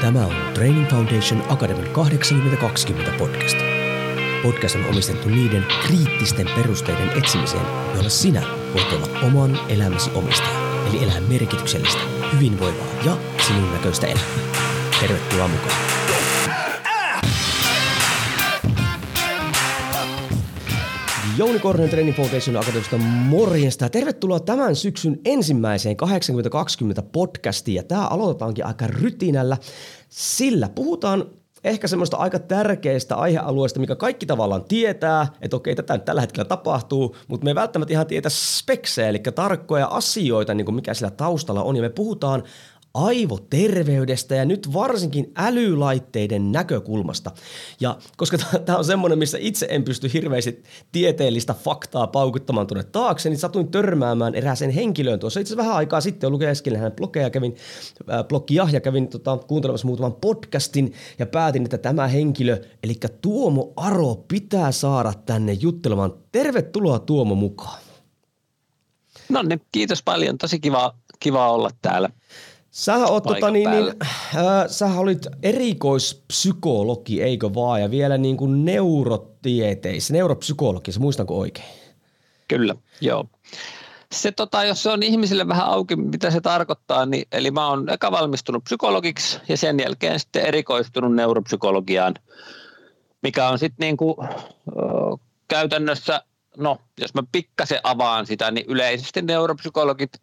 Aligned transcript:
Tämä 0.00 0.26
on 0.26 0.34
Training 0.54 0.88
Foundation 0.88 1.42
Academy 1.48 1.82
8020 1.92 3.12
podcast. 3.18 3.56
Podcast 4.42 4.74
on 4.74 4.84
omistettu 4.84 5.28
niiden 5.28 5.66
kriittisten 5.86 6.46
perusteiden 6.56 7.10
etsimiseen, 7.18 7.66
joilla 7.94 8.10
sinä 8.10 8.42
voit 8.74 8.92
olla 8.92 9.20
oman 9.22 9.60
elämäsi 9.68 10.10
omistaja. 10.14 10.86
Eli 10.90 11.02
elää 11.04 11.20
merkityksellistä, 11.20 12.00
hyvinvoivaa 12.34 12.86
ja 13.04 13.16
sinun 13.46 13.72
näköistä 13.72 14.06
elämää. 14.06 14.38
Tervetuloa 15.00 15.48
mukaan. 15.48 15.76
Jouni 21.38 21.58
Korhonen 21.58 21.90
Training 21.90 22.16
Foundation 22.16 22.56
Akatemiasta 22.56 22.98
morjesta. 22.98 23.88
Tervetuloa 23.88 24.40
tämän 24.40 24.76
syksyn 24.76 25.20
ensimmäiseen 25.24 25.96
8020 25.96 27.02
podcastiin. 27.02 27.74
Ja 27.74 27.82
tämä 27.82 28.06
aloitetaankin 28.06 28.66
aika 28.66 28.86
rytinällä, 28.86 29.56
sillä 30.08 30.68
puhutaan 30.68 31.24
ehkä 31.64 31.88
semmoista 31.88 32.16
aika 32.16 32.38
tärkeistä 32.38 33.16
aihealueista, 33.16 33.80
mikä 33.80 33.96
kaikki 33.96 34.26
tavallaan 34.26 34.64
tietää, 34.64 35.26
että 35.40 35.56
okei, 35.56 35.74
tätä 35.74 35.94
nyt 35.94 36.04
tällä 36.04 36.20
hetkellä 36.20 36.48
tapahtuu, 36.48 37.16
mutta 37.28 37.44
me 37.44 37.50
ei 37.50 37.54
välttämättä 37.54 37.94
ihan 37.94 38.06
tietä 38.06 38.28
speksejä, 38.28 39.08
eli 39.08 39.18
tarkkoja 39.34 39.86
asioita, 39.86 40.54
niin 40.54 40.64
kuin 40.64 40.74
mikä 40.74 40.94
sillä 40.94 41.10
taustalla 41.10 41.62
on, 41.62 41.76
ja 41.76 41.82
me 41.82 41.90
puhutaan 41.90 42.42
aivoterveydestä 43.06 44.34
ja 44.34 44.44
nyt 44.44 44.72
varsinkin 44.72 45.32
älylaitteiden 45.36 46.52
näkökulmasta. 46.52 47.30
Ja 47.80 47.96
koska 48.16 48.38
tämä 48.64 48.78
on 48.78 48.84
semmoinen, 48.84 49.18
missä 49.18 49.38
itse 49.40 49.66
en 49.70 49.84
pysty 49.84 50.12
hirveästi 50.12 50.62
tieteellistä 50.92 51.54
faktaa 51.54 52.06
paukuttamaan 52.06 52.66
tuonne 52.66 52.84
taakse, 52.84 53.28
niin 53.30 53.38
satuin 53.38 53.70
törmäämään 53.70 54.34
erääseen 54.34 54.70
henkilöön 54.70 55.20
tuossa 55.20 55.40
itse 55.40 55.56
vähän 55.56 55.76
aikaa 55.76 56.00
sitten, 56.00 56.30
lukenkin 56.30 56.76
hänen 56.76 56.92
blogeja, 56.92 57.30
kävin 57.30 57.56
äh, 58.12 58.24
blogia 58.24 58.68
ja 58.72 58.80
kävin 58.80 59.08
tota, 59.08 59.36
kuuntelemassa 59.36 59.86
muutaman 59.86 60.14
podcastin 60.14 60.92
ja 61.18 61.26
päätin, 61.26 61.64
että 61.64 61.78
tämä 61.78 62.08
henkilö, 62.08 62.60
eli 62.82 62.94
Tuomo 63.22 63.72
Aro, 63.76 64.14
pitää 64.14 64.72
saada 64.72 65.12
tänne 65.26 65.52
juttelemaan. 65.52 66.14
Tervetuloa 66.32 66.98
Tuomo 66.98 67.34
mukaan. 67.34 67.78
No 69.28 69.42
niin, 69.42 69.60
kiitos 69.72 70.02
paljon. 70.02 70.38
Tosi 70.38 70.60
kiva, 70.60 70.94
kiva 71.20 71.50
olla 71.52 71.70
täällä. 71.82 72.10
Sähän, 72.78 73.10
oot, 73.10 73.22
tota, 73.22 73.50
niin, 73.50 73.70
niin, 73.70 73.94
äh, 74.04 74.66
sähän 74.66 74.98
olit 74.98 75.26
erikoispsykologi, 75.42 77.22
eikö 77.22 77.54
vaan, 77.54 77.80
ja 77.80 77.90
vielä 77.90 78.18
niin 78.18 78.36
kuin 78.36 78.64
neurotieteissä, 78.64 80.12
neuropsykologi, 80.12 80.90
muistanko 80.98 81.38
oikein? 81.38 81.68
Kyllä, 82.48 82.74
joo. 83.00 83.24
Se, 84.12 84.32
tota, 84.32 84.64
jos 84.64 84.82
se 84.82 84.90
on 84.90 85.02
ihmisille 85.02 85.48
vähän 85.48 85.66
auki, 85.66 85.96
mitä 85.96 86.30
se 86.30 86.40
tarkoittaa, 86.40 87.06
niin 87.06 87.26
eli 87.32 87.50
mä 87.50 87.68
oon 87.68 87.88
eka 87.88 88.10
valmistunut 88.10 88.64
psykologiksi 88.64 89.40
ja 89.48 89.56
sen 89.56 89.78
jälkeen 89.80 90.20
sitten 90.20 90.46
erikoistunut 90.46 91.14
neuropsykologiaan, 91.14 92.14
mikä 93.22 93.48
on 93.48 93.58
sitten 93.58 93.86
niinku, 93.86 94.24
käytännössä, 95.48 96.22
no 96.56 96.78
jos 97.00 97.14
mä 97.14 97.22
pikkasen 97.32 97.80
avaan 97.82 98.26
sitä, 98.26 98.50
niin 98.50 98.66
yleisesti 98.68 99.22
neuropsykologit– 99.22 100.10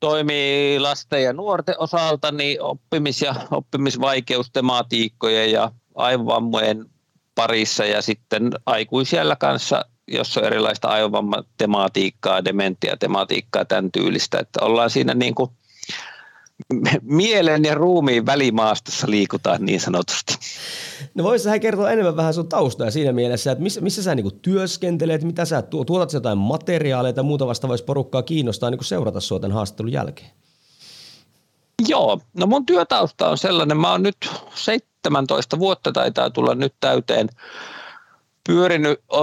toimii 0.00 0.80
lasten 0.80 1.22
ja 1.22 1.32
nuorten 1.32 1.74
osalta 1.78 2.32
niin 2.32 2.62
oppimis- 2.62 3.22
ja 3.22 3.34
oppimisvaikeustematiikkojen 3.50 5.52
ja 5.52 5.72
aivovammojen 5.94 6.86
parissa 7.34 7.84
ja 7.84 8.02
sitten 8.02 8.50
aikuisiellä 8.66 9.36
kanssa, 9.36 9.84
jos 10.08 10.36
on 10.36 10.44
erilaista 10.44 10.88
aivovammatematiikkaa, 10.88 12.44
dementiatematiikkaa, 12.44 13.64
tämän 13.64 13.92
tyylistä, 13.92 14.38
että 14.38 14.62
ollaan 14.62 14.90
siinä 14.90 15.14
niin 15.14 15.34
kuin– 15.34 15.50
mielen 17.02 17.64
ja 17.64 17.74
ruumiin 17.74 18.26
välimaastossa 18.26 19.10
liikutaan 19.10 19.64
niin 19.64 19.80
sanotusti. 19.80 20.34
No 21.14 21.24
voisi 21.24 21.44
sä 21.44 21.58
kertoa 21.58 21.90
enemmän 21.90 22.16
vähän 22.16 22.34
sun 22.34 22.48
taustaa 22.48 22.90
siinä 22.90 23.12
mielessä, 23.12 23.52
että 23.52 23.62
missä, 23.62 23.80
missä 23.80 24.02
sä 24.02 24.14
niinku 24.14 24.30
työskentelet, 24.30 25.24
mitä 25.24 25.44
sä 25.44 25.62
tuotat 25.62 26.12
jotain 26.12 26.38
materiaaleja 26.38 27.12
tai 27.12 27.24
muuta 27.24 27.46
vasta 27.46 27.68
voisi 27.68 27.84
porukkaa 27.84 28.22
kiinnostaa 28.22 28.70
niinku 28.70 28.84
seurata 28.84 29.20
sua 29.20 29.40
tämän 29.40 29.54
haastattelun 29.54 29.92
jälkeen? 29.92 30.30
Joo, 31.88 32.20
no 32.34 32.46
mun 32.46 32.66
työtausta 32.66 33.28
on 33.28 33.38
sellainen, 33.38 33.76
mä 33.76 33.90
oon 33.90 34.02
nyt 34.02 34.30
17 34.54 35.58
vuotta 35.58 35.92
taitaa 35.92 36.30
tulla 36.30 36.54
nyt 36.54 36.74
täyteen 36.80 37.28
pyörinyt 38.46 39.00
ö, 39.12 39.16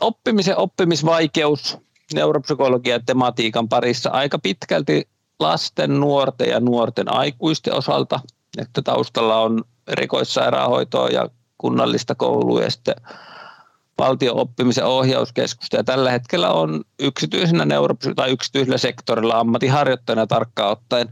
oppimisen 0.00 0.58
oppimisvaikeus, 0.58 1.78
neuropsykologian 2.14 3.04
tematiikan 3.06 3.68
parissa 3.68 4.10
aika 4.10 4.38
pitkälti 4.38 5.08
lasten, 5.40 6.00
nuorten 6.00 6.48
ja 6.48 6.60
nuorten 6.60 7.12
aikuisten 7.12 7.74
osalta, 7.74 8.20
että 8.58 8.82
taustalla 8.82 9.40
on 9.40 9.64
erikoissairaanhoitoa 9.86 11.08
ja 11.08 11.28
kunnallista 11.58 12.14
koulua 12.14 12.62
ja 12.62 12.70
sitten 12.70 12.94
valtion 13.98 14.36
oppimisen 14.36 14.84
ohjauskeskusta 14.84 15.76
ja 15.76 15.84
tällä 15.84 16.10
hetkellä 16.10 16.52
on 16.52 16.84
yksityisenä 16.98 17.64
neuropsy- 17.64 18.14
tai 18.14 18.30
yksityisellä 18.30 18.78
sektorilla 18.78 19.38
ammattiharjoittajana 19.38 20.26
tarkkaan 20.26 20.72
ottaen 20.72 21.08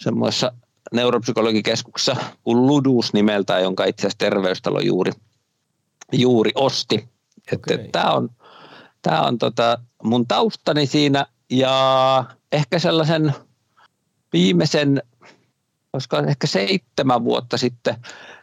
semmoisessa 0.00 0.52
neuropsykologikeskuksessa 0.92 2.16
kuin 2.44 2.66
Ludus 2.66 3.12
nimeltä, 3.12 3.58
jonka 3.58 3.84
itse 3.84 4.00
asiassa 4.00 4.18
terveystalo 4.18 4.80
juuri, 4.80 5.12
juuri 6.12 6.50
osti. 6.54 7.08
Okay. 7.54 7.88
Tämä 7.92 8.12
on, 8.12 8.28
tää 9.02 9.22
on 9.22 9.38
tota 9.38 9.78
mun 10.02 10.26
taustani 10.26 10.86
siinä 10.86 11.26
ja 11.50 12.24
ehkä 12.52 12.78
sellaisen 12.78 13.34
viimeisen, 14.32 15.02
koska 15.92 16.18
ehkä 16.18 16.46
seitsemän 16.46 17.24
vuotta 17.24 17.56
sitten 17.56 17.96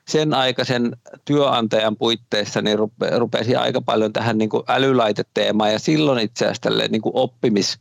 sen 0.08 0.34
aikaisen 0.34 0.98
työnantajan 1.26 1.98
puitteissa 1.98 2.62
niin 2.62 2.80
rupe, 2.80 3.10
rupesi 3.18 3.56
aika 3.56 3.82
paljon 3.82 4.14
tähän 4.14 4.38
niin 4.38 4.50
kuin 4.50 4.64
älylaiteteemaan 4.68 5.72
ja 5.72 5.80
silloin 5.80 6.20
itse 6.20 6.46
asiassa 6.46 6.70
niin 6.90 7.02
kuin 7.02 7.16
oppimis, 7.16 7.80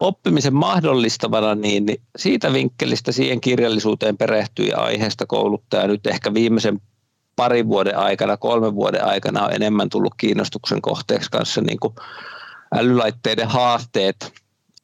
oppimisen 0.00 0.54
mahdollistavana, 0.54 1.54
niin, 1.54 1.86
niin 1.86 2.00
siitä 2.18 2.52
vinkkelistä 2.52 3.12
siihen 3.12 3.40
kirjallisuuteen 3.40 4.16
perehtyi 4.16 4.72
aiheesta 4.72 5.26
kouluttaja 5.26 5.86
nyt 5.86 6.06
ehkä 6.06 6.34
viimeisen 6.34 6.80
parin 7.36 7.68
vuoden 7.68 7.98
aikana, 7.98 8.36
kolmen 8.36 8.74
vuoden 8.74 9.04
aikana 9.04 9.44
on 9.44 9.52
enemmän 9.52 9.88
tullut 9.88 10.14
kiinnostuksen 10.16 10.82
kohteeksi 10.82 11.30
kanssa 11.30 11.60
niin 11.60 11.80
kuin 11.80 11.94
älylaitteiden 12.74 13.48
haasteet 13.48 14.32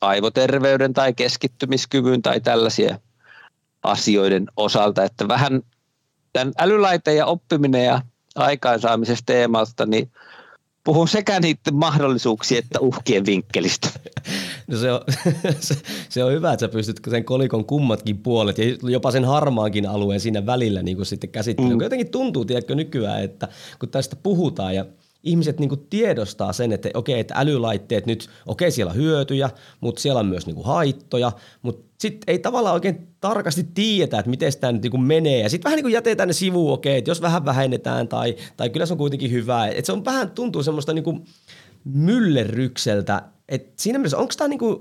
aivoterveyden 0.03 0.93
tai 0.93 1.15
keskittymiskyvyn 1.15 2.23
tai 2.23 2.41
tällaisia 2.41 2.99
asioiden 3.83 4.47
osalta, 4.57 5.05
että 5.05 5.29
vähän 5.29 5.63
tämän 6.33 6.53
älylaiteen 6.59 7.17
ja 7.17 7.27
oppiminen 7.27 7.85
ja 7.85 8.03
aikaansaamisesta 8.35 9.27
teemalta, 9.27 9.87
niin 9.87 10.11
puhun 10.85 11.09
sekä 11.09 11.41
niiden 11.41 11.75
mahdollisuuksien 11.75 12.65
että 12.65 12.81
uhkien 12.81 13.27
vinkkelistä. 13.27 13.89
No 14.67 14.79
se 14.79 14.93
on, 14.93 15.01
se, 15.61 15.75
se 16.09 16.25
on 16.25 16.33
hyvä, 16.33 16.53
että 16.53 16.67
sä 16.67 16.73
pystyt 16.73 17.01
sen 17.11 17.25
kolikon 17.25 17.65
kummatkin 17.65 18.19
puolet 18.19 18.59
ja 18.59 18.65
jopa 18.83 19.11
sen 19.11 19.25
harmaankin 19.25 19.89
alueen 19.89 20.21
siinä 20.21 20.47
välillä 20.47 20.83
niin 20.83 20.97
kuin 20.97 21.07
sitten 21.07 21.31
käsittelemään. 21.31 21.79
Mm. 21.79 21.83
Jotenkin 21.83 22.11
tuntuu, 22.11 22.45
tiedätkö, 22.45 22.75
nykyään, 22.75 23.23
että 23.23 23.49
kun 23.79 23.89
tästä 23.89 24.17
puhutaan 24.17 24.75
ja– 24.75 24.87
ihmiset 25.23 25.61
niin 25.61 25.69
kuin 25.69 25.87
tiedostaa 25.91 26.53
sen, 26.53 26.73
että 26.73 26.89
okei, 26.95 27.21
että 27.21 27.35
älylaitteet 27.37 28.07
nyt, 28.07 28.29
okei 28.47 28.71
siellä 28.71 28.91
on 28.91 28.97
hyötyjä, 28.97 29.51
mutta 29.81 30.01
siellä 30.01 30.21
on 30.21 30.27
myös 30.27 30.47
niin 30.47 30.55
kuin 30.55 30.67
haittoja, 30.67 31.33
mutta 31.63 31.93
sitten 31.99 32.33
ei 32.33 32.39
tavallaan 32.39 32.75
oikein 32.75 33.09
tarkasti 33.21 33.67
tiedetä, 33.75 34.19
että 34.19 34.31
miten 34.31 34.53
tämä 34.61 34.73
nyt 34.73 34.83
niin 34.83 34.91
kuin 34.91 35.03
menee. 35.03 35.41
Ja 35.41 35.49
sitten 35.49 35.65
vähän 35.65 35.77
niin 35.77 35.85
kuin 35.85 35.93
jätetään 35.93 36.27
ne 36.27 36.33
sivuun, 36.33 36.73
okei, 36.73 36.99
että 36.99 37.11
jos 37.11 37.23
vähän 37.23 37.45
vähennetään 37.45 38.09
tai, 38.09 38.37
tai 38.57 38.71
kyllä 38.71 38.87
se 38.87 38.95
on 38.95 38.99
kuitenkin 38.99 39.31
hyvä. 39.31 39.67
Että 39.67 39.87
se 39.87 39.93
on 39.93 40.05
vähän 40.05 40.31
tuntuu 40.31 40.63
semmoista 40.63 40.93
niin 40.93 41.05
kuin 41.05 41.25
myllerrykseltä. 41.85 43.23
Et 43.53 43.73
siinä 43.77 43.99
mielessä, 43.99 44.19
onko 44.19 44.35
tämä 44.37 44.49
niinku, 44.49 44.79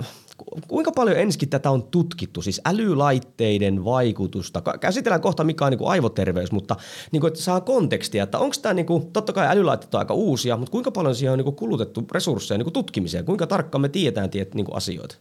kuinka 0.67 0.91
paljon 0.91 1.17
ensikin 1.17 1.49
tätä 1.49 1.71
on 1.71 1.83
tutkittu, 1.83 2.41
siis 2.41 2.61
älylaitteiden 2.65 3.85
vaikutusta? 3.85 4.61
Käsitellään 4.79 5.21
kohta 5.21 5.43
mikä 5.43 5.65
on 5.65 5.71
niin 5.71 5.77
kuin 5.77 5.89
aivoterveys, 5.91 6.51
mutta 6.51 6.75
niin 7.12 7.21
kuin, 7.21 7.27
että 7.27 7.41
saa 7.41 7.62
kontekstia, 7.62 8.23
että 8.23 8.39
onko 8.39 8.56
tämä, 8.62 8.73
niin 8.73 8.85
kuin, 8.85 9.12
totta 9.12 9.33
kai 9.33 9.47
älylaitteet 9.47 9.94
on 9.95 10.00
aika 10.00 10.13
uusia, 10.13 10.57
mutta 10.57 10.71
kuinka 10.71 10.91
paljon 10.91 11.15
siihen 11.15 11.31
on 11.31 11.38
niin 11.38 11.44
kuin 11.44 11.56
kulutettu 11.56 12.07
resursseja 12.12 12.57
niin 12.57 12.65
kuin 12.65 12.73
tutkimiseen? 12.73 13.25
Kuinka 13.25 13.47
tarkkaan 13.47 13.81
me 13.81 13.89
tiedetään 13.89 14.29
tiet, 14.29 14.56
niin 14.56 14.65
kuin 14.65 14.77
asioita? 14.77 15.15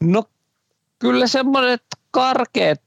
No 0.00 0.24
kyllä 0.98 1.26
semmoiset 1.26 1.84
karkeat 2.10 2.82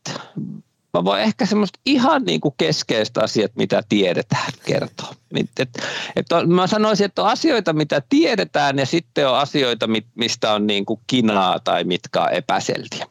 mä 0.97 1.03
voin 1.03 1.21
ehkä 1.21 1.45
semmoista 1.45 1.79
ihan 1.85 2.23
niin 2.23 2.41
kuin 2.41 2.53
keskeistä 2.57 3.21
asiat, 3.21 3.51
mitä 3.55 3.83
tiedetään, 3.89 4.51
kertoa. 4.65 5.15
Et, 5.35 5.69
et, 6.15 6.27
mä 6.47 6.67
sanoisin, 6.67 7.05
että 7.05 7.21
on 7.21 7.27
asioita, 7.27 7.73
mitä 7.73 8.01
tiedetään 8.09 8.79
ja 8.79 8.85
sitten 8.85 9.29
on 9.29 9.37
asioita, 9.37 9.87
mistä 10.15 10.53
on 10.53 10.67
niin 10.67 10.85
kuin 10.85 10.99
kinaa 11.07 11.59
tai 11.59 11.83
mitkä 11.83 12.21
on 12.21 12.33
epäselviä. 12.33 13.07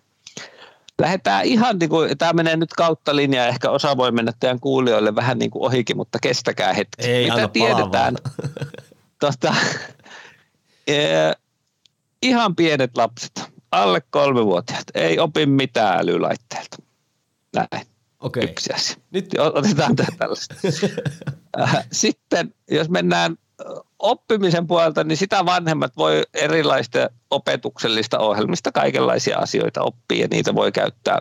Lähdetään 0.98 1.44
ihan, 1.44 1.78
niin 1.78 1.90
kuin, 1.90 2.18
tämä 2.18 2.32
menee 2.32 2.56
nyt 2.56 2.72
kautta 2.72 3.16
linjaa, 3.16 3.46
ehkä 3.46 3.70
osa 3.70 3.96
voi 3.96 4.12
mennä 4.12 4.32
teidän 4.40 4.60
kuulijoille 4.60 5.14
vähän 5.14 5.38
niin 5.38 5.50
kuin 5.50 5.62
ohikin, 5.62 5.96
mutta 5.96 6.18
kestäkää 6.22 6.72
hetki. 6.72 7.06
Ei, 7.06 7.30
mitä 7.30 7.48
tiedetään? 7.48 8.16
Tosta, 9.20 9.54
eh, 10.86 11.36
ihan 12.22 12.56
pienet 12.56 12.96
lapset, 12.96 13.44
alle 13.70 14.02
kolmevuotiaat, 14.10 14.84
ei 14.94 15.18
opi 15.18 15.46
mitään 15.46 15.98
älylaitteelta 15.98 16.85
Näin. 17.56 17.86
Okay. 18.20 18.42
Yksi 18.42 18.72
asia. 18.72 18.96
Nyt 19.10 19.34
otetaan 19.38 19.96
tällaista. 19.96 20.54
Äh, 21.60 21.86
sitten 21.92 22.54
jos 22.70 22.88
mennään 22.88 23.36
oppimisen 23.98 24.66
puolelta, 24.66 25.04
niin 25.04 25.16
sitä 25.16 25.46
vanhemmat 25.46 25.96
voi 25.96 26.22
erilaista 26.34 27.10
opetuksellista 27.30 28.18
ohjelmista 28.18 28.72
kaikenlaisia 28.72 29.38
asioita 29.38 29.82
oppia 29.82 30.20
ja 30.20 30.28
niitä 30.30 30.54
voi 30.54 30.72
käyttää 30.72 31.18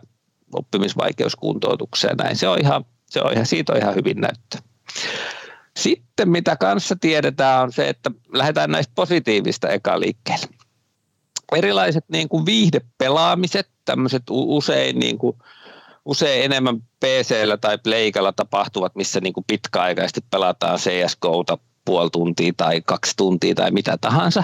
oppimisvaikeuskuntoutukseen. 0.54 2.18
Näin 2.18 2.36
se 2.36 2.48
on 2.48 2.60
ihan, 2.62 2.86
se 3.10 3.22
on 3.22 3.34
ihan, 3.34 3.46
siitä 3.46 3.74
on 3.74 3.80
ihan 3.80 3.96
hyvin 3.96 4.22
näyttö. 4.22 4.58
Sitten 5.78 6.30
mitä 6.30 6.56
kanssa 6.56 6.96
tiedetään 7.02 7.64
on 7.64 7.72
se, 7.72 7.90
että 7.90 8.12
lähdetään 8.34 8.72
näistä 8.72 8.92
positiivista 8.96 9.70
eka 9.70 10.00
liikkeelle. 10.00 10.48
Erilaiset 11.56 12.06
niin 12.12 12.30
kuin 12.30 12.46
viihdepelaamiset, 12.46 13.70
tämmöiset 13.86 14.24
usein, 14.30 15.00
niin 15.00 15.18
kuin, 15.18 15.38
usein 16.06 16.46
enemmän 16.46 16.82
pc 16.82 17.36
tai 17.62 17.78
Pleikalla 17.78 18.34
tapahtuvat, 18.34 18.96
missä 18.96 19.20
niin 19.22 19.34
kuin 19.34 19.44
pitkäaikaisesti 19.48 20.22
pelataan 20.32 20.80
CSGOta 20.80 21.58
puoli 21.86 22.10
tuntia 22.10 22.54
tai 22.58 22.82
kaksi 22.82 23.14
tuntia 23.18 23.56
tai 23.56 23.72
mitä 23.72 23.98
tahansa. 24.02 24.44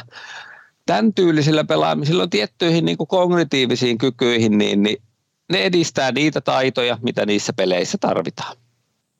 Tämän 0.85 1.13
tyylisillä 1.13 1.63
pelaamisilla 1.63 2.23
on 2.23 2.29
tiettyihin 2.29 2.85
niin 2.85 2.97
kuin 2.97 3.07
kognitiivisiin 3.07 3.97
kykyihin, 3.97 4.57
niin, 4.57 4.83
niin 4.83 5.01
ne 5.51 5.63
edistää 5.63 6.11
niitä 6.11 6.41
taitoja, 6.41 6.97
mitä 7.01 7.25
niissä 7.25 7.53
peleissä 7.53 7.97
tarvitaan. 8.01 8.57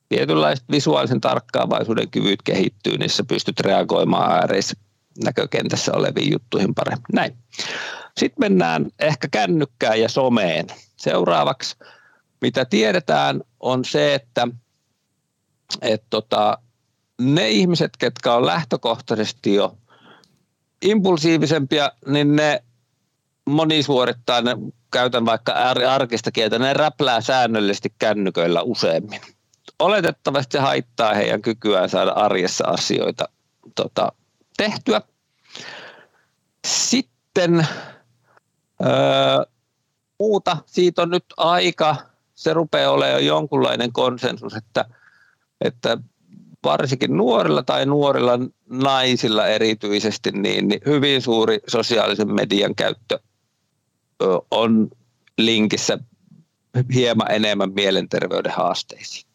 Tietynlaiset 0.08 0.64
visuaalisen 0.70 1.20
tarkkaavaisuuden 1.20 2.10
kyvyt 2.10 2.42
kehittyy, 2.42 2.98
niissä 2.98 3.24
pystyt 3.28 3.60
reagoimaan 3.60 4.32
ääreissä 4.32 4.76
näkökentässä 5.24 5.92
oleviin 5.94 6.32
juttuihin 6.32 6.74
paremmin. 6.74 7.04
Näin. 7.12 7.36
Sitten 8.16 8.40
mennään 8.40 8.86
ehkä 8.98 9.28
kännykkään 9.30 10.00
ja 10.00 10.08
someen. 10.08 10.66
Seuraavaksi, 10.96 11.76
mitä 12.42 12.64
tiedetään, 12.64 13.40
on 13.60 13.84
se, 13.84 14.14
että, 14.14 14.48
että 15.82 16.06
tota, 16.10 16.58
ne 17.20 17.48
ihmiset, 17.48 17.96
ketkä 17.96 18.34
on 18.34 18.46
lähtökohtaisesti 18.46 19.54
jo 19.54 19.76
impulsiivisempia, 20.82 21.92
niin 22.06 22.36
ne 22.36 22.64
moni 23.44 23.82
suorittaa, 23.82 24.40
ne 24.40 24.56
käytän 24.90 25.24
vaikka 25.24 25.52
arkista 25.88 26.30
kieltä, 26.30 26.58
ne 26.58 26.74
räplää 26.74 27.20
säännöllisesti 27.20 27.94
kännyköillä 27.98 28.62
useammin. 28.62 29.20
Oletettavasti 29.78 30.52
se 30.52 30.58
haittaa 30.58 31.14
heidän 31.14 31.42
kykyään 31.42 31.88
saada 31.88 32.10
arjessa 32.10 32.64
asioita 32.66 33.28
tota, 33.74 34.12
tehtyä. 34.56 35.02
Sitten 36.66 37.66
öö, 38.86 39.44
muuta, 40.18 40.56
siitä 40.66 41.02
on 41.02 41.10
nyt 41.10 41.24
aika, 41.36 41.96
se 42.42 42.52
rupeaa 42.52 42.92
olemaan 42.92 43.26
jonkunlainen 43.26 43.92
konsensus, 43.92 44.54
että, 44.54 44.84
että 45.60 45.98
varsinkin 46.64 47.16
nuorilla 47.16 47.62
tai 47.62 47.86
nuorilla 47.86 48.38
naisilla 48.70 49.46
erityisesti, 49.46 50.30
niin, 50.30 50.68
niin 50.68 50.80
hyvin 50.86 51.22
suuri 51.22 51.60
sosiaalisen 51.66 52.34
median 52.34 52.74
käyttö 52.74 53.18
on 54.50 54.90
linkissä 55.38 55.98
hieman 56.94 57.30
enemmän 57.30 57.72
mielenterveyden 57.72 58.52
haasteisiin. 58.52 59.26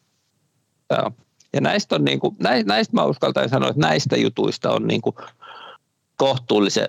Ja 1.52 1.60
näistä, 1.60 1.94
on 1.94 2.04
niin 2.04 2.20
kuin, 2.20 2.36
näistä 2.64 2.92
mä 2.92 3.04
uskaltaisin 3.04 3.50
sanoa, 3.50 3.68
että 3.68 3.80
näistä 3.80 4.16
jutuista 4.16 4.72
on 4.72 4.86
niin 4.86 5.00
kuin 5.00 5.16
kohtuullisen 6.16 6.88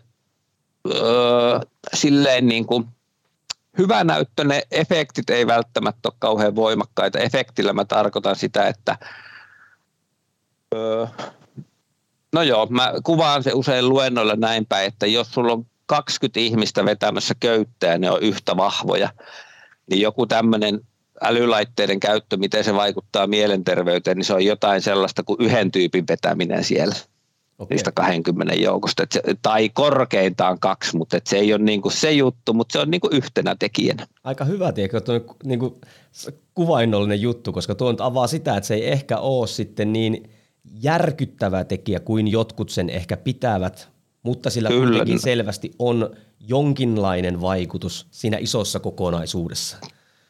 öö, 0.95 1.60
silleen 1.94 2.48
niin 2.48 2.66
kuin 2.66 2.88
hyvä 3.80 4.04
näyttö, 4.04 4.44
ne 4.44 4.62
efektit 4.72 5.30
ei 5.30 5.48
välttämättä 5.48 6.10
ole 6.10 6.16
kauhean 6.20 6.56
voimakkaita. 6.56 7.20
Efektillä 7.20 7.74
mä 7.74 7.86
tarkoitan 7.86 8.36
sitä, 8.36 8.68
että 8.68 8.98
öö, 10.76 11.06
no 12.34 12.42
joo, 12.42 12.68
mä 12.70 12.94
kuvaan 13.04 13.44
se 13.44 13.52
usein 13.54 13.90
luennoilla 13.90 14.36
näin 14.36 14.66
päin, 14.66 14.88
että 14.88 15.08
jos 15.08 15.31
sulla 15.31 15.54
on 15.54 15.66
20 15.86 16.40
ihmistä 16.40 16.86
vetämässä 16.86 17.34
köyttää, 17.40 17.98
ne 17.98 18.12
on 18.12 18.22
yhtä 18.22 18.58
vahvoja, 18.58 19.10
niin 19.90 20.02
joku 20.02 20.26
tämmöinen 20.26 20.80
älylaitteiden 21.22 22.00
käyttö, 22.00 22.38
miten 22.38 22.64
se 22.64 22.74
vaikuttaa 22.74 23.28
mielenterveyteen, 23.28 24.18
niin 24.18 24.26
se 24.26 24.34
on 24.34 24.46
jotain 24.46 24.81
sellaista 24.81 25.24
kuin 25.24 25.42
yhden 25.42 25.72
tyypin 25.72 26.06
vetäminen 26.10 26.64
siellä. 26.64 26.96
Okay. 27.60 27.76
niistä 27.76 27.92
20 27.92 28.54
joukosta, 28.54 29.04
se, 29.12 29.22
tai 29.42 29.70
korkeintaan 29.70 30.60
kaksi, 30.60 30.98
mutta 30.98 31.18
et 31.18 31.28
se 31.28 31.38
ei 31.38 31.54
ole 31.54 31.64
niinku 31.64 31.90
se 31.90 32.12
juttu, 32.12 32.54
mutta 32.54 32.74
se 32.74 32.80
on 32.80 32.92
niinku 32.92 33.10
yhtenä 33.12 33.56
tekijänä. 33.60 34.08
Aika 34.24 34.46
hyvä, 34.46 34.72
tiedätkö, 34.72 35.02
tuo 35.02 35.36
niinku 35.44 35.82
kuvainnollinen 36.54 37.22
juttu, 37.22 37.54
koska 37.54 37.76
tuo 37.76 37.92
nyt 37.92 38.02
avaa 38.02 38.28
sitä, 38.28 38.58
että 38.58 38.68
se 38.68 38.74
ei 38.74 38.88
ehkä 38.92 39.18
ole 39.18 39.48
sitten 39.48 39.94
niin 39.94 40.30
järkyttävä 40.82 41.64
tekijä 41.64 42.00
kuin 42.00 42.28
jotkut 42.28 42.70
sen 42.70 42.90
ehkä 42.90 43.18
pitävät, 43.18 43.90
mutta 44.24 44.50
sillä 44.50 44.70
Kyllä. 44.70 44.88
kuitenkin 44.88 45.20
selvästi 45.20 45.72
on 45.80 46.16
jonkinlainen 46.40 47.42
vaikutus 47.42 48.08
siinä 48.12 48.38
isossa 48.38 48.80
kokonaisuudessa. 48.80 49.78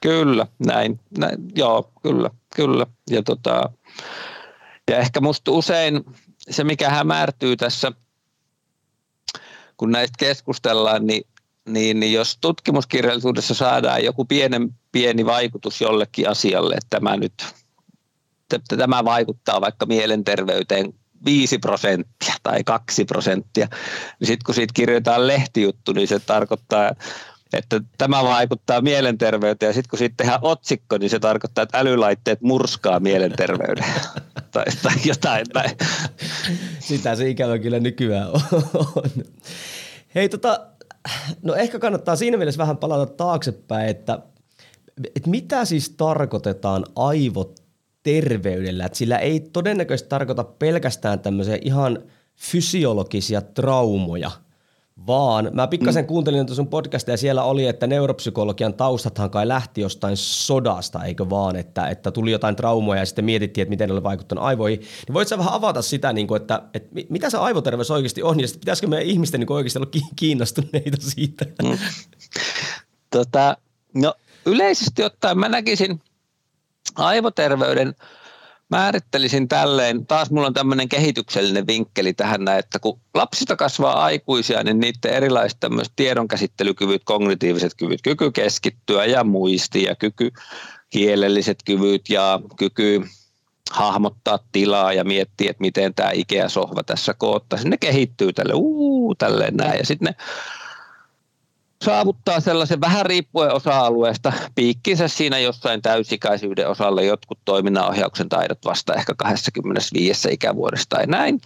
Kyllä, 0.01 0.47
näin. 0.65 0.99
näin 1.17 1.37
joo, 1.55 1.91
kyllä, 2.03 2.29
kyllä. 2.55 2.85
Ja, 3.09 3.23
tota, 3.23 3.69
ja 4.91 4.97
ehkä 4.97 5.21
musta 5.21 5.51
usein 5.51 6.05
se, 6.49 6.63
mikä 6.63 6.89
hämärtyy 6.89 7.57
tässä, 7.57 7.91
kun 9.77 9.91
näistä 9.91 10.15
keskustellaan, 10.19 11.07
niin, 11.07 11.23
niin, 11.65 11.99
niin 11.99 12.13
jos 12.13 12.37
tutkimuskirjallisuudessa 12.41 13.53
saadaan 13.53 14.03
joku 14.03 14.25
pienen 14.25 14.69
pieni 14.91 15.25
vaikutus 15.25 15.81
jollekin 15.81 16.29
asialle, 16.29 16.75
että 16.75 16.87
tämä 16.89 17.17
nyt 17.17 17.33
että 18.55 18.77
tämä 18.77 19.05
vaikuttaa 19.05 19.61
vaikka 19.61 19.85
mielenterveyteen 19.85 20.93
5 21.25 21.57
prosenttia 21.59 22.33
tai 22.43 22.63
2 22.63 23.05
prosenttia, 23.05 23.67
niin 24.19 24.27
sitten 24.27 24.45
kun 24.45 24.55
siitä 24.55 24.73
kirjoitetaan 24.73 25.27
lehtijuttu, 25.27 25.91
niin 25.91 26.07
se 26.07 26.19
tarkoittaa 26.19 26.91
että 27.53 27.81
tämä 27.97 28.23
vaikuttaa 28.23 28.81
mielenterveyteen 28.81 29.69
ja 29.69 29.73
sitten 29.73 29.89
kun 29.89 29.99
siitä 29.99 30.13
tehdään 30.17 30.39
otsikko, 30.41 30.97
niin 30.97 31.09
se 31.09 31.19
tarkoittaa, 31.19 31.61
että 31.61 31.79
älylaitteet 31.79 32.41
murskaa 32.41 32.99
mielenterveyden 32.99 33.85
tai, 34.51 34.65
tai 34.83 34.93
jotain 35.05 35.45
näin. 35.53 35.71
Sitä 36.79 37.15
se 37.15 37.29
ikävä 37.29 37.59
kyllä 37.59 37.79
nykyään 37.79 38.29
on. 38.73 39.09
Hei 40.15 40.29
tota, 40.29 40.67
no 41.41 41.55
ehkä 41.55 41.79
kannattaa 41.79 42.15
siinä 42.15 42.37
mielessä 42.37 42.59
vähän 42.59 42.77
palata 42.77 43.13
taaksepäin, 43.13 43.89
että, 43.89 44.19
että 45.15 45.29
mitä 45.29 45.65
siis 45.65 45.89
tarkoitetaan 45.89 46.85
aivoterveydellä, 46.95 48.85
että 48.85 48.97
sillä 48.97 49.17
ei 49.17 49.39
todennäköisesti 49.39 50.09
tarkoita 50.09 50.43
pelkästään 50.43 51.19
tämmöisiä 51.19 51.57
ihan 51.61 52.03
fysiologisia 52.35 53.41
traumoja– 53.41 54.31
vaan 55.07 55.49
mä 55.53 55.67
pikkasen 55.67 56.03
mm. 56.03 56.07
kuuntelin 56.07 56.45
tuon 56.45 56.55
sun 56.55 56.67
podcastia 56.67 57.13
ja 57.13 57.17
siellä 57.17 57.43
oli, 57.43 57.67
että 57.67 57.87
neuropsykologian 57.87 58.73
taustathan 58.73 59.29
kai 59.29 59.47
lähti 59.47 59.81
jostain 59.81 60.17
sodasta, 60.17 61.03
eikö 61.03 61.29
vaan, 61.29 61.55
että, 61.55 61.87
että 61.87 62.11
tuli 62.11 62.31
jotain 62.31 62.55
traumoja 62.55 63.01
ja 63.01 63.05
sitten 63.05 63.25
mietittiin, 63.25 63.61
että 63.61 63.69
miten 63.69 63.89
ne 63.89 63.93
oli 63.93 64.03
vaikuttanut 64.03 64.43
aivoihin. 64.43 64.79
Niin 64.79 65.13
voit 65.13 65.27
sä 65.27 65.37
vähän 65.37 65.53
avata 65.53 65.81
sitä, 65.81 66.13
niin 66.13 66.27
kuin, 66.27 66.41
että, 66.41 66.61
että 66.73 66.89
mitä 67.09 67.29
se 67.29 67.37
aivoterveys 67.37 67.91
oikeasti 67.91 68.23
on 68.23 68.39
ja 68.39 68.47
sitten 68.47 68.59
pitäisikö 68.59 68.87
meidän 68.87 69.07
ihmisten 69.07 69.39
niin 69.39 69.51
oikeasti 69.51 69.79
olla 69.79 69.91
kiinnostuneita 70.15 70.97
siitä? 70.99 71.45
Mm. 71.63 71.77
Tota, 73.09 73.57
no 73.93 74.13
yleisesti 74.45 75.03
ottaen 75.03 75.39
mä 75.39 75.49
näkisin 75.49 76.01
aivoterveyden– 76.95 77.95
määrittelisin 78.69 79.47
tälleen, 79.47 80.05
taas 80.05 80.31
mulla 80.31 80.47
on 80.47 80.53
tämmöinen 80.53 80.89
kehityksellinen 80.89 81.67
vinkkeli 81.67 82.13
tähän 82.13 82.45
näin, 82.45 82.59
että 82.59 82.79
kun 82.79 82.99
lapsista 83.13 83.55
kasvaa 83.55 84.03
aikuisia, 84.03 84.63
niin 84.63 84.79
niiden 84.79 85.13
erilaiset 85.13 85.59
tämmöiset 85.59 85.93
tiedonkäsittelykyvyt, 85.95 87.01
kognitiiviset 87.05 87.73
kyvyt, 87.77 88.01
kyky 88.01 88.31
keskittyä 88.31 89.05
ja 89.05 89.23
muisti 89.23 89.83
ja 89.83 89.95
kyky 89.95 90.31
kielelliset 90.89 91.57
kyvyt 91.65 92.09
ja 92.09 92.39
kyky 92.57 93.01
hahmottaa 93.71 94.39
tilaa 94.51 94.93
ja 94.93 95.03
miettiä, 95.03 95.49
että 95.49 95.61
miten 95.61 95.93
tämä 95.93 96.11
Ikea-sohva 96.11 96.83
tässä 96.83 97.13
koottaisi. 97.13 97.69
Ne 97.69 97.77
kehittyy 97.77 98.33
tälle, 98.33 98.53
uu, 98.55 99.15
tälleen 99.15 99.57
näin. 99.57 99.77
Ja 99.77 99.85
sitten 99.85 100.05
ne 100.05 100.25
saavuttaa 101.85 102.39
sellaisen 102.39 102.81
vähän 102.81 103.05
riippuen 103.05 103.53
osa-alueesta 103.53 104.33
piikkinsä 104.55 105.07
siinä 105.07 105.39
jossain 105.39 105.81
täysikäisyyden 105.81 106.69
osalla 106.69 107.01
jotkut 107.01 107.39
toiminnanohjauksen 107.45 108.29
taidot 108.29 108.65
vasta 108.65 108.93
ehkä 108.93 109.13
25 109.17 110.33
ikävuodesta 110.33 110.95
tai 110.95 111.07
näin. 111.07 111.41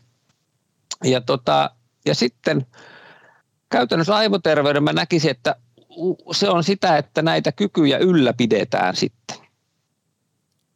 Ja, 1.04 1.22
tota, 1.22 1.72
ja 2.06 2.16
sitten 2.16 2.66
käytännössä 3.70 4.16
aivoterveyden 4.16 4.84
mä 4.84 4.94
näkisin, 4.94 5.32
että 5.32 5.56
se 6.32 6.50
on 6.50 6.64
sitä, 6.64 6.98
että 6.98 7.22
näitä 7.22 7.52
kykyjä 7.52 7.98
ylläpidetään 7.98 8.96
sitten. 8.96 9.38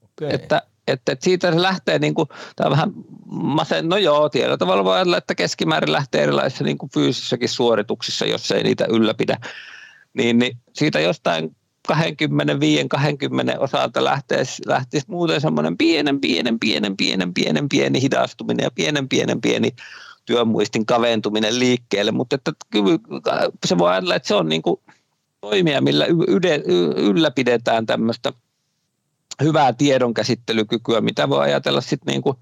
Okay. 0.04 0.30
Että 0.32 0.62
että, 0.88 1.12
että 1.12 1.24
siitä 1.24 1.52
se 1.52 1.62
lähtee, 1.62 2.00
niin 2.00 2.14
kuin, 2.14 2.30
tämä 2.56 2.70
vähän 2.70 2.92
masen, 3.26 3.90
no 3.90 3.98
joo, 3.98 4.30
tietyllä 4.30 4.58
tavalla 4.58 4.84
voi 4.84 4.96
ajatella, 4.96 5.18
että 5.18 5.36
keskimäärin 5.36 5.92
lähtee 5.92 6.24
erilaisissa 6.24 6.64
niin 6.64 6.78
kuin 6.78 6.90
fyysisissäkin 6.94 7.50
suorituksissa, 7.50 8.26
jos 8.26 8.52
ei 8.52 8.64
niitä 8.64 8.86
ylläpidä. 8.90 9.38
Niin, 10.14 10.40
niin 10.40 10.58
siitä 10.74 11.00
jostain 11.00 11.56
25-20 11.92 11.94
osalta 13.60 14.04
lähtisi, 14.04 14.62
lähtisi 14.66 15.06
muuten 15.10 15.42
semmoinen 15.42 15.78
pienen, 15.78 16.22
pienen, 16.22 16.60
pienen, 16.60 16.98
pienen, 16.98 17.34
pienen, 17.34 17.70
pieni 17.70 18.02
hidastuminen 18.02 18.64
ja 18.64 18.72
pienen, 18.72 19.10
pienen, 19.10 19.42
pieni 19.42 19.72
työmuistin 20.26 20.86
kaventuminen 20.86 21.60
liikkeelle, 21.60 22.12
mutta 22.12 22.36
että 22.36 22.52
se 23.66 23.78
voi 23.78 23.92
ajatella, 23.92 24.16
että 24.16 24.28
se 24.28 24.36
on 24.36 24.50
niin 24.50 24.62
kuin 24.62 24.80
toimia, 25.42 25.82
millä 25.82 26.06
ylläpidetään 26.96 27.86
tämmöistä 27.86 28.34
hyvää 29.44 29.74
tiedonkäsittelykykyä, 29.74 31.02
mitä 31.02 31.30
voi 31.30 31.40
ajatella 31.40 31.82
sitten 31.82 32.12
niin 32.12 32.22
kuin, 32.22 32.38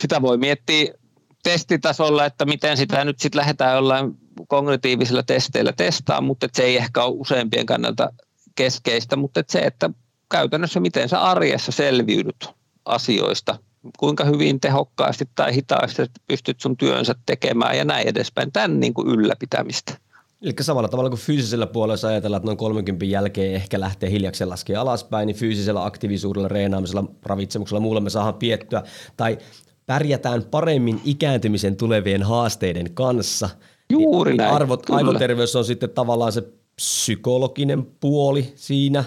sitä 0.00 0.22
voi 0.22 0.38
miettiä 0.38 0.94
testitasolla, 1.42 2.24
että 2.24 2.44
miten 2.44 2.76
sitä 2.76 3.04
nyt 3.04 3.18
sitten 3.20 3.38
lähdetään 3.38 3.74
jollain 3.74 4.14
kognitiivisilla 4.48 5.22
testeillä 5.22 5.72
testaa, 5.72 6.20
mutta 6.20 6.48
se 6.52 6.62
ei 6.62 6.76
ehkä 6.76 7.04
ole 7.04 7.14
useimpien 7.18 7.66
kannalta 7.66 8.12
keskeistä, 8.54 9.16
mutta 9.16 9.42
se, 9.48 9.58
että 9.58 9.90
käytännössä 10.30 10.80
miten 10.80 11.08
sä 11.08 11.20
arjessa 11.20 11.72
selviydyt 11.72 12.50
asioista, 12.84 13.58
kuinka 13.98 14.24
hyvin 14.24 14.60
tehokkaasti 14.60 15.24
tai 15.34 15.54
hitaasti 15.54 16.02
pystyt 16.26 16.60
sun 16.60 16.76
työnsä 16.76 17.14
tekemään 17.26 17.78
ja 17.78 17.84
näin 17.84 18.08
edespäin, 18.08 18.52
tämän 18.52 18.80
niin 18.80 18.94
kuin 18.94 19.08
ylläpitämistä. 19.08 20.05
Eli 20.46 20.54
samalla 20.60 20.88
tavalla 20.88 21.10
kuin 21.10 21.20
fyysisellä 21.20 21.66
puolella 21.66 22.08
ajatellaan, 22.08 22.38
että 22.38 22.46
noin 22.46 22.56
30 22.58 23.04
jälkeen 23.04 23.54
ehkä 23.54 23.80
lähtee 23.80 24.10
hiljakseen 24.10 24.50
laskea 24.50 24.80
alaspäin, 24.80 25.26
niin 25.26 25.36
fyysisellä 25.36 25.84
aktiivisuudella, 25.84 26.48
reenaamisella, 26.48 27.04
ravitsemuksella, 27.22 27.80
muulla 27.80 28.00
me 28.00 28.10
saadaan 28.10 28.34
piettyä 28.34 28.82
tai 29.16 29.38
pärjätään 29.86 30.44
paremmin 30.44 31.00
ikääntymisen 31.04 31.76
tulevien 31.76 32.22
haasteiden 32.22 32.94
kanssa. 32.94 33.48
Juuri 33.90 34.30
niin 34.30 34.38
näin. 34.38 34.54
Arvot, 34.54 34.90
aivoterveys 34.90 35.56
on 35.56 35.64
sitten 35.64 35.90
tavallaan 35.90 36.32
se 36.32 36.42
psykologinen 36.76 37.86
puoli 38.00 38.52
siinä. 38.56 39.04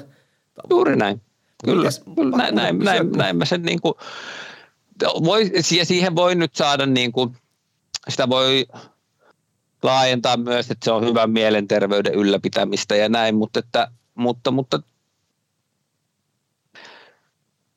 Juuri 0.69 0.96
näin. 0.96 1.22
Kyllä, 1.65 1.89
kyllä 2.15 2.38
näin, 2.38 2.55
näin, 2.55 2.79
näin, 2.79 3.12
näin 3.12 3.38
mä 3.38 3.46
sen 3.46 3.62
niin 3.62 3.81
kuin, 3.81 3.93
voi, 5.03 5.51
siihen 5.63 6.15
voi 6.15 6.36
nyt 6.36 6.55
saada 6.55 6.86
niin 6.86 7.12
kuin, 7.12 7.36
sitä 8.10 8.29
voi 8.29 8.65
laajentaa 9.83 10.38
myös, 10.38 10.71
että 10.71 10.86
se 10.86 10.91
on 10.91 11.05
hyvän 11.05 11.31
mielenterveyden 11.31 12.13
ylläpitämistä 12.13 12.95
ja 12.95 13.09
näin, 13.09 13.36
mutta, 13.36 13.59
että, 13.59 13.91
mutta, 14.15 14.51
mutta 14.51 14.79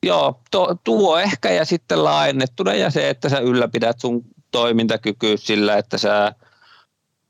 joo, 0.03 0.41
to, 0.51 0.75
tuo 0.83 1.17
ehkä 1.17 1.51
ja 1.51 1.65
sitten 1.65 2.03
laajennettuna 2.03 2.73
ja 2.73 2.89
se, 2.89 3.09
että 3.09 3.29
sä 3.29 3.39
ylläpidät 3.39 3.99
sun 3.99 4.21
toimintakykyä 4.51 5.37
sillä, 5.37 5.77
että 5.77 5.97
sä, 5.97 6.35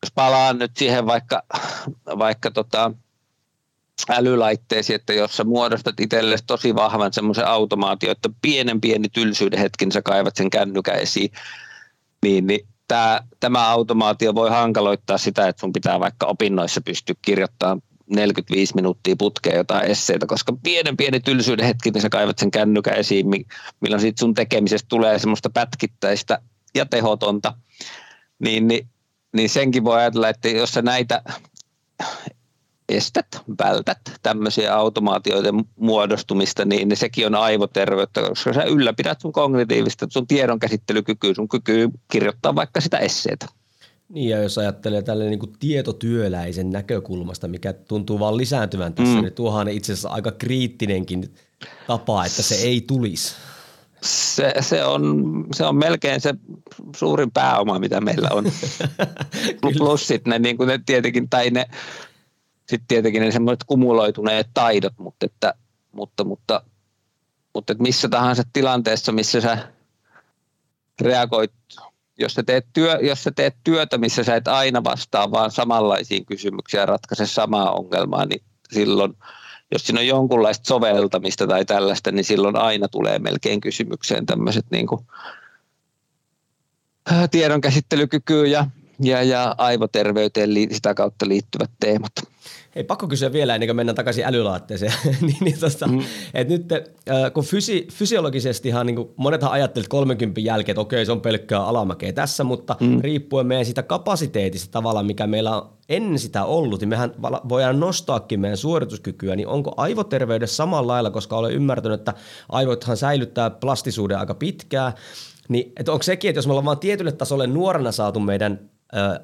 jos 0.04 0.12
palaan 0.16 0.60
nyt 0.60 0.78
siihen 0.78 1.06
vaikka, 1.06 1.44
vaikka 2.06 2.52
tota, 2.52 2.92
älylaitteisiin, 4.10 4.96
että 4.96 5.14
jos 5.14 5.38
sä 5.38 5.44
muodostat 5.44 6.00
itsellesi 6.00 6.44
tosi 6.48 6.76
vahvan 6.76 7.14
semmoisen 7.14 7.48
automaatio, 7.48 8.12
että 8.12 8.30
pienen 8.42 8.82
pieni 8.82 9.10
tylsyyden 9.10 9.60
hetkin 9.60 9.92
sä 9.92 10.02
kaivat 10.02 10.36
sen 10.36 10.50
kännykän 10.50 11.00
esiin, 11.00 11.32
niin, 12.24 12.48
niin 12.48 12.68
tämä, 12.88 13.22
tämä 13.40 13.70
automaatio 13.70 14.36
voi 14.36 14.50
hankaloittaa 14.50 15.18
sitä, 15.18 15.48
että 15.48 15.60
sun 15.60 15.74
pitää 15.74 16.00
vaikka 16.00 16.26
opinnoissa 16.26 16.82
pystyä 16.82 17.16
kirjoittamaan 17.22 17.82
45 18.10 18.76
minuuttia 18.76 19.16
putkeen 19.16 19.58
jotain 19.58 19.86
esseitä, 19.92 20.26
koska 20.26 20.54
pienen 20.64 20.98
pieni 20.98 21.20
tylsyyden 21.20 21.66
hetki, 21.66 21.92
niin 21.92 22.02
sä 22.02 22.10
kaivat 22.10 22.40
sen 22.40 22.52
kännykän 22.52 22.96
esiin, 22.96 23.26
milloin 23.82 24.02
siitä 24.02 24.20
sun 24.20 24.34
tekemisestä 24.34 24.88
tulee 24.90 25.20
semmoista 25.20 25.50
pätkittäistä 25.50 26.40
ja 26.76 26.86
tehotonta, 26.86 27.54
niin, 28.40 28.68
niin, 28.68 28.88
niin 29.36 29.50
senkin 29.50 29.84
voi 29.84 29.98
ajatella, 29.98 30.30
että 30.30 30.50
jos 30.50 30.72
sä 30.72 30.82
näitä 30.82 31.24
estät, 32.90 33.28
vältät 33.64 34.00
tämmöisiä 34.22 34.76
automaatioiden 34.76 35.56
muodostumista, 35.76 36.66
niin, 36.66 36.98
sekin 36.98 37.28
on 37.28 37.36
aivoterveyttä, 37.36 38.22
koska 38.22 38.54
sä 38.54 38.64
ylläpidät 38.64 39.22
sun 39.22 39.32
kognitiivista, 39.32 40.08
sun 40.10 40.28
tiedonkäsittelykykyä, 40.28 41.34
sun 41.34 41.50
kykyä 41.50 41.90
kirjoittaa 42.12 42.56
vaikka 42.56 42.82
sitä 42.82 42.98
esseitä. 42.98 43.46
Niin 44.10 44.30
ja 44.30 44.44
jos 44.44 44.58
ajattelee 44.58 45.02
tälle 45.02 45.30
niin 45.30 45.40
kuin 45.40 45.54
tietotyöläisen 45.60 46.70
näkökulmasta, 46.70 47.48
mikä 47.48 47.74
tuntuu 47.74 48.20
vaan 48.20 48.38
lisääntyvän 48.38 48.94
tässä, 48.94 49.16
mm. 49.16 49.22
niin 49.22 49.34
tuohan 49.34 49.68
itse 49.68 49.94
asiassa 49.94 50.10
aika 50.10 50.32
kriittinenkin 50.32 51.34
tapa, 51.88 52.26
että 52.26 52.42
se 52.42 52.56
ei 52.56 52.82
tulisi. 52.82 53.36
Se, 54.04 54.54
se, 54.60 54.86
on, 54.86 55.24
se 55.54 55.66
on 55.66 55.76
melkein 55.76 56.22
se 56.22 56.34
suurin 56.96 57.32
pääoma, 57.32 57.80
mitä 57.80 58.02
meillä 58.02 58.30
on. 58.32 58.52
Plus 59.78 60.08
sitten 60.08 60.32
ne, 60.32 60.40
niin 60.40 60.58
kuin 60.58 60.68
ne 60.68 60.80
tietenkin, 60.86 61.30
tai 61.30 61.50
ne 61.50 61.66
sitten 62.74 62.88
tietenkin 62.88 63.22
ne 63.22 63.32
semmoiset 63.32 63.64
kumuloituneet 63.64 64.48
taidot, 64.54 64.94
mutta, 64.98 65.26
että, 65.26 65.54
mutta, 65.92 66.24
mutta, 66.24 66.64
mutta 67.54 67.74
että 67.74 67.84
missä 67.84 68.10
tahansa 68.10 68.44
tilanteessa, 68.54 69.12
missä 69.12 69.42
sä 69.42 69.58
reagoit, 71.02 71.52
jos 72.20 72.34
sä, 72.34 72.44
teet 72.44 72.66
työ, 72.74 73.00
jos 73.02 73.24
sä 73.24 73.32
teet 73.36 73.56
työtä, 73.64 73.98
missä 73.98 74.24
sä 74.24 74.36
et 74.36 74.48
aina 74.48 74.84
vastaa 74.84 75.32
vaan 75.32 75.52
samanlaisiin 75.52 76.26
kysymyksiin 76.26 76.80
ja 76.80 76.86
ratkaise 76.86 77.26
samaa 77.26 77.72
ongelmaa, 77.72 78.26
niin 78.26 78.42
silloin, 78.74 79.18
jos 79.72 79.86
siinä 79.86 80.00
on 80.00 80.08
jonkunlaista 80.08 80.68
soveltamista 80.68 81.48
tai 81.48 81.66
tällaista, 81.66 82.12
niin 82.12 82.26
silloin 82.26 82.56
aina 82.56 82.88
tulee 82.88 83.20
melkein 83.20 83.62
kysymykseen 83.62 84.26
tämmöiset 84.26 84.66
niin 84.72 84.88
kuin, 84.88 85.06
tiedonkäsittelykykyä 87.32 88.48
ja, 88.48 88.66
ja, 89.00 89.24
ja 89.24 89.56
aivoterveyteen 89.58 90.50
sitä 90.72 90.94
kautta 90.94 91.28
liittyvät 91.28 91.72
teemat. 91.80 92.33
Hei, 92.76 92.84
pakko 92.84 93.08
kysyä 93.08 93.34
vielä 93.34 93.56
ennen 93.56 93.68
kuin 93.68 93.76
mennään 93.76 93.96
takaisin 93.96 94.26
älylaatteeseen. 94.26 94.94
niin, 95.22 95.38
niin 95.42 95.60
tosta, 95.60 95.88
mm. 95.88 96.02
et 96.34 96.50
nyt, 96.50 96.70
kun 97.34 97.44
fysi, 97.44 97.88
fysiologisestihan 97.92 98.86
niin 98.86 98.98
monethan 99.16 99.52
ajattelevat 99.52 99.90
30 99.90 100.42
jälkeen, 100.42 100.74
että 100.74 100.82
okei, 100.82 101.06
se 101.06 101.12
on 101.12 101.22
pelkkää 101.22 101.66
alamäkeä 101.66 102.14
tässä, 102.14 102.44
mutta 102.44 102.76
mm. 102.80 103.02
riippuen 103.02 103.48
meidän 103.48 103.66
sitä 103.66 103.84
kapasiteetista 103.84 104.72
tavallaan, 104.72 105.06
mikä 105.06 105.28
meillä 105.28 105.58
on 105.58 105.70
ennen 105.90 106.20
sitä 106.20 106.46
ollut, 106.46 106.80
niin 106.80 106.90
mehän 106.90 107.14
voidaan 107.50 107.80
nostaakin 107.80 108.40
meidän 108.40 108.58
suorituskykyä, 108.58 109.36
niin 109.36 109.48
onko 109.48 109.74
aivoterveydessä 109.78 110.56
samalla 110.56 110.94
lailla, 110.94 111.12
koska 111.12 111.38
olen 111.38 111.54
ymmärtänyt, 111.54 112.00
että 112.00 112.14
aivothan 112.50 112.98
säilyttää 112.98 113.50
plastisuuden 113.50 114.20
aika 114.20 114.34
pitkään, 114.34 114.94
niin 115.50 115.72
että 115.78 115.92
onko 115.92 116.04
sekin, 116.04 116.30
että 116.30 116.38
jos 116.38 116.48
me 116.48 116.52
ollaan 116.52 116.66
vaan 116.66 116.80
tietylle 116.80 117.12
tasolle 117.12 117.48
nuorena 117.48 117.92
saatu 117.92 118.20
meidän 118.20 118.70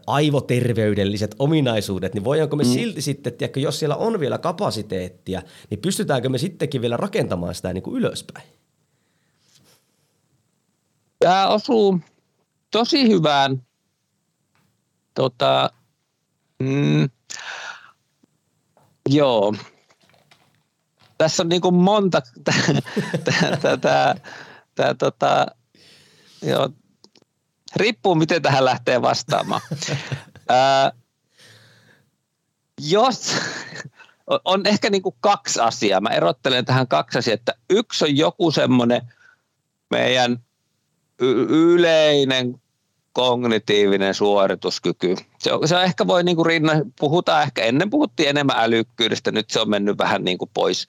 aivoterveydelliset 0.08 1.36
ominaisuudet, 1.40 2.14
niin 2.14 2.24
voidaanko 2.24 2.56
me 2.56 2.64
mm. 2.64 2.70
silti 2.70 3.02
sitten, 3.02 3.34
tiedätkö, 3.34 3.60
jos 3.60 3.80
siellä 3.80 3.96
on 3.96 4.20
vielä 4.20 4.38
kapasiteettia, 4.38 5.42
niin 5.70 5.80
pystytäänkö 5.80 6.30
me 6.30 6.38
sittenkin 6.38 6.82
vielä 6.82 6.98
rakentamaan 6.98 7.56
sitä 7.56 7.74
niin 7.74 7.84
kuin 7.84 7.96
ylöspäin? 7.96 8.48
Tämä 11.20 11.48
osuu 11.48 12.00
tosi 12.72 13.10
hyvään 13.10 13.64
tota, 15.14 15.70
mm, 16.60 17.10
joo. 19.10 19.54
Tässä 21.18 21.44
on 21.44 21.50
niin 21.50 21.62
kuin 21.62 21.76
monta, 21.76 22.22
tämä 24.76 24.94
tota, 24.94 25.46
joo, 26.42 26.70
Riippuu, 27.76 28.16
miten 28.16 28.42
tähän 28.42 28.66
lähtee 28.66 29.02
vastaamaan. 29.02 29.62
Ää, 30.50 30.92
jos, 32.82 33.36
on 34.46 34.68
ehkä 34.68 34.90
niin 34.90 35.02
kuin 35.02 35.16
kaksi 35.20 35.60
asiaa. 35.60 36.02
Mä 36.02 36.10
erottelen 36.10 36.66
tähän 36.66 36.88
kaksi 36.88 37.20
asiaa, 37.20 37.34
että 37.34 37.54
yksi 37.70 38.06
on 38.06 38.18
joku 38.18 38.52
semmoinen 38.52 39.02
meidän 39.90 40.40
y- 41.20 41.46
yleinen 41.50 42.62
kognitiivinen 43.14 44.14
suorituskyky. 44.14 45.16
Se, 45.40 45.54
on, 45.54 45.68
se 45.68 45.76
on 45.76 45.84
ehkä 45.84 46.08
voi 46.08 46.24
niin 46.24 46.36
kuin 46.36 46.46
rinna, 46.46 46.74
puhutaan 47.00 47.44
ehkä, 47.44 47.64
ennen 47.64 47.90
puhuttiin 47.90 48.30
enemmän 48.30 48.56
älykkyydestä, 48.60 49.32
nyt 49.32 49.50
se 49.50 49.60
on 49.60 49.70
mennyt 49.70 49.98
vähän 49.98 50.24
niin 50.24 50.38
kuin 50.38 50.52
pois, 50.54 50.88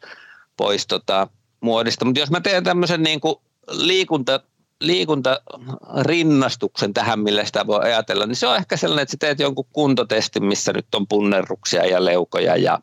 pois 0.56 0.86
tota, 0.86 1.28
muodista. 1.60 2.04
Mutta 2.04 2.20
jos 2.20 2.30
mä 2.30 2.40
teen 2.40 2.64
tämmöisen 2.64 3.02
niin 3.02 3.20
kuin 3.20 3.34
liikunta, 3.70 4.40
liikuntarinnastuksen 4.80 6.94
tähän, 6.94 7.20
millä 7.20 7.44
sitä 7.44 7.66
voi 7.66 7.80
ajatella, 7.82 8.26
niin 8.26 8.36
se 8.36 8.46
on 8.46 8.56
ehkä 8.56 8.76
sellainen, 8.76 9.02
että 9.02 9.12
sä 9.12 9.16
teet 9.20 9.40
jonkun 9.40 9.66
kuntotestin, 9.72 10.44
missä 10.44 10.72
nyt 10.72 10.94
on 10.94 11.06
punnerruksia 11.06 11.86
ja 11.86 12.04
leukoja 12.04 12.56
ja 12.56 12.78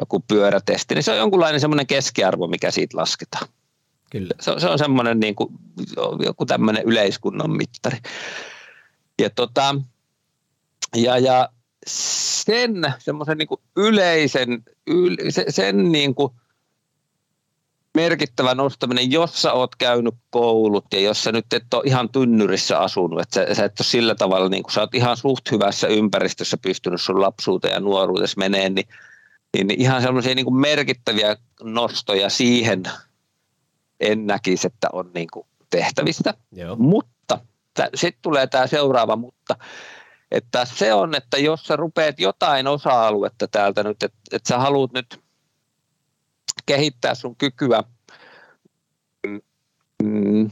joku 0.00 0.20
pyörätesti, 0.20 0.94
niin 0.94 1.02
se 1.02 1.12
on 1.12 1.18
jonkunlainen 1.18 1.60
semmoinen 1.60 1.86
keskiarvo, 1.86 2.46
mikä 2.46 2.70
siitä 2.70 2.96
lasketaan. 2.96 3.46
Kyllä. 4.10 4.34
Se, 4.40 4.50
on, 4.50 4.60
se 4.60 4.68
on 4.68 4.78
semmoinen 4.78 5.20
niin 5.20 5.34
kuin, 5.34 5.54
joku 6.24 6.46
tämmöinen 6.46 6.84
yleiskunnon 6.84 7.56
mittari. 7.56 7.98
Ja, 9.20 9.30
tota, 9.30 9.74
ja, 10.96 11.18
ja 11.18 11.48
sen 11.86 12.94
semmoisen 12.98 13.38
niin 13.38 13.48
yleisen, 13.76 14.62
yl, 14.86 15.16
sen 15.48 15.92
niin 15.92 16.14
kuin 16.14 16.32
merkittävä 17.94 18.54
nostaminen, 18.54 19.10
jos 19.10 19.42
sä 19.42 19.52
oot 19.52 19.76
käynyt 19.76 20.14
koulut 20.30 20.84
ja 20.92 21.00
jos 21.00 21.22
sä 21.24 21.32
nyt 21.32 21.52
et 21.52 21.74
ole 21.74 21.82
ihan 21.86 22.08
tynnyrissä 22.08 22.78
asunut, 22.78 23.20
että 23.20 23.34
sä, 23.34 23.54
sä 23.54 23.64
et 23.64 23.80
ole 23.80 23.86
sillä 23.86 24.14
tavalla, 24.14 24.48
niin 24.48 24.62
kun 24.62 24.72
sä 24.72 24.80
oot 24.80 24.94
ihan 24.94 25.16
suht 25.16 25.50
hyvässä 25.50 25.86
ympäristössä 25.86 26.56
pystynyt 26.56 27.00
sun 27.00 27.20
lapsuuteen 27.20 27.74
ja 27.74 27.80
nuoruudessa 27.80 28.38
meneen, 28.38 28.74
niin 28.74 28.88
niin 29.56 29.80
ihan 29.80 30.02
sellaisia 30.02 30.34
niin 30.34 30.44
kuin 30.44 30.56
merkittäviä 30.56 31.36
nostoja 31.62 32.28
siihen 32.28 32.82
en 34.00 34.26
näkisi, 34.26 34.66
että 34.66 34.88
on 34.92 35.10
niin 35.14 35.28
kuin 35.32 35.46
tehtävistä. 35.70 36.34
Joo. 36.52 36.76
Mutta 36.76 37.40
sitten 37.94 38.22
tulee 38.22 38.46
tämä 38.46 38.66
seuraava 38.66 39.16
mutta, 39.16 39.56
että 40.30 40.64
se 40.64 40.94
on, 40.94 41.14
että 41.14 41.38
jos 41.38 41.66
sä 41.66 41.76
rupeat 41.76 42.20
jotain 42.20 42.66
osa-aluetta 42.66 43.48
täältä 43.48 43.82
nyt, 43.82 44.02
että, 44.02 44.18
että 44.32 44.48
sä 44.48 44.58
haluat 44.58 44.92
nyt 44.92 45.23
kehittää 46.66 47.14
sun 47.14 47.36
kykyä 47.36 47.82
mm, 50.02 50.50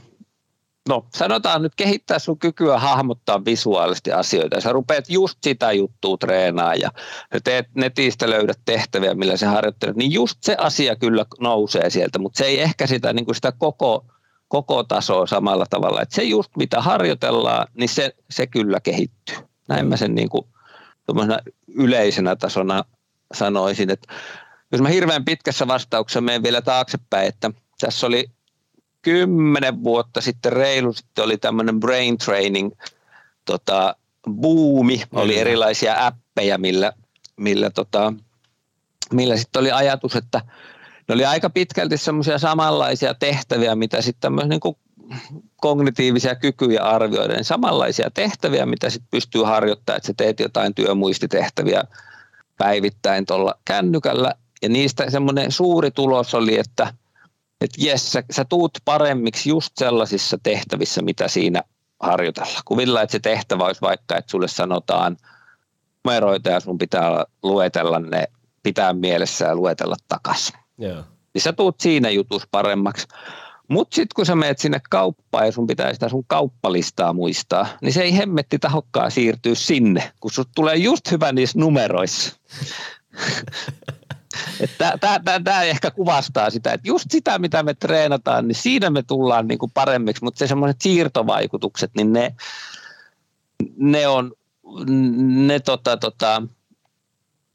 no 0.88 1.06
sanotaan 1.14 1.62
nyt 1.62 1.74
kehittää 1.74 2.18
sun 2.18 2.38
kykyä 2.38 2.78
hahmottaa 2.78 3.44
visuaalisesti 3.44 4.12
asioita. 4.12 4.60
Sä 4.60 4.72
rupeat 4.72 5.10
just 5.10 5.38
sitä 5.42 5.72
juttua 5.72 6.16
treenaa 6.16 6.74
ja 6.74 6.90
teet 7.44 7.66
netistä 7.74 8.30
löydät 8.30 8.58
tehtäviä, 8.64 9.14
millä 9.14 9.36
se 9.36 9.46
harjoittelet, 9.46 9.96
niin 9.96 10.12
just 10.12 10.38
se 10.42 10.56
asia 10.58 10.96
kyllä 10.96 11.26
nousee 11.40 11.90
sieltä, 11.90 12.18
mutta 12.18 12.38
se 12.38 12.44
ei 12.44 12.60
ehkä 12.60 12.86
sitä, 12.86 13.12
niin 13.12 13.24
kuin 13.24 13.34
sitä 13.34 13.52
koko, 13.52 14.04
koko 14.48 14.84
tasoa 14.84 15.26
samalla 15.26 15.66
tavalla. 15.70 16.02
Et 16.02 16.10
se 16.10 16.22
just 16.22 16.56
mitä 16.56 16.80
harjoitellaan, 16.80 17.66
niin 17.74 17.88
se, 17.88 18.14
se 18.30 18.46
kyllä 18.46 18.80
kehittyy. 18.80 19.36
Näin 19.68 19.86
mä 19.86 19.96
sen 19.96 20.14
niin 20.14 20.28
kuin, 20.28 20.46
yleisenä 21.74 22.36
tasona 22.36 22.84
sanoisin, 23.34 23.90
että 23.90 24.14
jos 24.72 24.80
mä 24.80 24.88
hirveän 24.88 25.24
pitkässä 25.24 25.66
vastauksessa 25.66 26.20
menen 26.20 26.42
vielä 26.42 26.62
taaksepäin, 26.62 27.28
että 27.28 27.50
tässä 27.80 28.06
oli 28.06 28.30
kymmenen 29.02 29.84
vuotta 29.84 30.20
sitten 30.20 30.52
reilu 30.52 30.92
sitten 30.92 31.24
oli 31.24 31.36
tämmöinen 31.36 31.80
brain 31.80 32.18
training 32.18 32.72
tota, 33.44 33.96
buumi, 34.30 35.02
oli 35.12 35.38
erilaisia 35.38 36.06
appeja, 36.06 36.58
millä, 36.58 36.92
millä, 37.36 37.70
tota, 37.70 38.12
millä 39.12 39.36
sitten 39.36 39.60
oli 39.60 39.72
ajatus, 39.72 40.16
että 40.16 40.40
ne 41.08 41.14
oli 41.14 41.24
aika 41.24 41.50
pitkälti 41.50 41.96
semmoisia 41.96 42.38
samanlaisia 42.38 43.14
tehtäviä, 43.14 43.74
mitä 43.74 44.02
sitten 44.02 44.20
tämmöisiä 44.20 44.48
niin 44.48 44.76
kognitiivisia 45.56 46.34
kykyjä 46.34 46.82
arvioiden, 46.82 47.44
samanlaisia 47.44 48.10
tehtäviä, 48.10 48.66
mitä 48.66 48.90
sitten 48.90 49.08
pystyy 49.10 49.42
harjoittamaan, 49.42 49.96
että 49.96 50.06
sä 50.06 50.14
teet 50.16 50.40
jotain 50.40 50.74
työmuistitehtäviä 50.74 51.82
päivittäin 52.58 53.26
tuolla 53.26 53.54
kännykällä, 53.64 54.34
ja 54.62 54.68
niistä 54.68 55.10
semmoinen 55.10 55.52
suuri 55.52 55.90
tulos 55.90 56.34
oli, 56.34 56.58
että 56.58 56.94
että 57.60 57.84
jes, 57.84 58.12
sä, 58.12 58.22
sä 58.30 58.44
tuut 58.44 58.70
paremmiksi 58.84 59.48
just 59.48 59.72
sellaisissa 59.76 60.38
tehtävissä, 60.42 61.02
mitä 61.02 61.28
siinä 61.28 61.62
harjoitella. 62.00 62.60
Kuvilla, 62.64 63.02
että 63.02 63.12
se 63.12 63.18
tehtävä 63.18 63.64
olisi 63.64 63.80
vaikka, 63.80 64.16
että 64.16 64.30
sulle 64.30 64.48
sanotaan 64.48 65.16
numeroita 66.04 66.50
ja 66.50 66.60
sun 66.60 66.78
pitää 66.78 67.24
luetella 67.42 67.98
ne, 67.98 68.24
pitää 68.62 68.92
mielessä 68.92 69.44
ja 69.44 69.54
luetella 69.54 69.96
takaisin. 70.08 70.54
Yeah. 70.82 71.04
Niin 71.34 71.42
sä 71.42 71.52
tuut 71.52 71.80
siinä 71.80 72.10
jutus 72.10 72.42
paremmaksi. 72.50 73.06
Mutta 73.68 73.94
sitten 73.94 74.14
kun 74.16 74.26
sä 74.26 74.34
menet 74.34 74.58
sinne 74.58 74.80
kauppaan 74.90 75.46
ja 75.46 75.52
sun 75.52 75.66
pitää 75.66 75.94
sitä 75.94 76.08
sun 76.08 76.24
kauppalistaa 76.26 77.12
muistaa, 77.12 77.66
niin 77.82 77.92
se 77.92 78.02
ei 78.02 78.16
hemmetti 78.16 78.58
tahokkaan 78.58 79.10
siirtyä 79.10 79.54
sinne, 79.54 80.12
kun 80.20 80.30
sut 80.30 80.48
tulee 80.54 80.76
just 80.76 81.10
hyvä 81.10 81.32
niissä 81.32 81.58
numeroissa. 81.58 82.36
Tämä 85.44 85.62
ehkä 85.62 85.90
kuvastaa 85.90 86.50
sitä, 86.50 86.72
että 86.72 86.88
just 86.88 87.04
sitä, 87.10 87.38
mitä 87.38 87.62
me 87.62 87.74
treenataan, 87.74 88.48
niin 88.48 88.56
siinä 88.56 88.90
me 88.90 89.02
tullaan 89.02 89.48
niin 89.48 89.58
kuin 89.58 89.72
paremmiksi, 89.74 90.24
mutta 90.24 90.38
se 90.38 90.46
semmoiset 90.46 90.80
siirtovaikutukset, 90.80 91.90
niin 91.96 92.12
ne, 92.12 92.34
ne 93.76 94.08
on, 94.08 94.32
ne, 95.46 95.60
tota, 95.60 95.96
tota, 95.96 96.42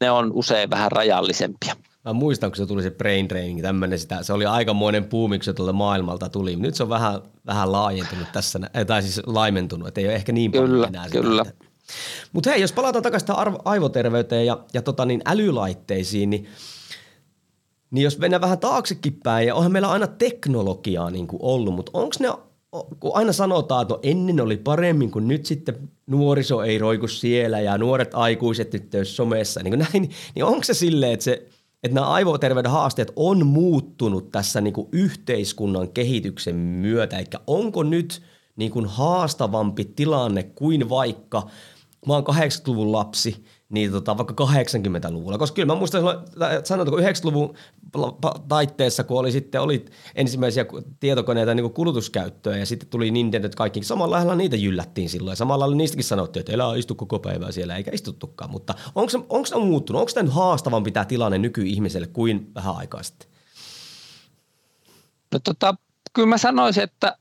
ne 0.01 0.11
on 0.11 0.31
usein 0.33 0.69
vähän 0.69 0.91
rajallisempia. 0.91 1.75
Mä 2.05 2.13
muistan, 2.13 2.51
kun 2.51 2.57
se 2.57 2.65
tuli 2.65 2.83
se 2.83 2.91
brain 2.91 3.27
training, 3.27 3.61
tämmöinen 3.61 3.99
sitä, 3.99 4.23
se 4.23 4.33
oli 4.33 4.45
aikamoinen 4.45 5.05
puumi, 5.05 5.37
kun 5.37 5.43
se 5.43 5.53
tuolta 5.53 5.73
maailmalta 5.73 6.29
tuli. 6.29 6.55
Nyt 6.55 6.75
se 6.75 6.83
on 6.83 6.89
vähän, 6.89 7.21
vähän 7.45 7.71
laajentunut 7.71 8.31
tässä, 8.33 8.59
tai 8.87 9.01
siis 9.01 9.21
laimentunut, 9.25 9.87
että 9.87 10.01
ei 10.01 10.07
ole 10.07 10.15
ehkä 10.15 10.31
niin 10.31 10.51
paljon 10.51 10.69
kyllä, 10.69 10.87
enää 10.87 11.09
Kyllä, 11.09 11.45
Mutta 12.33 12.49
hei, 12.49 12.61
jos 12.61 12.71
palataan 12.71 13.03
takaisin 13.03 13.27
aivoterveyteen 13.65 14.45
ja, 14.45 14.59
ja 14.73 14.81
tota 14.81 15.05
niin, 15.05 15.21
älylaitteisiin, 15.25 16.29
niin 16.29 16.47
niin 17.91 18.03
jos 18.03 18.17
mennään 18.17 18.41
vähän 18.41 18.59
taaksekin 18.59 19.19
päin, 19.23 19.47
ja 19.47 19.55
onhan 19.55 19.71
meillä 19.71 19.91
aina 19.91 20.07
teknologiaa 20.07 21.11
niin 21.11 21.27
kuin 21.27 21.39
ollut, 21.41 21.73
mutta 21.73 21.91
onko 21.93 22.15
ne, 22.19 22.27
kun 22.99 23.11
aina 23.13 23.33
sanotaan, 23.33 23.81
että 23.81 23.93
no 23.93 23.99
ennen 24.03 24.41
oli 24.41 24.57
paremmin, 24.57 25.11
kun 25.11 25.27
nyt 25.27 25.45
sitten 25.45 25.89
nuoriso 26.07 26.63
ei 26.63 26.77
roiku 26.77 27.07
siellä 27.07 27.59
ja 27.59 27.77
nuoret 27.77 28.09
aikuiset 28.13 28.73
nyt 28.73 28.91
somessa, 29.03 29.63
niin, 29.63 29.79
näin, 29.93 30.09
niin 30.35 30.45
onko 30.45 30.63
se 30.63 30.73
silleen, 30.73 31.13
että, 31.13 31.23
se, 31.23 31.47
että 31.83 31.95
nämä 31.95 32.07
aivoterveyden 32.07 32.71
haasteet 32.71 33.11
on 33.15 33.45
muuttunut 33.45 34.31
tässä 34.31 34.61
niin 34.61 34.73
kuin 34.73 34.87
yhteiskunnan 34.91 35.89
kehityksen 35.89 36.55
myötä, 36.55 37.17
eli 37.17 37.25
onko 37.47 37.83
nyt 37.83 38.21
niin 38.55 38.71
kuin 38.71 38.85
haastavampi 38.85 39.85
tilanne 39.85 40.43
kuin 40.43 40.89
vaikka, 40.89 41.49
mä 42.07 42.13
oon 42.13 42.23
80-luvun 42.23 42.91
lapsi, 42.91 43.45
niin 43.69 43.91
tota, 43.91 44.17
vaikka 44.17 44.45
80-luvulla. 44.45 45.37
Koska 45.37 45.55
kyllä 45.55 45.73
mä 45.73 45.79
muistan, 45.79 46.03
sanotaanko 46.63 47.01
90-luvun 47.01 47.57
taitteessa, 48.47 49.03
kun 49.03 49.19
oli 49.19 49.31
sitten 49.31 49.61
oli 49.61 49.85
ensimmäisiä 50.15 50.65
tietokoneita 50.99 51.55
niin 51.55 51.73
kulutuskäyttöä 51.73 52.57
ja 52.57 52.65
sitten 52.65 52.89
tuli 52.89 53.11
Nintendo 53.11 53.49
kaikki. 53.55 53.83
Samalla 53.83 54.15
lailla 54.15 54.35
niitä 54.35 54.55
jyllättiin 54.55 55.09
silloin 55.09 55.31
ja 55.31 55.35
samalla 55.35 55.59
lailla 55.59 55.75
niistäkin 55.75 56.03
sanottiin, 56.03 56.41
että 56.41 56.51
elää 56.51 56.75
istu 56.75 56.95
koko 56.95 57.19
päivää 57.19 57.51
siellä 57.51 57.77
eikä 57.77 57.91
istuttukaan. 57.93 58.51
Mutta 58.51 58.73
onko 58.95 59.09
se, 59.45 59.57
muuttunut? 59.57 59.99
Onko 59.99 60.11
tämä 60.13 60.31
haastavampi 60.31 60.91
tämä 60.91 61.05
tilanne 61.05 61.37
nykyihmiselle 61.37 62.07
kuin 62.07 62.51
vähän 62.55 62.75
aikaa 62.75 63.03
sitten? 63.03 63.29
No 65.33 65.39
tota, 65.43 65.75
kyllä 66.13 66.27
mä 66.27 66.37
sanoisin, 66.37 66.83
että 66.83 67.17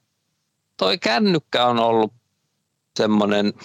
toi 0.77 0.99
kännykkä 0.99 1.67
on 1.67 1.79
ollut 1.79 2.13
semmoinen– 2.97 3.53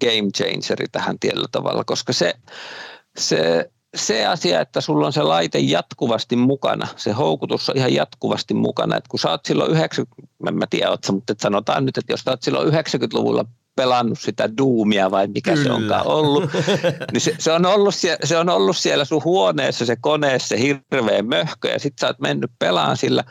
game 0.00 0.30
changeri 0.36 0.86
tähän 0.92 1.18
tietyllä 1.18 1.48
tavalla, 1.52 1.84
koska 1.84 2.12
se, 2.12 2.34
se, 3.18 3.70
se 3.94 4.26
asia, 4.26 4.60
että 4.60 4.80
sulla 4.80 5.06
on 5.06 5.12
se 5.12 5.22
laite 5.22 5.58
jatkuvasti 5.58 6.36
mukana, 6.36 6.86
se 6.96 7.12
houkutus 7.12 7.70
on 7.70 7.76
ihan 7.76 7.94
jatkuvasti 7.94 8.54
mukana, 8.54 8.96
että 8.96 9.08
kun 9.08 9.18
sä 9.18 9.30
oot 9.30 9.44
silloin 9.44 9.70
90, 9.70 10.32
en 10.48 10.54
mä 10.54 10.66
tiedä, 10.70 10.90
oot, 10.90 11.10
mutta 11.12 11.34
sanotaan 11.40 11.84
nyt, 11.84 11.98
että 11.98 12.12
jos 12.12 12.20
sä 12.20 12.30
oot 12.30 12.42
silloin 12.42 12.72
90-luvulla 12.72 13.44
pelannut 13.76 14.18
sitä 14.18 14.56
Doomia 14.56 15.10
vai 15.10 15.26
mikä 15.26 15.52
Kyllä. 15.52 15.64
se 15.64 15.72
onkaan 15.72 16.06
ollut, 16.06 16.50
niin 17.12 17.20
se, 17.20 17.34
se, 17.38 17.52
on 17.52 17.66
ollut 17.66 17.94
siellä, 17.94 18.18
se 18.24 18.38
on 18.38 18.48
ollut 18.48 18.76
siellä 18.76 19.04
sun 19.04 19.24
huoneessa 19.24 19.86
se 19.86 19.96
koneessa 19.96 20.48
se 20.48 20.60
hirveä 20.60 21.22
möhkö 21.22 21.68
ja 21.68 21.78
sit 21.78 21.94
sä 22.00 22.06
oot 22.06 22.20
mennyt 22.20 22.50
pelaan 22.58 22.96
sillä 22.96 23.24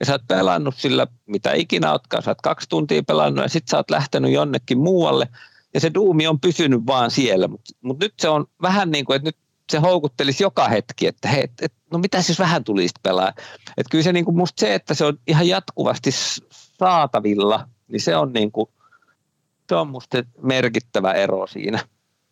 ja 0.00 0.06
sä 0.06 0.12
oot 0.12 0.26
pelannut 0.28 0.74
sillä 0.78 1.06
mitä 1.26 1.52
ikinä 1.52 1.92
ootkaan, 1.92 2.22
sä 2.22 2.30
oot 2.30 2.40
kaksi 2.40 2.68
tuntia 2.68 3.02
pelannut 3.02 3.42
ja 3.42 3.48
sit 3.48 3.68
sä 3.68 3.76
oot 3.76 3.90
lähtenyt 3.90 4.32
jonnekin 4.32 4.78
muualle– 4.78 5.28
ja 5.74 5.80
se 5.80 5.94
duumi 5.94 6.26
on 6.26 6.40
pysynyt 6.40 6.86
vaan 6.86 7.10
siellä, 7.10 7.48
mutta 7.48 7.72
mut 7.80 7.98
nyt 8.00 8.14
se 8.18 8.28
on 8.28 8.46
vähän 8.62 8.90
niin 8.90 9.04
kuin, 9.04 9.16
että 9.16 9.28
nyt 9.28 9.36
se 9.70 9.78
houkuttelisi 9.78 10.42
joka 10.42 10.68
hetki, 10.68 11.06
että 11.06 11.28
hei, 11.28 11.44
et, 11.44 11.52
et, 11.62 11.72
no 11.90 11.98
mitä 11.98 12.18
jos 12.28 12.38
vähän 12.38 12.64
tulisi 12.64 12.94
pelaa. 13.02 13.32
Että 13.76 13.90
kyllä 13.90 14.04
se 14.04 14.12
niin 14.12 14.24
kuin 14.24 14.36
musta 14.36 14.60
se, 14.60 14.74
että 14.74 14.94
se 14.94 15.04
on 15.04 15.18
ihan 15.26 15.48
jatkuvasti 15.48 16.10
saatavilla, 16.78 17.68
niin 17.88 18.00
se 18.00 18.16
on 18.16 18.32
niin 18.32 18.52
kuin, 18.52 18.68
se 19.68 19.74
on 19.74 19.88
musta 19.88 20.22
merkittävä 20.42 21.12
ero 21.12 21.46
siinä. 21.46 21.78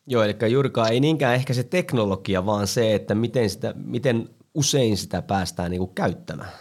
Joo, 0.06 0.22
eli 0.22 0.36
juurikaan 0.50 0.92
ei 0.92 1.00
niinkään 1.00 1.34
ehkä 1.34 1.54
se 1.54 1.62
teknologia, 1.62 2.46
vaan 2.46 2.66
se, 2.66 2.94
että 2.94 3.14
miten, 3.14 3.50
sitä, 3.50 3.74
miten 3.76 4.28
usein 4.54 4.96
sitä 4.96 5.22
päästään 5.22 5.70
niin 5.70 5.78
kuin 5.78 5.94
käyttämään. 5.94 6.52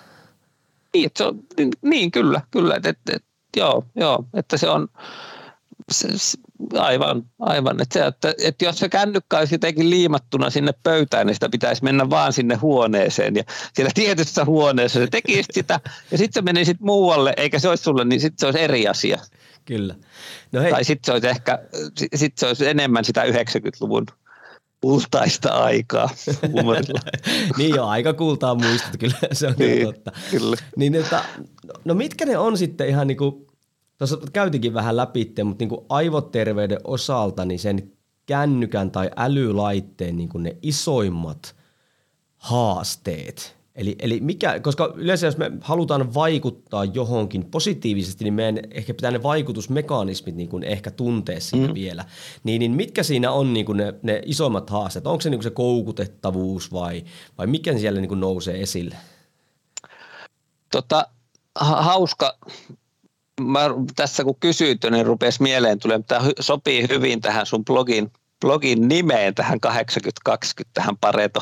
Niin, 0.94 1.06
että 1.06 1.18
se 1.18 1.24
on, 1.24 1.40
niin 1.82 2.12
kyllä, 2.12 2.42
kyllä. 2.52 2.76
Että, 2.76 2.90
että, 2.90 3.16
että, 3.16 3.28
joo, 3.58 3.86
joo, 3.96 4.26
että 4.34 4.58
se 4.58 4.70
on, 4.70 4.88
se, 5.92 6.08
aivan, 6.74 7.24
aivan. 7.40 7.82
Että, 7.82 8.00
se, 8.00 8.06
että, 8.06 8.34
että 8.44 8.66
jos 8.66 8.80
se 8.80 8.90
kännykkä 8.90 9.38
olisi 9.38 9.56
jotenkin 9.56 9.90
liimattuna 9.90 10.50
sinne 10.50 10.72
pöytään, 10.84 11.28
niin 11.28 11.34
sitä 11.34 11.50
pitäisi 11.50 11.84
mennä 11.84 12.10
vaan 12.10 12.34
sinne 12.34 12.56
huoneeseen. 12.56 13.36
Ja 13.36 13.44
siellä 13.74 13.92
tietyssä 13.94 14.46
huoneessa 14.46 15.00
se 15.00 15.08
tekisi 15.08 15.50
sitä, 15.52 15.80
ja 16.12 16.18
sitten 16.18 16.42
se 16.42 16.42
meni 16.42 16.66
sitten 16.66 16.86
muualle, 16.86 17.34
eikä 17.38 17.60
se 17.60 17.70
olisi 17.70 17.84
sulle, 17.84 18.06
niin 18.06 18.22
sitten 18.22 18.40
se 18.40 18.46
olisi 18.46 18.62
eri 18.62 18.88
asia. 18.88 19.20
Kyllä. 19.66 19.96
No 20.52 20.62
hei. 20.62 20.72
Tai 20.72 20.84
sitten 20.84 21.06
se 21.06 21.12
olisi 21.12 21.28
ehkä, 21.28 21.60
sit 22.16 22.38
se 22.38 22.48
olisi 22.48 22.68
enemmän 22.68 23.06
sitä 23.06 23.24
90-luvun 23.24 24.06
kultaista 24.82 25.50
aikaa 25.50 26.10
niin 27.58 27.76
jo, 27.76 27.88
aika 27.88 28.14
kultaa 28.14 28.56
muistat, 28.56 28.98
kyllä 29.00 29.16
se 29.32 29.48
on 29.48 29.54
niin, 29.58 29.86
totta. 29.86 30.12
Kyllä. 30.32 30.56
Niin, 30.76 30.96
että, 30.96 31.26
no 31.86 31.94
mitkä 31.94 32.26
ne 32.26 32.38
on 32.38 32.58
sitten 32.58 32.90
ihan 32.90 33.08
niin 33.08 33.18
kuin 33.18 33.48
tuossa 34.08 34.32
käytikin 34.34 34.74
vähän 34.74 34.98
läpi, 34.98 35.34
mutta 35.44 35.62
niin 35.62 35.70
kuin 35.70 35.86
aivoterveyden 35.90 36.80
osalta 36.84 37.46
niin 37.46 37.60
sen 37.60 37.92
kännykän 38.26 38.92
tai 38.92 39.10
älylaitteen 39.16 40.18
niin 40.18 40.30
kuin 40.30 40.44
ne 40.44 40.58
isoimmat 40.62 41.56
haasteet, 42.38 43.62
Eli, 43.76 43.96
eli 44.00 44.20
mikä, 44.20 44.60
koska 44.60 44.94
yleensä 44.96 45.26
jos 45.26 45.38
me 45.38 45.52
halutaan 45.62 46.14
vaikuttaa 46.14 46.86
johonkin 46.86 47.46
positiivisesti, 47.46 48.24
niin 48.24 48.34
meidän 48.34 48.60
ehkä 48.72 48.94
pitää 48.94 49.12
ne 49.12 49.24
vaikutusmekanismit 49.24 50.36
niin 50.36 50.50
kuin 50.50 50.64
ehkä 50.64 50.92
tuntea 50.92 51.40
siinä 51.40 51.68
mm. 51.68 51.74
vielä. 51.74 52.06
Niin, 52.44 52.60
niin 52.60 52.72
mitkä 52.72 53.04
siinä 53.04 53.32
on 53.32 53.54
niin 53.54 53.66
kuin 53.66 53.78
ne, 53.78 53.94
ne 54.02 54.22
isommat 54.26 54.70
haasteet? 54.70 55.08
Onko 55.08 55.22
se 55.22 55.30
niin 55.30 55.40
kuin 55.40 55.44
se 55.44 55.50
koukutettavuus 55.50 56.74
vai, 56.74 57.04
vai 57.38 57.48
mikä 57.48 57.78
siellä 57.78 58.02
niin 58.02 58.10
kuin 58.10 58.20
nousee 58.20 58.62
esille? 58.62 58.96
Tota, 60.72 61.08
ha- 61.56 61.82
hauska. 61.82 62.38
Mä 63.44 63.60
tässä 63.96 64.24
kun 64.24 64.40
kysyit, 64.40 64.82
niin 64.92 65.06
rupesi 65.06 65.42
mieleen 65.42 65.80
tulee, 65.80 66.00
tämä 66.08 66.26
sopii 66.40 66.88
hyvin 66.90 67.22
tähän 67.22 67.46
sun 67.46 67.66
blogin 67.66 68.12
blogin 68.42 68.88
nimeen 68.88 69.36
tähän 69.36 69.60
80-20, 70.30 70.38
tähän 70.74 70.98
Pareto 70.98 71.42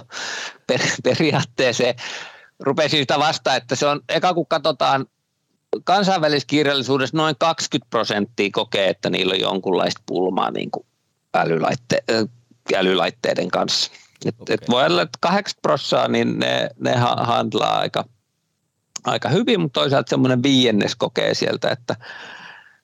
periaatteeseen. 1.04 1.96
Rupesin 2.60 3.00
sitä 3.00 3.20
vastaan, 3.20 3.58
että 3.58 3.76
se 3.76 3.88
on, 3.88 4.02
eka 4.10 4.34
kun 4.34 4.48
katsotaan 4.48 5.06
kansainväliskirjallisuudessa 5.84 7.18
noin 7.18 7.36
20 7.40 7.90
prosenttia 7.90 8.50
kokee, 8.54 8.90
että 8.90 9.10
niillä 9.10 9.34
on 9.34 9.40
jonkunlaista 9.40 10.02
pulmaa 10.06 10.52
niin 10.52 10.72
kuin 10.72 10.86
älylaitte, 11.34 12.04
älylaitteiden 12.76 13.48
kanssa. 13.48 13.92
Et, 14.26 14.36
okay. 14.40 14.54
et 14.54 14.70
voi 14.70 14.86
olla, 14.86 15.02
että 15.02 15.18
80 15.22 15.62
prosenttia 15.62 16.08
niin 16.08 16.40
ne, 16.40 16.70
ne 16.80 16.96
handlaa 17.18 17.80
aika, 17.80 18.06
aika 19.04 19.30
hyvin, 19.30 19.62
mutta 19.62 19.80
toisaalta 19.80 20.10
semmoinen 20.10 20.44
viiennes 20.44 20.96
kokee 20.96 21.34
sieltä, 21.34 21.70
että 21.70 21.96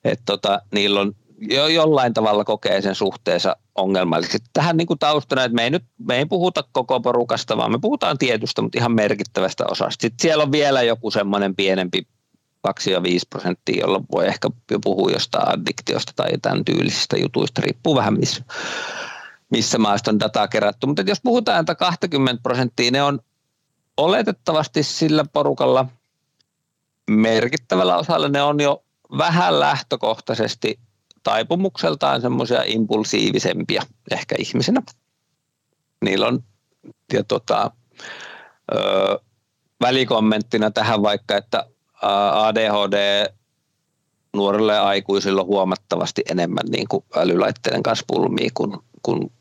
et 0.04 0.20
tota, 0.26 0.60
niillä 0.72 1.00
on 1.00 1.12
jo, 1.40 1.66
jollain 1.66 2.14
tavalla 2.14 2.44
kokee 2.44 2.82
sen 2.82 2.94
suhteensa 2.94 3.56
ongelmalliseksi. 3.74 4.50
Tähän 4.52 4.76
niin 4.76 4.86
kuin 4.86 4.98
taustana, 4.98 5.44
että 5.44 5.54
me 5.54 5.64
ei, 5.64 5.70
nyt, 5.70 5.84
me 5.98 6.18
ei 6.18 6.26
puhuta 6.26 6.64
koko 6.72 7.00
porukasta, 7.00 7.56
vaan 7.56 7.72
me 7.72 7.78
puhutaan 7.78 8.18
tietystä, 8.18 8.62
mutta 8.62 8.78
ihan 8.78 8.92
merkittävästä 8.92 9.64
osasta. 9.70 10.02
Sitten 10.02 10.22
siellä 10.22 10.42
on 10.42 10.52
vielä 10.52 10.82
joku 10.82 11.10
semmoinen 11.10 11.56
pienempi 11.56 12.06
2 12.62 12.90
ja 12.90 13.02
5 13.02 13.26
prosenttia, 13.30 13.80
jolla 13.80 14.00
voi 14.12 14.26
ehkä 14.26 14.48
jo 14.70 14.78
puhua 14.80 15.10
jostain 15.10 15.48
addiktiosta 15.48 16.12
tai 16.16 16.30
tämän 16.42 16.64
tyylisistä 16.64 17.16
jutuista, 17.16 17.62
riippuu 17.64 17.94
vähän 17.94 18.18
missä, 18.18 18.44
missä 19.50 19.78
maasta 19.78 20.10
on 20.10 20.20
dataa 20.20 20.48
kerätty. 20.48 20.86
Mutta 20.86 21.02
jos 21.02 21.20
puhutaan, 21.22 21.60
että 21.60 21.74
20 21.74 22.42
prosenttia, 22.42 22.90
ne 22.90 23.02
on 23.02 23.20
oletettavasti 23.96 24.82
sillä 24.82 25.24
porukalla 25.32 25.86
merkittävällä 27.10 27.96
osalla 27.96 28.28
ne 28.28 28.42
on 28.42 28.60
jo 28.60 28.84
vähän 29.18 29.60
lähtökohtaisesti 29.60 30.78
taipumukseltaan 31.22 32.20
semmoisia 32.20 32.62
impulsiivisempia 32.66 33.82
ehkä 34.10 34.34
ihmisenä. 34.38 34.82
Niillä 36.04 36.26
on, 36.26 36.44
ja 37.12 37.24
tota, 37.24 37.70
ö, 38.74 39.20
välikommenttina 39.80 40.70
tähän 40.70 41.02
vaikka, 41.02 41.36
että 41.36 41.66
ADHD 42.32 43.26
nuorille 44.36 44.78
aikuisille 44.78 45.40
on 45.40 45.46
huomattavasti 45.46 46.22
enemmän 46.30 46.66
niin 46.68 46.88
kuin 46.88 47.04
älylaitteiden 47.16 47.82
kanssa 47.82 48.04
pulmia 48.08 48.50
kuin, 48.54 48.78
kuin 49.02 49.32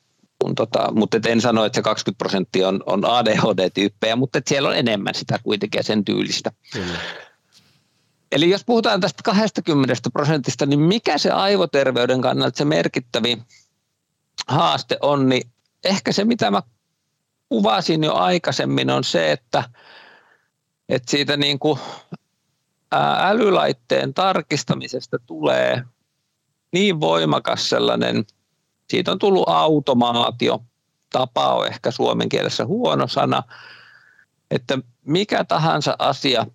kun 0.41 0.55
tota, 0.55 0.91
mutta 0.91 1.17
en 1.27 1.41
sano, 1.41 1.65
että 1.65 1.75
se 1.75 1.81
20 1.81 2.17
prosenttia 2.17 2.67
on, 2.67 2.83
on 2.85 3.05
ADHD-tyyppejä, 3.05 4.15
mutta 4.15 4.39
siellä 4.47 4.69
on 4.69 4.77
enemmän 4.77 5.15
sitä 5.15 5.39
kuitenkin 5.43 5.83
sen 5.83 6.05
tyylistä. 6.05 6.51
Kyllä. 6.73 6.99
Eli 8.35 8.49
jos 8.49 8.65
puhutaan 8.65 9.01
tästä 9.01 9.23
20 9.23 9.93
prosentista, 10.13 10.65
niin 10.65 10.79
mikä 10.79 11.17
se 11.17 11.31
aivoterveyden 11.31 12.21
kannalta 12.21 12.57
se 12.57 12.65
merkittävi 12.65 13.43
haaste 14.47 14.97
on, 15.01 15.29
niin 15.29 15.51
ehkä 15.83 16.11
se, 16.11 16.25
mitä 16.25 16.51
mä 16.51 16.61
kuvasin 17.49 18.03
jo 18.03 18.13
aikaisemmin, 18.13 18.89
on 18.89 19.03
se, 19.03 19.31
että, 19.31 19.63
että 20.89 21.11
siitä 21.11 21.37
niin 21.37 21.59
kuin 21.59 21.79
älylaitteen 23.17 24.13
tarkistamisesta 24.13 25.17
tulee 25.25 25.83
niin 26.71 26.99
voimakas 26.99 27.69
sellainen, 27.69 28.25
siitä 28.89 29.11
on 29.11 29.19
tullut 29.19 29.49
automaatio, 29.49 30.63
tapa 31.11 31.53
on 31.53 31.67
ehkä 31.67 31.91
suomen 31.91 32.29
kielessä 32.29 32.65
huono 32.65 33.07
sana, 33.07 33.43
että 34.51 34.77
mikä 35.05 35.43
tahansa 35.43 35.95
asia, 35.99 36.45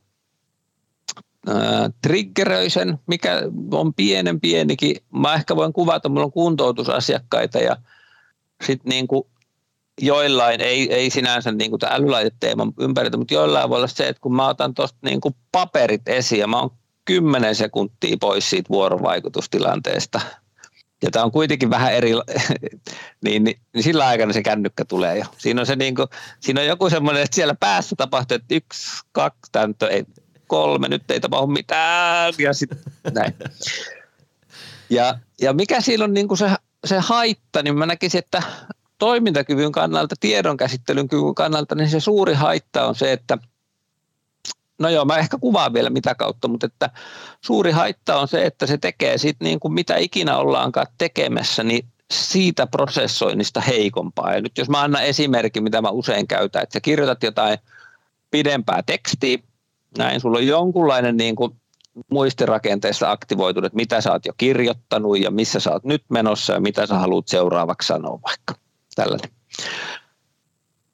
triggeröi 2.03 2.71
sen, 2.71 2.99
mikä 3.07 3.43
on 3.73 3.95
pienen 3.95 4.41
pienikin. 4.41 4.97
Mä 5.13 5.35
ehkä 5.35 5.57
voin 5.57 5.73
kuvata, 5.73 6.09
mulla 6.09 6.25
on 6.25 6.33
kuntoutusasiakkaita 6.33 7.59
ja 7.59 7.77
sitten 8.67 8.91
niin 8.91 9.09
kuin 9.09 9.25
joillain, 10.01 10.61
ei, 10.61 10.95
ei 10.95 11.11
sinänsä 11.11 11.53
niin 11.53 11.71
kuin 11.71 11.81
älylaiteteeman 11.91 12.73
ympärillä, 12.81 13.17
mutta 13.17 13.35
joillain 13.35 13.71
voi 13.71 13.77
olla 13.77 13.87
se, 13.87 14.09
että 14.09 14.21
kun 14.21 14.35
mä 14.35 14.49
otan 14.49 14.75
tuosta 14.75 14.99
niin 15.03 15.21
kuin 15.21 15.35
paperit 15.53 16.09
esiin 16.09 16.41
ja 16.41 16.47
mä 16.47 16.61
oon 16.61 16.71
10 17.05 17.55
sekuntia 17.55 18.17
pois 18.21 18.51
siitä 18.51 18.69
vuorovaikutustilanteesta, 18.69 20.21
ja 21.03 21.11
tämä 21.11 21.25
on 21.25 21.33
kuitenkin 21.33 21.71
vähän 21.71 21.95
eri, 21.95 22.11
niin, 23.25 23.45
niin, 23.45 23.61
niin 23.75 23.83
sillä 23.83 24.07
aikana 24.07 24.33
se 24.33 24.43
kännykkä 24.43 24.85
tulee 24.85 25.19
jo. 25.19 25.25
Siinä 25.39 25.61
on, 25.61 25.67
se 25.67 25.77
niin 25.77 25.95
kuin, 25.95 26.09
siinä 26.41 26.61
on 26.61 26.67
joku 26.67 26.91
semmoinen, 26.91 27.23
että 27.23 27.35
siellä 27.35 27.55
päässä 27.61 27.97
tapahtuu, 27.97 28.35
että 28.35 28.55
yksi, 28.55 29.03
kaksi, 29.13 29.53
tämän, 29.53 29.75
ei, 29.91 30.05
kolme, 30.51 30.89
nyt 30.89 31.11
ei 31.11 31.21
tapahdu 31.21 31.47
mitään 31.47 32.35
ja 32.39 32.53
sitten 32.55 32.79
näin. 33.15 33.35
Ja, 34.91 35.19
ja 35.41 35.53
mikä 35.53 35.81
siinä 35.81 36.05
on 36.05 36.15
niin 36.15 36.29
kuin 36.29 36.39
se, 36.39 36.51
se 36.85 36.99
haitta, 36.99 37.63
niin 37.63 37.79
mä 37.79 37.87
näkisin, 37.87 38.19
että 38.19 38.43
toimintakyvyn 38.99 39.73
kannalta, 39.73 40.15
tiedonkäsittelyn 40.21 41.09
kyvyn 41.09 41.35
kannalta, 41.35 41.75
niin 41.75 41.91
se 41.91 42.01
suuri 42.01 42.35
haitta 42.35 42.87
on 42.87 42.95
se, 42.95 43.13
että 43.13 43.39
no 44.79 44.89
joo, 44.89 45.05
mä 45.05 45.19
ehkä 45.19 45.39
kuvaan 45.39 45.73
vielä 45.73 45.91
mitä 45.91 46.15
kautta, 46.15 46.49
mutta 46.49 46.67
että 46.67 46.91
suuri 47.41 47.71
haitta 47.71 48.19
on 48.19 48.29
se, 48.29 48.47
että 48.47 48.67
se 48.67 48.79
tekee 48.79 49.19
sitten 49.19 49.47
niin 49.47 49.61
kuin 49.61 49.75
mitä 49.75 49.97
ikinä 49.97 50.37
ollaankaan 50.37 50.87
tekemässä, 50.99 51.63
niin 51.63 51.87
siitä 52.11 52.67
prosessoinnista 52.67 53.61
heikompaa. 53.61 54.35
Ja 54.35 54.41
nyt 54.41 54.59
jos 54.59 54.69
mä 54.69 54.83
annan 54.83 55.05
esimerkin, 55.05 55.63
mitä 55.63 55.83
mä 55.83 55.91
usein 55.91 56.27
käytän, 56.27 56.63
että 56.63 56.73
sä 56.73 56.81
kirjoitat 56.81 57.23
jotain 57.23 57.59
pidempää 58.31 58.83
tekstiä, 58.83 59.39
näin, 59.99 60.21
sulla 60.21 60.39
on 60.39 60.47
jonkunlainen 60.47 61.17
niin 61.17 61.37
kuin 61.37 61.53
muistirakenteessa 62.11 63.11
aktivoitunut, 63.11 63.67
että 63.67 63.77
mitä 63.77 64.01
sä 64.01 64.13
oot 64.13 64.27
jo 64.27 64.33
kirjoittanut 64.37 65.21
ja 65.21 65.31
missä 65.31 65.61
sä 65.61 65.73
oot 65.73 65.85
nyt 65.85 66.05
menossa 66.09 66.53
ja 66.53 66.61
mitä 66.61 66.87
sä 66.87 66.95
haluat 66.95 67.29
seuraavaksi 67.29 67.87
sanoa 67.87 68.21
vaikka. 68.23 68.55
Tällainen. 68.95 69.31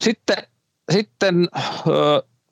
Sitten, 0.04 0.36
sitten 0.92 1.48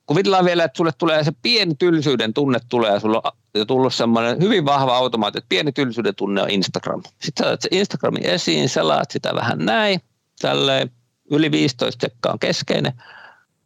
kuvitellaan 0.07 0.44
vielä, 0.44 0.64
että 0.64 0.76
sulle 0.76 0.92
tulee 0.98 1.24
se 1.24 1.33
pieni 1.42 1.74
tylsyyden 1.74 2.35
tunne 2.35 2.59
tulee 2.68 2.92
ja 2.92 3.00
sulla 3.00 3.22
on 3.24 3.66
tullut 3.66 3.94
semmoinen 3.94 4.40
hyvin 4.40 4.64
vahva 4.64 4.96
automaatio, 4.96 5.38
että 5.38 5.48
pieni 5.48 5.72
tylsyyden 5.72 6.14
tunne 6.14 6.42
on 6.42 6.50
Instagram. 6.50 7.02
Sitten 7.22 7.46
sä 7.46 7.57
se 7.61 7.68
Instagramin 7.70 8.26
esiin, 8.26 8.68
selaat 8.68 9.11
sitä 9.11 9.35
vähän 9.35 9.59
näin, 9.59 10.00
tälleen, 10.40 10.90
yli 11.30 11.50
15 11.50 12.00
sekkaa 12.00 12.33
on 12.33 12.38
keskeinen. 12.38 12.92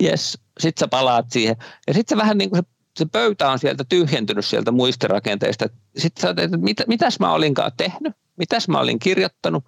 Yes, 0.02 0.38
sitten 0.61 0.80
sä 0.80 0.88
palaat 0.88 1.26
siihen. 1.30 1.56
Ja 1.87 1.94
sitten 1.94 2.16
se 2.16 2.22
vähän 2.22 2.38
niin 2.38 2.50
kuin 2.50 2.62
se, 2.62 2.68
se 2.98 3.06
pöytä 3.06 3.50
on 3.50 3.58
sieltä 3.58 3.84
tyhjentynyt 3.88 4.46
sieltä 4.46 4.72
muistirakenteista. 4.72 5.66
Sitten 5.96 6.22
sä 6.22 6.34
teet, 6.34 6.44
että 6.44 6.56
mit, 6.56 6.76
mitäs 6.87 7.20
mä 7.20 7.32
olinkaan 7.32 7.72
tehnyt, 7.76 8.12
mitäs 8.37 8.68
mä 8.68 8.80
olin 8.80 8.98
kirjoittanut, 8.98 9.64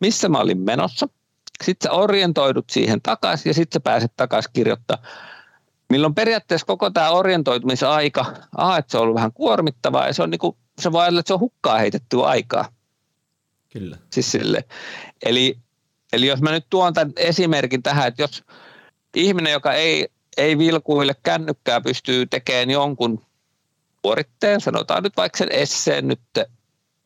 missä 0.00 0.28
mä 0.28 0.38
olin 0.38 0.58
menossa. 0.58 1.08
Sitten 1.64 1.88
sä 1.88 1.92
orientoidut 1.92 2.70
siihen 2.70 3.02
takaisin 3.02 3.50
ja 3.50 3.54
sitten 3.54 3.76
sä 3.76 3.80
pääset 3.80 4.12
takaisin 4.16 4.50
kirjoittaa. 4.52 4.98
Milloin 5.90 6.14
periaatteessa 6.14 6.66
koko 6.66 6.90
tämä 6.90 7.10
orientoitumisaika, 7.10 8.34
aha, 8.56 8.78
että 8.78 8.90
se 8.90 8.98
on 8.98 9.02
ollut 9.02 9.14
vähän 9.14 9.32
kuormittavaa 9.32 10.06
ja 10.06 10.12
se 10.12 10.22
on 10.22 10.30
niin 10.30 10.38
kuin, 10.38 10.56
se 10.78 10.92
voi 10.92 11.08
olla, 11.08 11.20
että 11.20 11.28
se 11.28 11.34
on 11.34 11.40
hukkaa 11.40 11.78
heitettyä 11.78 12.24
aikaa. 12.24 12.68
Kyllä. 13.72 13.98
Siis 14.10 14.32
sille. 14.32 14.64
Eli, 15.22 15.58
eli 16.12 16.26
jos 16.26 16.42
mä 16.42 16.50
nyt 16.50 16.66
tuon 16.70 16.94
tämän 16.94 17.12
esimerkin 17.16 17.82
tähän, 17.82 18.08
että 18.08 18.22
jos 18.22 18.44
ihminen, 19.14 19.52
joka 19.52 19.72
ei 19.72 20.08
ei 20.36 20.58
vilkuille 20.58 21.14
kännykkää 21.22 21.80
pystyy 21.80 22.26
tekemään 22.26 22.70
jonkun 22.70 23.26
suoritteen, 24.02 24.60
sanotaan 24.60 25.02
nyt 25.02 25.16
vaikka 25.16 25.38
sen 25.38 25.52
esseen 25.52 26.08
nyt 26.08 26.20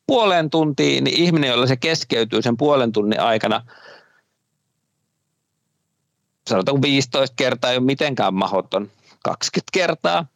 puoleen 0.06 0.50
tuntiin, 0.50 1.04
niin 1.04 1.22
ihminen, 1.22 1.50
jolla 1.50 1.66
se 1.66 1.76
keskeytyy 1.76 2.42
sen 2.42 2.56
puolen 2.56 2.92
tunnin 2.92 3.20
aikana, 3.20 3.64
sanotaan 6.48 6.82
15 6.82 7.34
kertaa 7.36 7.70
ei 7.70 7.76
ole 7.76 7.84
mitenkään 7.84 8.34
mahoton, 8.34 8.90
20 9.24 9.70
kertaa, 9.72 10.26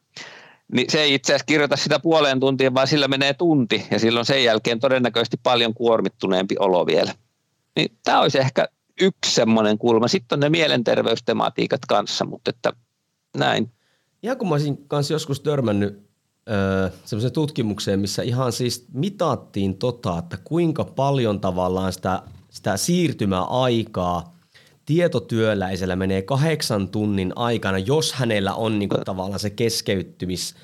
niin 0.72 0.90
se 0.90 1.00
ei 1.00 1.14
itse 1.14 1.32
asiassa 1.32 1.46
kirjoita 1.46 1.76
sitä 1.76 1.98
puoleen 1.98 2.40
tuntiin, 2.40 2.74
vaan 2.74 2.88
sillä 2.88 3.08
menee 3.08 3.34
tunti 3.34 3.86
ja 3.90 3.98
silloin 3.98 4.26
sen 4.26 4.44
jälkeen 4.44 4.80
todennäköisesti 4.80 5.36
paljon 5.42 5.74
kuormittuneempi 5.74 6.54
olo 6.58 6.86
vielä. 6.86 7.14
Niin 7.76 7.96
tämä 8.02 8.20
olisi 8.20 8.38
ehkä 8.38 8.68
yksi 9.02 9.34
semmoinen 9.34 9.78
kulma. 9.78 10.08
Sitten 10.08 10.36
on 10.36 10.40
ne 10.40 10.48
mielenterveystematiikat 10.48 11.80
kanssa, 11.88 12.24
mutta 12.24 12.50
että 12.50 12.72
näin. 13.36 13.70
Ihan 14.22 14.36
kun 14.36 14.48
mä 14.48 14.54
olisin 14.54 14.88
kanssa 14.88 15.14
joskus 15.14 15.40
törmännyt 15.40 16.02
öö, 16.50 16.90
semmoiseen 17.04 17.32
tutkimukseen, 17.32 18.00
missä 18.00 18.22
ihan 18.22 18.52
siis 18.52 18.86
mitattiin 18.92 19.78
tota, 19.78 20.18
että 20.18 20.38
kuinka 20.44 20.84
paljon 20.84 21.40
tavallaan 21.40 21.92
sitä, 21.92 22.22
sitä 22.50 22.76
siirtymäaikaa 22.76 24.32
tietotyöläisellä 24.86 25.96
menee 25.96 26.22
kahdeksan 26.22 26.88
tunnin 26.88 27.32
aikana, 27.36 27.78
jos 27.78 28.12
hänellä 28.12 28.54
on 28.54 28.78
niin 28.78 28.88
kuin, 28.88 29.04
tavallaan 29.04 29.40
se 29.40 29.50
keskeyttymis 29.50 30.54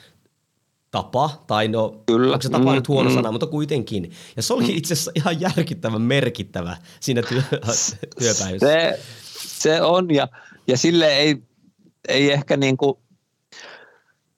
tapa, 0.91 1.45
tai 1.47 1.69
no, 1.69 2.03
Kyllä. 2.07 2.33
onko 2.33 2.43
se 2.43 2.49
tapa 2.49 2.71
mm, 2.71 2.75
nyt 2.75 2.89
huono 2.89 3.11
mm. 3.11 3.15
sana, 3.15 3.33
mutta 3.33 3.47
kuitenkin. 3.47 4.13
Ja 4.37 4.43
se 4.43 4.55
oli 4.55 4.65
mm. 4.65 4.71
itse 4.71 4.93
asiassa 4.93 5.11
ihan 5.15 5.41
järkittävän 5.41 6.03
merkittävä 6.03 6.77
siinä 7.01 7.23
työ, 7.23 7.43
työpäivässä. 8.19 8.67
Se, 8.67 9.01
se 9.35 9.83
on, 9.83 10.15
ja, 10.15 10.29
ja 10.67 10.79
sille 10.79 11.17
ei, 11.17 11.37
ei 12.09 12.33
ehkä 12.33 12.57
niin 12.57 12.77
kuin, 12.77 12.95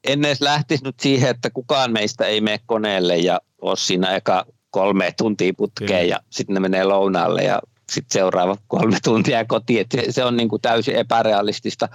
en 0.05 0.25
edes 0.25 0.41
lähtisi 0.41 0.85
nyt 0.85 1.01
siihen, 1.01 1.31
että 1.31 1.51
kukaan 1.51 1.93
meistä 1.93 2.27
ei 2.27 2.41
mene 2.41 2.61
koneelle 2.67 3.17
ja 3.17 3.41
ole 3.61 3.77
siinä 3.77 4.17
eka 4.17 4.47
kolme 4.71 5.15
tuntia 5.19 5.53
putkeen 5.57 5.89
Kyllä. 5.89 6.01
ja 6.01 6.21
sitten 6.31 6.55
ne 6.55 6.61
menee 6.61 6.85
lounaalle 6.85 7.43
ja 7.43 7.61
sitten 7.91 8.13
seuraava 8.13 8.57
kolme 8.69 8.99
tuntia 9.05 9.45
kotiin. 9.45 9.81
Et 9.81 9.87
se, 9.93 10.13
se 10.13 10.25
on 10.25 10.37
niin 10.37 10.49
kuin 10.49 10.63
täysin 10.63 10.97
epärealistista. 10.97 11.89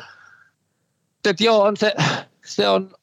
Et 1.26 1.41
joo, 1.41 1.62
on 1.62 1.78
se, 1.78 1.94
se, 2.46 2.70
on, 2.70 2.94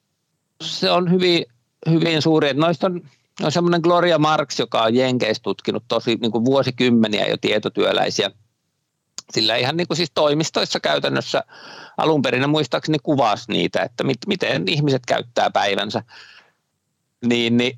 se 0.62 0.90
on 0.90 1.10
hyvin, 1.10 1.44
hyvin 1.90 2.22
suuri. 2.22 2.54
Noista 2.54 2.86
on, 2.86 3.02
on 3.42 3.52
semmoinen 3.52 3.80
Gloria 3.80 4.18
Marx, 4.18 4.58
joka 4.58 4.82
on 4.82 4.94
Jenkeissä 4.94 5.42
tutkinut 5.42 5.84
tosi 5.88 6.16
niin 6.16 6.32
kuin 6.32 6.44
vuosikymmeniä 6.44 7.26
jo 7.26 7.36
tietotyöläisiä. 7.36 8.30
Sillä 9.32 9.56
ihan 9.56 9.76
niin 9.76 9.88
kuin 9.88 9.96
siis 9.96 10.10
toimistoissa 10.14 10.80
käytännössä 10.80 11.44
alun 11.96 12.22
perin 12.22 12.50
muistaakseni 12.50 12.98
kuvasi 13.02 13.52
niitä, 13.52 13.82
että 13.82 14.04
mit, 14.04 14.18
miten 14.26 14.68
ihmiset 14.68 15.06
käyttää 15.06 15.50
päivänsä. 15.50 16.02
Niin, 17.24 17.56
niin 17.56 17.76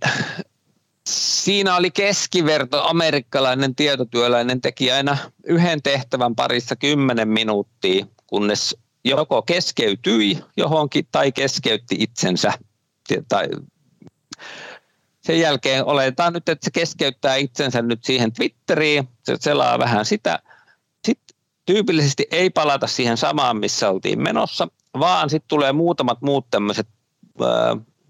Siinä 1.09 1.77
oli 1.77 1.91
keskiverto 1.91 2.89
amerikkalainen 2.89 3.75
tietotyöläinen 3.75 4.61
teki 4.61 4.93
aina 4.93 5.17
yhden 5.45 5.83
tehtävän 5.83 6.35
parissa 6.35 6.77
kymmenen 6.77 7.29
minuuttia, 7.29 8.07
kunnes 8.27 8.77
joko 9.05 9.43
keskeytyi 9.43 10.39
johonkin 10.57 11.07
tai 11.13 11.33
keskeytti 11.33 11.97
itsensä. 11.99 12.53
Tai 13.29 13.49
sen 15.21 15.41
jälkeen 15.41 15.85
oletetaan 15.85 16.33
nyt, 16.33 16.49
että 16.49 16.65
se 16.65 16.71
keskeyttää 16.71 17.37
itsensä 17.37 17.83
nyt 17.83 18.05
siihen 18.05 18.33
Twitteriin, 18.33 19.09
se 19.23 19.37
selaa 19.41 19.79
vähän 19.79 20.05
sitä. 20.05 20.39
Sitten 21.05 21.37
tyypillisesti 21.67 22.27
ei 22.31 22.51
palata 22.51 22.87
siihen 22.87 23.17
samaan, 23.17 23.57
missä 23.57 23.91
oltiin 23.91 24.23
menossa, 24.23 24.69
vaan 24.99 25.31
sitten 25.31 25.49
tulee 25.49 25.73
muutamat 25.73 26.23
muut 26.23 26.47
tämmöiset 26.51 26.89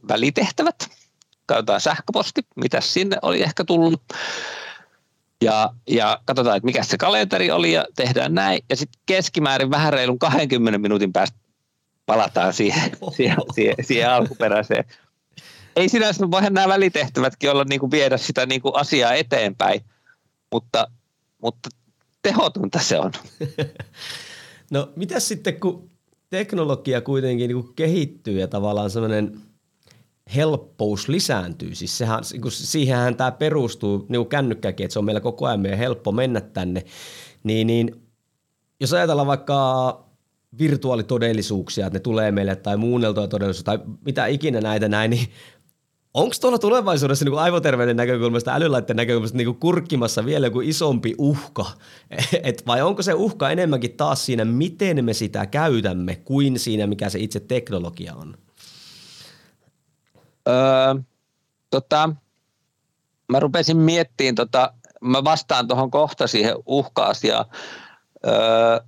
välitehtävät, 0.08 0.90
käytetään 1.48 1.80
sähköposti, 1.80 2.42
mitä 2.56 2.80
sinne 2.80 3.16
oli 3.22 3.42
ehkä 3.42 3.64
tullut. 3.64 4.02
Ja, 5.40 5.70
ja 5.88 6.20
katsotaan, 6.24 6.56
että 6.56 6.66
mikä 6.66 6.82
se 6.82 6.98
kalenteri 6.98 7.50
oli 7.50 7.72
ja 7.72 7.84
tehdään 7.96 8.34
näin. 8.34 8.64
Ja 8.70 8.76
sitten 8.76 9.00
keskimäärin 9.06 9.70
vähän 9.70 9.92
reilun 9.92 10.18
20 10.18 10.78
minuutin 10.78 11.12
päästä 11.12 11.38
palataan 12.06 12.52
siihen, 12.52 12.90
siihen, 13.16 13.36
siihen, 13.54 13.74
siihen 13.80 14.10
alkuperäiseen. 14.10 14.84
Ei 15.76 15.88
sinänsä 15.88 16.30
voihan 16.30 16.54
nämä 16.54 16.68
välitehtävätkin 16.68 17.50
olla 17.50 17.64
niin 17.64 17.80
kuin 17.80 17.90
viedä 17.90 18.16
sitä 18.16 18.46
niin 18.46 18.62
kuin 18.62 18.76
asiaa 18.76 19.12
eteenpäin, 19.12 19.80
mutta, 20.52 20.86
mutta 21.42 21.68
tehotonta 22.22 22.78
se 22.78 22.98
on. 22.98 23.12
No 24.70 24.92
mitä 24.96 25.20
sitten, 25.20 25.60
kun 25.60 25.90
teknologia 26.30 27.00
kuitenkin 27.00 27.48
niin 27.48 27.62
kuin 27.62 27.74
kehittyy 27.74 28.40
ja 28.40 28.48
tavallaan 28.48 28.90
semmoinen– 28.90 29.32
helppous 30.36 31.08
lisääntyy. 31.08 31.74
Siis 31.74 31.98
sehän, 31.98 32.20
kun 32.40 32.50
siihenhän 32.50 33.16
tämä 33.16 33.32
perustuu, 33.32 34.06
niin 34.08 34.20
kuin 34.20 34.28
kännykkäkin, 34.28 34.84
että 34.84 34.92
se 34.92 34.98
on 34.98 35.04
meillä 35.04 35.20
koko 35.20 35.46
ajan 35.46 35.60
meidän 35.60 35.78
helppo 35.78 36.12
mennä 36.12 36.40
tänne. 36.40 36.84
Niin, 37.42 37.66
niin 37.66 38.02
jos 38.80 38.92
ajatellaan 38.92 39.26
vaikka 39.26 40.04
virtuaalitodellisuuksia, 40.58 41.86
että 41.86 41.98
ne 41.98 42.00
tulee 42.00 42.32
meille 42.32 42.56
tai 42.56 42.76
muunneltua 42.76 43.28
todellisuutta 43.28 43.78
tai 43.78 43.86
mitä 44.04 44.26
ikinä 44.26 44.60
näitä 44.60 44.88
näin, 44.88 45.10
niin 45.10 45.28
onko 46.14 46.34
tuolla 46.40 46.58
tulevaisuudessa 46.58 47.24
niin 47.24 47.38
aivoterveyden 47.38 47.96
näkökulmasta, 47.96 48.54
älylaitteen 48.54 48.96
näkökulmasta 48.96 49.36
niin 49.36 49.54
kurkkimassa 49.54 50.24
vielä 50.24 50.46
joku 50.46 50.60
isompi 50.60 51.14
uhka? 51.18 51.66
Et 52.42 52.66
vai 52.66 52.82
onko 52.82 53.02
se 53.02 53.14
uhka 53.14 53.50
enemmänkin 53.50 53.96
taas 53.96 54.26
siinä, 54.26 54.44
miten 54.44 55.04
me 55.04 55.12
sitä 55.12 55.46
käytämme, 55.46 56.16
kuin 56.16 56.58
siinä, 56.58 56.86
mikä 56.86 57.08
se 57.08 57.18
itse 57.18 57.40
teknologia 57.40 58.14
on? 58.14 58.36
Öö, 60.48 60.54
tota, 61.70 62.10
mä 63.28 63.40
rupesin 63.40 63.76
miettimään, 63.76 64.34
tota, 64.34 64.72
mä 65.00 65.24
vastaan 65.24 65.68
tuohon 65.68 65.90
kohta 65.90 66.26
siihen 66.26 66.54
uhka-asiaan. 66.66 67.44
Öö, 68.26 68.80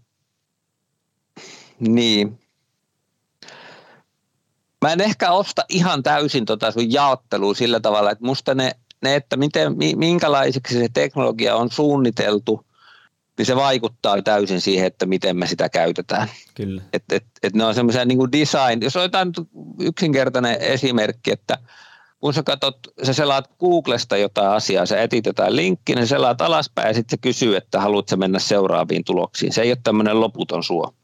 niin. 1.81 2.39
Mä 4.85 4.93
en 4.93 5.01
ehkä 5.01 5.31
osta 5.31 5.65
ihan 5.69 6.03
täysin 6.03 6.45
tota 6.45 6.71
sun 6.71 6.93
jaottelua 6.93 7.55
sillä 7.55 7.81
tavalla, 7.81 8.11
että 8.11 8.25
musta 8.25 8.55
ne, 8.55 8.73
ne 9.03 9.15
että 9.15 9.37
miten, 9.37 9.77
minkälaiseksi 9.97 10.79
se 10.79 10.89
teknologia 10.95 11.57
on 11.57 11.71
suunniteltu, 11.71 12.67
niin 13.39 13.47
se 13.47 13.57
vaikuttaa 13.57 14.23
täysin 14.23 14.61
siihen, 14.61 14.87
että 14.87 15.07
miten 15.07 15.37
me 15.37 15.47
sitä 15.47 15.69
käytetään. 15.69 16.29
Kyllä. 16.55 16.83
Et, 16.93 17.05
et, 17.13 17.27
et 17.43 17.55
ne 17.55 17.65
on 17.65 17.75
semmoisia 17.75 18.05
niin 18.05 18.33
design, 18.33 18.83
jos 18.83 18.97
otetaan 18.97 19.33
yksinkertainen 19.81 20.57
esimerkki, 20.61 21.33
että 21.33 21.59
kun 22.21 22.35
sä 22.35 22.43
katsot, 22.43 22.79
sä 23.03 23.13
selaat 23.13 23.51
Googlesta 23.61 24.17
jotain 24.17 24.51
asiaa, 24.51 24.87
sä 24.87 25.03
etit 25.03 25.27
jotain 25.27 25.57
linkkiä, 25.57 25.97
niin 25.97 26.07
sä 26.07 26.17
selaat 26.17 26.41
alaspäin 26.41 26.89
ja 26.89 26.95
sitten 26.95 27.17
se 27.19 27.21
kysyy, 27.21 27.57
että 27.57 27.81
haluatko 27.81 28.17
mennä 28.17 28.39
seuraaviin 28.39 29.05
tuloksiin. 29.05 29.53
Se 29.53 29.63
ei 29.63 29.71
ole 29.71 29.79
tämmöinen 29.85 30.21
loputon 30.21 30.63
suo. 30.63 30.95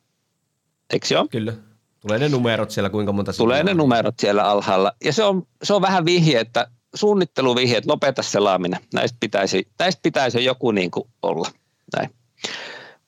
Eikö 0.93 1.07
joo? 1.11 1.29
Kyllä. 1.31 1.53
Tulee 2.01 2.19
ne 2.19 2.29
numerot 2.29 2.71
siellä, 2.71 2.91
kuinka 2.91 3.13
monta 3.13 3.33
Tulee 3.33 3.63
ne 3.63 3.75
numerot 3.75 4.19
siellä 4.19 4.45
alhaalla. 4.45 4.93
Ja 5.05 5.13
se 5.13 5.25
on, 5.25 5.47
se 5.63 5.75
on 5.75 5.83
vähän 5.83 6.05
vihje, 6.05 6.41
että 6.41 6.67
suunnitteluvihje, 6.95 7.77
että 7.77 7.91
lopeta 7.91 8.23
selaaminen. 8.23 8.81
Näistä 8.95 9.17
pitäisi, 9.21 9.69
näistä 9.79 10.01
pitäisi 10.03 10.45
joku 10.45 10.71
niin 10.71 10.91
kuin 10.91 11.09
olla. 11.23 11.49
Näin. 11.97 12.11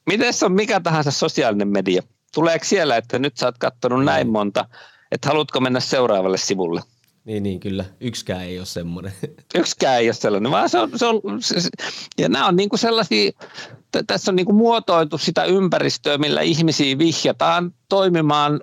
Miten 0.07 0.35
on 0.45 0.53
mikä 0.53 0.81
tahansa 0.81 1.11
sosiaalinen 1.11 1.69
media? 1.69 2.03
Tuleeko 2.35 2.65
siellä, 2.65 2.97
että 2.97 3.19
nyt 3.19 3.37
sä 3.37 3.47
oot 3.47 3.59
katsonut 3.59 4.05
näin 4.05 4.29
monta, 4.29 4.69
että 5.13 5.29
haluatko 5.29 5.61
mennä 5.61 5.81
seuraavalle 5.81 6.39
sivulle? 6.39 6.81
Niin, 7.25 7.43
niin 7.43 7.61
kyllä. 7.61 7.85
Yksikään 8.01 8.43
ei 8.43 8.59
ole 8.59 8.67
semmoinen. 8.67 9.13
Yksikään 9.55 9.99
ei 9.99 10.09
ole 10.09 10.15
sellainen, 10.15 10.53
vaan 10.53 10.69
se 10.69 10.79
on, 10.79 10.91
se 10.97 11.07
on 11.07 11.23
se, 11.41 11.69
ja 12.19 12.29
nämä 12.29 12.47
on 12.47 12.57
niin 12.57 12.69
kuin 12.69 12.81
sellaisia, 12.81 13.33
t- 13.93 14.07
tässä 14.07 14.31
on 14.31 14.37
niin 14.37 14.47
kuin 14.47 14.57
muotoiltu 14.57 15.19
sitä 15.19 15.45
ympäristöä, 15.45 16.19
millä 16.19 16.41
ihmisiä 16.41 16.99
vihjataan 16.99 17.75
toimimaan 17.89 18.61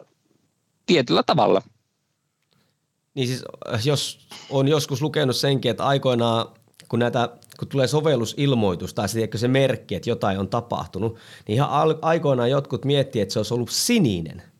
tietyllä 0.85 1.23
tavalla. 1.23 1.61
Niin 3.13 3.27
siis, 3.27 3.43
jos 3.85 4.27
on 4.49 4.67
joskus 4.67 5.01
lukenut 5.01 5.35
senkin, 5.35 5.71
että 5.71 5.85
aikoinaan 5.85 6.45
kun 6.87 6.99
näitä 6.99 7.29
kun 7.59 7.67
tulee 7.67 7.87
sovellusilmoitus 7.87 8.93
tai 8.93 9.09
se, 9.09 9.29
se 9.35 9.47
merkki, 9.47 9.95
että 9.95 10.09
jotain 10.09 10.39
on 10.39 10.49
tapahtunut, 10.49 11.17
niin 11.47 11.55
ihan 11.55 11.69
aikoinaan 12.01 12.49
jotkut 12.49 12.85
miettii, 12.85 13.21
että 13.21 13.33
se 13.33 13.39
olisi 13.39 13.53
ollut 13.53 13.69
sininen. 13.69 14.50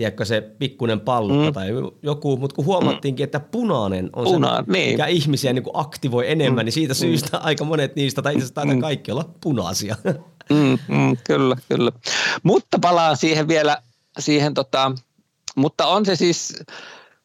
Tiedätkö 0.00 0.24
se 0.24 0.40
pikkuinen 0.40 1.00
pallo 1.00 1.34
mm. 1.34 1.52
tai 1.52 1.68
joku, 2.02 2.36
mutta 2.36 2.56
kun 2.56 2.64
huomattiinkin, 2.64 3.24
että 3.24 3.40
punainen 3.40 4.10
on 4.12 4.24
Puna, 4.24 4.56
se, 4.56 4.72
niin. 4.72 4.90
mikä 4.90 5.06
ihmisiä 5.06 5.52
niin 5.52 5.62
kuin 5.62 5.76
aktivoi 5.76 6.30
enemmän, 6.30 6.62
mm. 6.62 6.64
niin 6.64 6.72
siitä 6.72 6.94
syystä 6.94 7.36
mm. 7.36 7.44
aika 7.44 7.64
monet 7.64 7.96
niistä, 7.96 8.22
tai 8.22 8.34
itse 8.34 8.44
asiassa 8.44 8.64
mm. 8.64 8.80
kaikki 8.80 9.12
olla 9.12 9.30
punaisia. 9.40 9.96
Mm, 10.50 10.78
mm, 10.88 11.16
kyllä, 11.24 11.56
kyllä. 11.68 11.92
Mutta 12.42 12.78
palaan 12.78 13.16
siihen 13.16 13.48
vielä, 13.48 13.82
siihen 14.18 14.54
tota, 14.54 14.92
mutta 15.56 15.86
on 15.86 16.06
se 16.06 16.16
siis, 16.16 16.62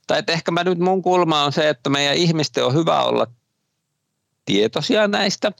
tai 0.07 0.23
ehkä 0.27 0.51
mä 0.51 0.63
nyt 0.63 0.79
mun 0.79 1.01
kulma 1.01 1.43
on 1.43 1.51
se, 1.51 1.69
että 1.69 1.89
meidän 1.89 2.15
ihmisten 2.15 2.65
on 2.65 2.73
hyvä 2.73 3.03
olla 3.03 3.27
tietoisia 4.45 5.07
näistä 5.07 5.51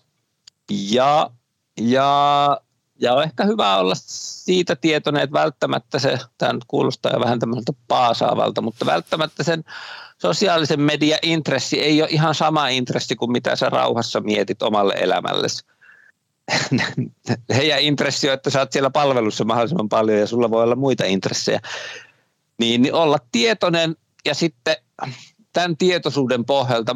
ja, 0.70 1.30
ja, 1.82 2.62
ja 3.00 3.14
on 3.14 3.24
ehkä 3.24 3.46
hyvä 3.46 3.78
olla 3.78 3.94
siitä 3.96 4.76
tietoinen, 4.76 5.24
että 5.24 5.34
välttämättä 5.34 6.00
se, 6.00 6.20
tämä 6.38 6.54
nyt 6.54 6.64
kuulostaa 6.68 7.12
jo 7.12 7.20
vähän 7.20 7.40
tämmöiseltä 7.40 7.74
paasaavalta, 7.88 8.62
mutta 8.62 8.86
välttämättä 8.86 9.44
sen 9.44 9.64
sosiaalisen 10.18 10.82
media 10.82 11.18
intressi 11.22 11.82
ei 11.82 12.02
ole 12.02 12.10
ihan 12.12 12.36
sama 12.36 12.68
intressi 12.68 13.16
kuin 13.16 13.32
mitä 13.32 13.56
sä 13.56 13.70
rauhassa 13.70 14.22
mietit 14.22 14.62
omalle 14.62 14.94
elämällesi. 14.98 15.66
Heidän 17.56 17.80
intressi 17.80 18.30
on, 18.30 18.34
että 18.34 18.50
sä 18.50 18.60
oot 18.60 18.72
siellä 18.72 18.90
palvelussa 18.90 19.44
mahdollisimman 19.44 19.90
paljon 19.90 20.20
ja 20.20 20.28
sulla 20.28 20.52
voi 20.52 20.64
olla 20.64 20.76
muita 20.76 21.06
intressejä. 21.06 21.60
Niin, 22.60 22.82
niin 22.82 22.94
olla 22.94 23.18
tietoinen 23.32 23.96
ja 24.26 24.36
sitten 24.36 24.76
tämän 25.54 25.78
tietoisuuden 25.78 26.46
pohjalta 26.46 26.96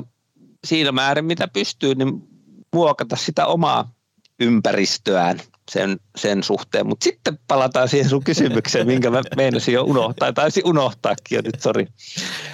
siinä 0.67 0.91
määrin, 0.91 1.25
mitä 1.25 1.47
pystyy, 1.47 1.95
niin 1.95 2.29
muokata 2.73 3.15
sitä 3.15 3.45
omaa 3.45 3.91
ympäristöään 4.39 5.39
sen, 5.69 5.99
sen 6.15 6.43
suhteen. 6.43 6.87
Mutta 6.87 7.03
sitten 7.03 7.39
palataan 7.47 7.89
siihen 7.89 8.09
sun 8.09 8.23
kysymykseen, 8.23 8.87
minkä 8.87 9.09
mä 9.09 9.21
meinasin 9.35 9.73
jo 9.73 9.83
unohtaa. 9.83 10.33
Taisi 10.33 10.61
unohtaakin 10.65 11.35
jo 11.35 11.41
nyt, 11.41 11.61
sori. 11.61 11.87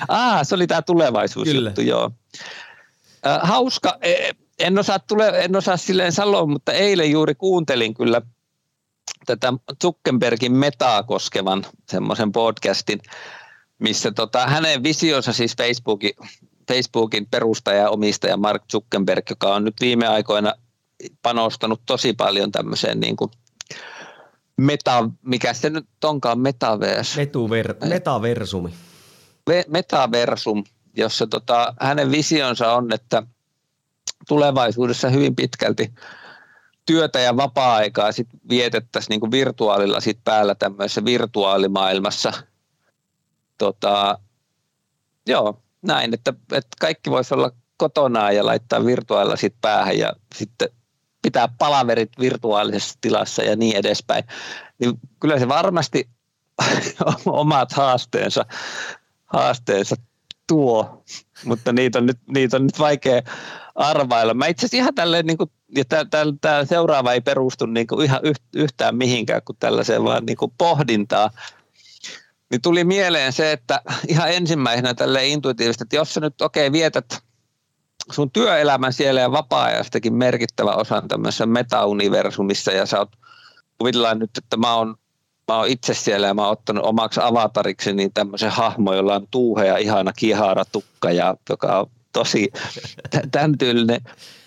Ah, 0.08 0.40
se 0.44 0.56
oli 0.56 0.68
tämä 0.68 0.82
tulevaisuusjuttu, 0.82 1.82
joo. 1.82 2.12
Äh, 3.28 3.40
hauska, 3.42 3.98
e, 4.02 4.32
en 4.60 4.80
osaa, 4.80 5.00
tule, 5.00 5.30
en 5.30 5.56
osaa 5.56 5.78
silleen 5.78 6.12
sanoa, 6.12 6.46
mutta 6.46 6.74
eilen 6.74 7.12
juuri 7.12 7.36
kuuntelin 7.36 7.94
kyllä 7.94 8.22
tätä 9.26 9.54
Zuckerbergin 9.82 10.52
metaa 10.52 11.04
koskevan 11.04 11.66
semmoisen 11.90 12.32
podcastin, 12.32 13.00
missä 13.80 14.12
tota, 14.12 14.48
hänen 14.48 14.84
visionsa 14.84 15.34
siis 15.34 15.56
Facebookin, 15.58 16.12
Facebookin 16.68 17.28
perustaja 17.32 17.82
ja 17.82 17.90
omistaja 17.90 18.38
Mark 18.38 18.64
Zuckerberg, 18.72 19.30
joka 19.30 19.56
on 19.56 19.64
nyt 19.64 19.76
viime 19.82 20.08
aikoina 20.08 20.54
panostanut 21.22 21.82
tosi 21.86 22.14
paljon 22.14 22.52
tämmöiseen 22.52 23.00
niin 23.00 23.16
kuin 23.16 23.32
meta, 24.58 25.10
mikä 25.22 25.54
se 25.54 25.70
nyt 25.70 25.88
onkaan, 26.04 26.40
metaverse. 26.40 27.22
Metuver, 27.22 27.76
metaversumi. 27.86 28.74
Metaversum, 29.68 30.64
jossa 30.98 31.28
tota, 31.28 31.74
hänen 31.80 32.12
visionsa 32.12 32.74
on, 32.74 32.94
että 32.94 33.24
tulevaisuudessa 34.28 35.10
hyvin 35.10 35.36
pitkälti 35.36 35.94
työtä 36.86 37.20
ja 37.20 37.38
vapaa-aikaa 37.38 38.12
sit 38.12 38.28
vietettäisiin 38.50 39.20
niin 39.22 39.32
virtuaalilla 39.32 40.00
sit 40.00 40.20
päällä 40.24 40.56
tämmöisessä 40.56 41.06
virtuaalimaailmassa. 41.06 42.34
Tota, 43.58 44.20
joo, 45.28 45.62
näin, 45.82 46.14
että, 46.14 46.34
että 46.52 46.78
kaikki 46.80 47.12
voisi 47.12 47.34
olla 47.34 47.52
kotona 47.78 48.32
ja 48.32 48.46
laittaa 48.46 48.86
virtuaalilla 48.86 49.36
sit 49.36 49.56
päähän 49.62 49.98
ja 49.98 50.14
sitten 50.36 50.70
pitää 51.26 51.48
palaverit 51.58 52.10
virtuaalisessa 52.20 52.98
tilassa 53.02 53.44
ja 53.44 53.56
niin 53.56 53.76
edespäin. 53.76 54.24
Niin 54.80 54.94
kyllä 55.20 55.40
se 55.40 55.48
varmasti 55.48 56.10
omat 57.26 57.72
haasteensa, 57.72 58.46
haasteensa 59.26 59.96
tuo, 60.48 61.04
mutta 61.46 61.74
niitä 61.74 62.00
on 62.00 62.06
nyt, 62.06 62.20
niitä 62.34 62.58
on 62.58 62.64
nyt 62.64 62.80
vaikea 62.80 63.22
arvailla. 63.76 64.34
Mä 64.34 64.48
itse 64.48 64.66
asiassa 64.66 64.78
ihan 64.78 64.96
tälleen, 64.96 65.26
niin 65.26 65.38
kuin, 65.38 65.52
ja 65.76 65.84
tämä 66.42 66.66
seuraava 66.66 67.14
ei 67.14 67.22
perustu 67.22 67.66
niin 67.66 67.88
kuin 67.88 68.06
ihan 68.06 68.22
yhtään 68.56 68.96
mihinkään 68.96 69.42
kuin 69.46 69.58
tällaiseen 69.60 70.04
vaan 70.04 70.26
niin 70.26 70.38
kuin 70.38 70.54
pohdintaa, 70.58 71.30
niin 72.52 72.62
tuli 72.62 72.84
mieleen 72.84 73.34
se, 73.34 73.52
että 73.52 73.82
ihan 74.08 74.32
ensimmäisenä 74.32 74.94
tälle 74.94 75.28
intuitiivisesti, 75.28 75.84
että 75.84 75.96
jos 75.96 76.14
sä 76.14 76.20
nyt 76.20 76.42
okei 76.42 76.68
okay, 76.68 76.72
vietät 76.72 77.25
sun 78.12 78.32
työelämän 78.32 78.94
siellä 78.94 79.22
ja 79.22 79.32
vapaa-ajastakin 79.32 80.14
merkittävä 80.14 80.72
osan 80.72 81.08
tämmöisessä 81.08 81.46
metauniversumissa 81.46 82.72
ja 82.72 82.86
sä 82.86 83.00
oot, 83.00 83.12
kuvitellaan 83.78 84.20
nyt, 84.20 84.38
että 84.38 84.58
mä 84.58 84.76
oon, 84.76 84.96
mä 85.48 85.58
oon 85.58 85.68
itse 85.68 85.94
siellä 85.94 86.28
ja 86.28 86.34
mä 86.34 86.42
oon 86.42 86.52
ottanut 86.52 86.86
omaksi 86.86 87.20
avatariksi 87.24 87.94
niin 87.94 88.14
tämmöisen 88.14 88.52
hahmo, 88.52 88.94
jolla 88.94 89.16
on 89.16 89.28
tuuhea, 89.32 89.78
ihana, 89.78 90.14
kihara 90.14 90.66
tukka 90.66 91.12
ja 91.12 91.36
joka 91.50 91.80
on 91.80 91.86
tosi 92.14 92.52
tämän 93.32 93.58
tyylinen 93.58 94.02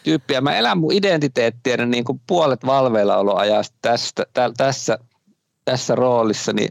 tyyppi. 0.04 0.34
Ja 0.34 0.40
mä 0.40 0.56
elän 0.56 0.78
mun 0.78 0.92
identiteettiä 0.92 1.76
niin 1.76 2.04
kuin 2.04 2.20
puolet 2.26 2.66
valveillaoloajasta 2.66 3.76
tästä, 3.82 4.26
tä, 4.32 4.50
tässä, 4.56 4.98
tässä 5.64 5.94
roolissa, 5.94 6.52
niin 6.52 6.70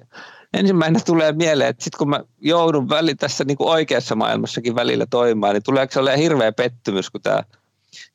ensimmäinen 0.53 1.01
tulee 1.05 1.31
mieleen, 1.31 1.69
että 1.69 1.83
sitten 1.83 1.97
kun 1.97 2.09
mä 2.09 2.23
joudun 2.41 2.89
väli, 2.89 3.15
tässä 3.15 3.43
niin 3.43 3.57
kuin 3.57 3.69
oikeassa 3.69 4.15
maailmassakin 4.15 4.75
välillä 4.75 5.05
toimimaan, 5.09 5.53
niin 5.53 5.63
tuleeko 5.63 5.93
se 5.93 5.99
olemaan 5.99 6.19
hirveä 6.19 6.51
pettymys, 6.51 7.09
kun 7.09 7.21
tämä 7.21 7.43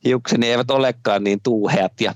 hiukseni 0.05 0.51
eivät 0.51 0.71
olekaan 0.71 1.25
niin 1.25 1.40
tuuheat 1.42 2.01
ja 2.01 2.14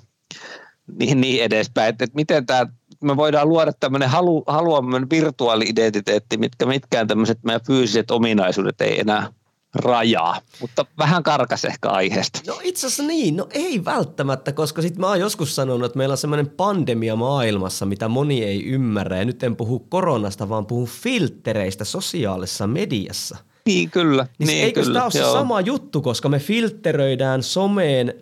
niin, 0.99 1.21
niin 1.21 1.45
edespäin. 1.45 1.89
Että, 1.89 2.05
että 2.05 2.17
miten 2.17 2.47
tämä, 2.47 2.67
me 3.03 3.17
voidaan 3.17 3.49
luoda 3.49 3.73
tämmöinen 3.73 4.09
halu, 4.09 4.45
haluamme 4.47 5.07
virtuaali-identiteetti, 5.11 6.37
mitkä 6.37 6.67
mitkään 6.67 7.07
tämmöiset 7.07 7.39
meidän 7.45 7.67
fyysiset 7.67 8.11
ominaisuudet 8.11 8.81
ei 8.81 9.01
enää 9.01 9.33
rajaa, 9.79 10.41
mutta 10.61 10.87
vähän 10.99 11.23
karkas 11.23 11.65
ehkä 11.65 11.89
aiheesta. 11.89 12.41
No 12.47 12.61
itse 12.63 12.87
asiassa 12.87 13.03
niin, 13.03 13.37
no 13.37 13.49
ei 13.51 13.85
välttämättä, 13.85 14.53
koska 14.53 14.83
sitten 14.83 15.01
mä 15.01 15.09
oon 15.09 15.21
joskus 15.21 15.57
sanonut, 15.57 15.87
että 15.87 15.99
meillä 15.99 16.13
on 16.13 16.19
semmoinen 16.19 16.51
pandemia 16.51 17.17
maailmassa, 17.17 17.87
mitä 17.87 18.09
moni 18.09 18.45
ei 18.45 18.65
ymmärrä, 18.65 19.19
ja 19.19 19.25
nyt 19.25 19.43
en 19.43 19.57
puhu 19.57 19.79
koronasta, 19.79 20.49
vaan 20.49 20.67
puhun 20.67 20.89
filtereistä 20.89 21.85
sosiaalisessa 21.85 22.67
mediassa. 22.67 23.37
Niin 23.67 23.91
kyllä. 23.91 24.27
Niin, 24.39 24.47
niin 24.47 24.65
eikö 24.65 24.81
kyllä, 24.81 24.95
tämä 24.95 25.05
ole 25.05 25.13
se 25.13 25.23
sama 25.23 25.61
juttu, 25.61 26.01
koska 26.01 26.29
me 26.29 26.39
filteröidään 26.39 27.43
someen 27.43 28.15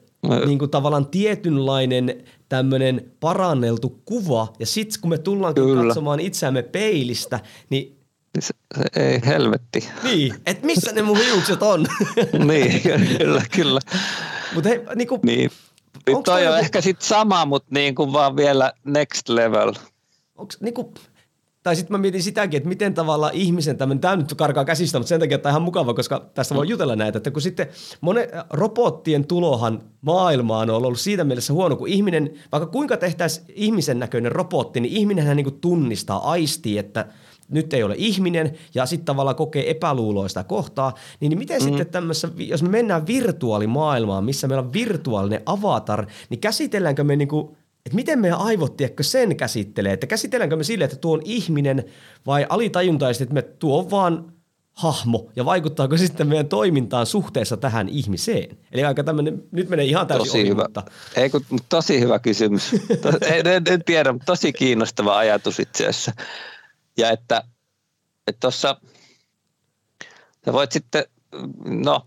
niin 0.47 0.59
kuin 0.59 0.71
tavallaan 0.71 1.07
tietynlainen 1.07 2.25
tämmöinen 2.49 3.13
paranneltu 3.21 4.01
kuva, 4.05 4.53
ja 4.59 4.67
sitten 4.67 5.01
kun 5.01 5.11
me 5.11 5.19
tullaan 5.19 5.55
katsomaan 5.55 6.21
itseämme 6.21 6.63
peilistä, 6.63 7.41
niin 7.71 7.99
se, 8.41 8.55
ei 8.97 9.21
helvetti. 9.27 9.89
Niin, 10.03 10.35
että 10.47 10.67
missä 10.67 10.93
ne 10.93 11.03
mun 11.03 11.19
hiukset 11.19 11.63
on? 11.63 11.87
niin, 12.49 12.83
kyllä, 13.19 13.43
kyllä. 13.57 13.81
Mutta 14.55 14.69
hei, 14.69 14.81
niinku, 14.95 15.21
niin. 15.23 15.51
Nyt 16.07 16.23
toi 16.25 16.47
on 16.47 16.53
joku... 16.53 16.59
ehkä 16.59 16.81
sit 16.81 17.03
sama, 17.03 17.47
mutta 17.47 17.69
niin 17.71 17.95
kuin 17.95 18.13
vaan 18.13 18.37
vielä 18.37 18.73
next 18.85 19.29
level. 19.29 19.73
Onks, 20.35 20.61
niinku, 20.61 20.95
tai 21.63 21.77
sitten 21.77 21.95
mä 21.95 21.99
mietin 21.99 22.23
sitäkin, 22.23 22.57
että 22.57 22.69
miten 22.69 22.95
tavallaan 22.95 23.35
ihmisen 23.35 23.77
tämmöinen, 23.77 24.01
tämä 24.01 24.17
nyt 24.17 24.35
karkaa 24.35 24.65
käsistä, 24.65 24.99
mutta 24.99 25.09
sen 25.09 25.21
takia 25.21 25.39
tämä 25.39 25.51
on 25.51 25.53
ihan 25.53 25.63
mukava, 25.63 25.95
koska 25.95 26.31
tästä 26.35 26.55
voi 26.55 26.69
jutella 26.69 26.97
näitä, 26.97 27.17
että 27.17 27.31
kun 27.31 27.43
sitten 27.43 27.67
monen 28.01 28.29
robottien 28.51 29.27
tulohan 29.27 29.83
maailmaan 30.01 30.71
on 30.71 30.85
ollut 30.85 31.01
siitä 31.01 31.25
mielessä 31.25 31.53
huono, 31.53 31.77
kun 31.77 31.89
ihminen, 31.89 32.35
vaikka 32.53 32.67
kuinka 32.67 32.97
tehtäisiin 32.97 33.47
ihmisen 33.55 33.99
näköinen 33.99 34.33
robotti, 34.33 34.81
niin 34.81 34.97
ihminenhän 34.97 35.37
niin 35.37 35.61
tunnistaa, 35.61 36.31
aistii, 36.31 36.79
että– 36.79 37.07
nyt 37.49 37.75
ei 37.75 37.83
ole 37.83 37.95
ihminen 37.99 38.53
ja 38.75 38.87
sitten 38.87 39.05
tavallaan 39.05 39.37
kokee 39.37 39.71
epäluuloista 39.71 40.45
kohtaa, 40.45 40.95
niin, 41.21 41.39
miten 41.39 41.63
mm. 41.63 41.65
sitten 41.65 41.87
tämmössä, 41.87 42.29
jos 42.37 42.63
me 42.63 42.69
mennään 42.69 43.07
virtuaalimaailmaan, 43.07 44.25
missä 44.25 44.49
meillä 44.49 44.63
on 44.63 44.73
virtuaalinen 44.73 45.43
avatar, 45.47 46.07
niin 46.31 46.41
käsitelläänkö 46.41 47.05
me 47.05 47.17
niinku, 47.17 47.57
että 47.87 47.97
miten 47.97 48.19
meidän 48.19 48.39
aivot, 48.39 48.77
tiedätkö, 48.77 49.03
sen 49.03 49.37
käsittelee, 49.37 49.93
että 49.93 50.07
käsitelläänkö 50.07 50.57
me 50.57 50.65
sille, 50.65 50.85
että 50.85 50.97
tuo 50.97 51.15
on 51.15 51.23
ihminen 51.25 51.85
vai 52.27 52.47
alitajuntaisesti, 52.49 53.23
että 53.25 53.35
me 53.35 53.43
tuo 53.43 53.79
on 53.79 53.91
vaan 53.91 54.35
hahmo 54.75 55.31
ja 55.37 55.45
vaikuttaako 55.45 55.97
sitten 55.97 56.27
meidän 56.27 56.49
toimintaan 56.49 57.07
suhteessa 57.07 57.57
tähän 57.57 57.89
ihmiseen? 57.89 58.59
Eli 58.73 58.85
aika 58.85 59.05
tämmöinen, 59.05 59.43
nyt 59.51 59.69
menee 59.69 59.85
ihan 59.85 60.07
täysin 60.07 60.27
tosi 60.27 60.39
ohi, 60.39 60.49
hyvä. 60.49 60.63
Mutta... 60.63 60.83
Ei, 61.17 61.31
kun, 61.31 61.43
tosi 61.69 62.01
hyvä 62.01 62.19
kysymys. 62.19 62.73
en, 63.23 63.47
en, 63.47 63.63
en 63.71 63.85
tiedä, 63.85 64.13
mutta 64.13 64.27
tosi 64.27 64.53
kiinnostava 64.53 65.19
ajatus 65.19 65.61
itse 65.61 65.83
asiassa. 65.87 66.13
Ja 66.99 67.11
että 67.11 67.45
tuossa 68.41 68.81
sä 70.45 70.53
voit 70.53 70.73
sitten, 70.73 71.05
no 71.65 72.07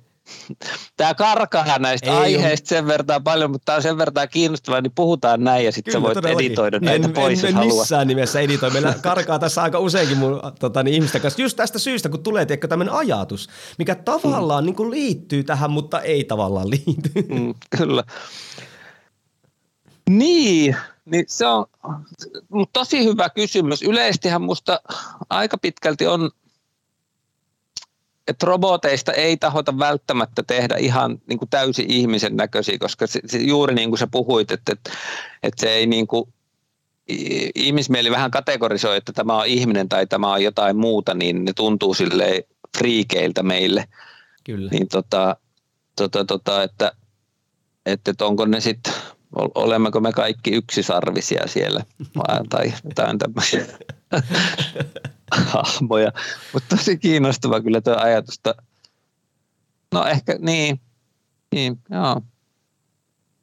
Tämä 0.98 1.14
karkaa 1.14 1.80
näistä 1.80 2.12
Ei 2.12 2.18
aiheista 2.18 2.76
ole. 2.76 2.80
sen 2.80 2.88
verran 2.88 3.24
paljon, 3.24 3.52
mutta 3.52 3.66
tämä 3.66 3.76
on 3.76 3.82
sen 3.82 3.98
verran 3.98 4.30
kiinnostavaa, 4.32 4.82
niin 4.82 4.92
puhutaan 4.96 5.44
näin 5.44 5.66
ja 5.66 5.72
sitten 5.72 5.92
sä 5.92 6.02
voit 6.02 6.14
todellakin. 6.14 6.46
editoida 6.46 6.80
näitä 6.80 7.08
en, 7.08 7.14
pois, 7.14 7.44
en, 7.44 7.50
en 7.50 7.56
haluat. 7.56 7.78
missään 7.78 8.08
nimessä 8.08 8.40
editoi. 8.40 8.70
Meillä 8.70 8.94
karkaa 9.02 9.40
tässä 9.40 9.64
aika 9.64 9.80
useinkin 9.80 10.18
mun 10.18 10.42
tota, 10.60 10.84
niin 10.84 10.94
ihmisten 10.94 11.22
kanssa. 11.22 11.42
Just 11.42 11.58
tästä 11.58 11.80
syystä, 11.80 12.10
kun 12.10 12.24
tulee 12.24 12.46
tiedätkö, 12.46 12.68
tämmöinen 12.68 12.94
ajatus, 12.94 13.50
mikä 13.78 13.96
tavallaan 13.96 14.64
mm. 14.64 14.66
niin 14.66 14.76
kuin 14.76 14.92
liittyy 14.92 15.44
tähän, 15.44 15.72
mutta 15.72 16.02
ei 16.02 16.24
tavallaan 16.24 16.70
liity. 16.70 17.12
Mm, 17.30 17.54
kyllä. 17.78 18.04
Niin, 20.10 20.76
niin 21.12 21.26
se 21.28 21.48
on 21.48 21.66
tosi 22.74 23.04
hyvä 23.04 23.30
kysymys. 23.30 23.82
Yleisestihän 23.82 24.42
musta 24.42 24.82
aika 25.30 25.58
pitkälti 25.58 26.08
on, 26.08 26.32
että 28.28 28.46
roboteista 28.46 29.14
ei 29.14 29.38
tahota 29.38 29.80
välttämättä 29.80 30.44
tehdä 30.44 30.76
ihan 30.76 31.22
niin 31.28 31.40
kuin 31.40 31.50
täysin 31.50 31.92
ihmisen 31.92 32.36
näköisiä, 32.36 32.78
koska 32.80 33.08
se, 33.08 33.20
se, 33.26 33.38
juuri 33.38 33.76
niin 33.76 33.90
kuin 33.90 34.00
sä 34.00 34.08
puhuit, 34.08 34.52
että, 34.52 34.74
että, 34.74 34.92
että 35.44 35.62
se 35.62 35.70
ei 35.70 35.88
niin 35.88 36.08
kuin, 36.08 36.34
ihmismieli 37.56 38.12
vähän 38.12 38.32
kategorisoi, 38.32 38.98
että 38.98 39.14
tämä 39.14 39.38
on 39.38 39.48
ihminen 39.48 39.90
tai 39.90 40.08
tämä 40.08 40.34
on 40.34 40.44
jotain 40.44 40.78
muuta, 40.78 41.14
niin 41.14 41.46
ne 41.46 41.54
tuntuu 41.54 41.94
silleen 41.94 42.44
friikeiltä 42.78 43.44
meille. 43.44 43.88
Kyllä. 44.44 44.72
Niin 44.72 44.88
tota, 44.88 45.36
tota, 45.96 46.26
tota, 46.26 46.64
että, 46.64 46.92
että, 47.86 48.12
että 48.12 48.26
onko 48.26 48.46
ne 48.46 48.60
sitten 48.60 48.94
olemmeko 49.36 50.00
me 50.00 50.12
kaikki 50.12 50.52
yksisarvisia 50.52 51.48
siellä 51.48 51.84
tai 52.50 52.74
jotain 52.84 53.18
tämmöisiä 53.18 53.66
hahmoja. 55.54 56.12
Mutta 56.54 56.76
tosi 56.76 56.98
kiinnostava 56.98 57.62
kyllä 57.62 57.82
tuo 57.82 57.96
ajatusta. 57.98 58.56
No 59.94 60.06
ehkä 60.06 60.36
niin, 60.40 60.82
niin 61.52 61.80
joo. 61.90 62.22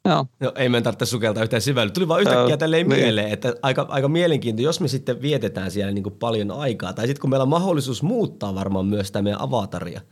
Joo. 0.05 0.25
No, 0.39 0.51
ei 0.55 0.69
meidän 0.69 0.83
tarvitse 0.83 1.05
sukeltaa 1.05 1.43
yhtään 1.43 1.61
syvälle. 1.61 1.91
Tuli 1.91 2.07
vaan 2.07 2.21
yhtäkkiä 2.21 2.57
tälleen 2.57 2.89
niin. 2.89 3.01
mieleen, 3.01 3.29
että 3.29 3.53
aika, 3.61 3.85
aika 3.89 4.07
mielenkiintoista, 4.07 4.67
jos 4.67 4.79
me 4.79 4.87
sitten 4.87 5.21
vietetään 5.21 5.71
siellä 5.71 5.91
niin 5.91 6.03
kuin 6.03 6.15
paljon 6.15 6.51
aikaa, 6.51 6.93
tai 6.93 7.07
sitten 7.07 7.21
kun 7.21 7.29
meillä 7.29 7.43
on 7.43 7.49
mahdollisuus 7.49 8.03
muuttaa 8.03 8.55
varmaan 8.55 8.85
myös 8.85 9.07
sitä 9.07 9.21
meidän 9.21 9.41
avataria– 9.41 10.01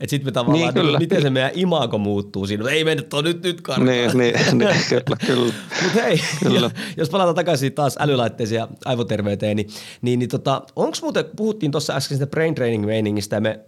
että 0.00 0.10
sitten 0.10 0.26
me 0.26 0.32
tavallaan, 0.32 0.74
niin, 0.74 0.86
niin, 0.86 0.98
miten 0.98 1.22
se 1.22 1.30
meidän 1.30 1.50
imago 1.54 1.98
muuttuu 1.98 2.46
siinä. 2.46 2.70
Ei 2.70 2.84
me 2.84 2.94
nyt 2.94 3.08
nyt, 3.22 3.42
nyt 3.42 3.60
karkaa. 3.60 3.84
Niin, 3.84 4.18
niin, 4.18 4.34
niin 4.58 4.76
kyllä, 4.88 5.16
kyllä. 5.26 5.52
Mutta 5.82 6.02
hei, 6.02 6.20
kyllä. 6.42 6.70
jos 6.96 7.10
palataan 7.10 7.34
takaisin 7.34 7.72
taas 7.72 7.96
älylaitteisiin 8.00 8.58
ja 8.58 8.68
aivoterveyteen, 8.84 9.56
niin, 9.56 9.68
niin, 10.02 10.18
niin 10.18 10.28
tota, 10.28 10.62
onko 10.76 10.96
muuten, 11.02 11.24
puhuttiin 11.36 11.72
tuossa 11.72 11.94
äsken 11.96 12.16
sitä 12.16 12.26
brain 12.26 12.54
training 12.54 12.86
meiningistä, 12.86 13.40
me, 13.40 13.60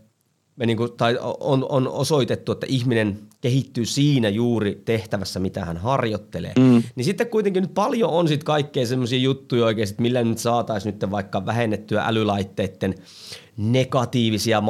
me 0.57 0.67
niinku, 0.67 0.89
tai 0.89 1.19
on, 1.41 1.67
on 1.69 1.89
osoitettu, 1.89 2.53
että 2.53 2.67
ihminen 2.69 3.19
kehittyy 3.47 3.85
siinä 3.85 4.29
juuri 4.29 4.83
tehtävässä, 4.85 5.41
mitä 5.41 5.65
hän 5.65 5.77
harjoittelee. 5.77 6.53
Mm. 6.59 6.83
Niin 6.97 7.05
sitten 7.05 7.27
kuitenkin 7.27 7.63
nyt 7.63 7.75
paljon 7.75 8.11
on 8.11 8.29
sitten 8.29 8.47
kaikkea 8.47 8.87
semmoisia 8.87 9.19
juttuja 9.19 9.65
oikeasti, 9.65 10.03
millä 10.03 10.25
nyt 10.25 10.39
saataisiin 10.39 10.95
nyt 11.01 11.11
vaikka 11.11 11.47
vähennettyä 11.47 12.05
älylaitteiden 12.07 12.95
negatiivisia 13.57 14.63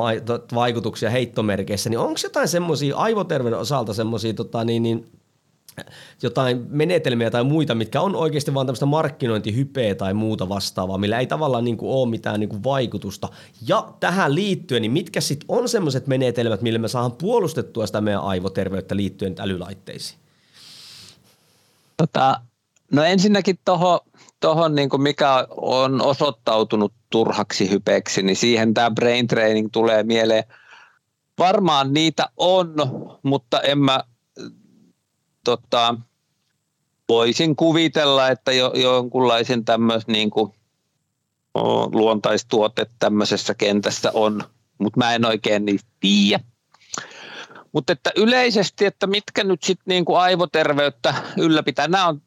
vaikutuksia 0.55 1.11
heittomerkeissä, 1.11 1.91
niin 1.91 1.99
onko 1.99 2.21
jotain 2.23 2.49
semmoisia 2.49 2.97
aivoterveyden 2.97 3.59
osalta 3.59 3.95
semmoisia 3.95 4.35
tota, 4.35 4.65
niin, 4.65 4.83
niin, 4.83 5.07
jotain 6.23 6.67
menetelmiä 6.69 7.31
tai 7.31 7.45
muita, 7.45 7.75
mitkä 7.75 8.01
on 8.01 8.17
oikeasti 8.17 8.55
vaan 8.55 8.67
tämmöistä 8.67 8.87
markkinointihypeä 8.87 9.95
tai 9.95 10.15
muuta 10.15 10.49
vastaavaa, 10.49 10.99
millä 10.99 11.19
ei 11.19 11.27
tavallaan 11.27 11.65
niin 11.65 11.77
kuin 11.77 11.93
ole 11.93 12.11
mitään 12.11 12.41
niin 12.41 12.49
kuin 12.49 12.65
vaikutusta. 12.65 13.29
Ja 13.69 13.89
tähän 14.01 14.35
liittyen, 14.35 14.83
niin 14.83 14.93
mitkä 14.93 15.21
sitten 15.21 15.47
on 15.49 15.69
semmoiset 15.69 16.07
menetelmät, 16.07 16.63
millä 16.63 16.79
me 16.79 16.89
saadaan 16.89 17.13
puolustettua 17.13 17.87
sitä 17.87 18.01
meidän 18.01 18.23
aivoterveyttä 18.23 18.97
liittyen 18.97 19.35
älylaitteisiin? 19.39 20.21
Tota, 21.97 22.41
no 22.93 23.03
ensinnäkin 23.03 23.59
tuohon, 23.65 24.01
tohon 24.41 24.75
niin 24.75 24.89
mikä 24.99 25.47
on 25.57 26.03
osoittautunut 26.03 26.93
turhaksi 27.11 27.71
hypeeksi, 27.71 28.23
niin 28.23 28.37
siihen 28.37 28.75
tämä 28.75 28.91
brain 28.91 29.27
training 29.27 29.69
tulee 29.73 30.03
mieleen. 30.03 30.45
Varmaan 31.39 31.93
niitä 31.93 32.29
on, 32.37 32.75
mutta 33.23 33.61
en 33.61 33.79
mä 33.79 34.05
tota, 35.47 35.95
voisin 37.09 37.57
kuvitella, 37.57 38.29
että 38.29 38.53
jo, 38.53 38.73
jonkunlaisen 38.75 39.65
tämmöisen 39.65 40.13
niin 40.13 40.31
kuin, 40.31 40.53
luontaistuote 41.93 42.87
tämmöisessä 42.99 43.55
kentässä 43.55 44.11
on, 44.15 44.43
mutta 44.79 44.99
mä 44.99 45.15
en 45.15 45.25
oikein 45.25 45.65
niistä 45.65 45.91
tiedä. 46.01 46.45
Mutta 47.73 47.93
että 47.93 48.11
yleisesti, 48.17 48.87
että 48.87 49.07
mitkä 49.07 49.45
nyt 49.45 49.63
sitten 49.63 49.85
niin 49.87 50.05
aivoterveyttä 50.17 51.15
ylläpitää, 51.37 51.89
nämä 51.89 52.09
on 52.09 52.23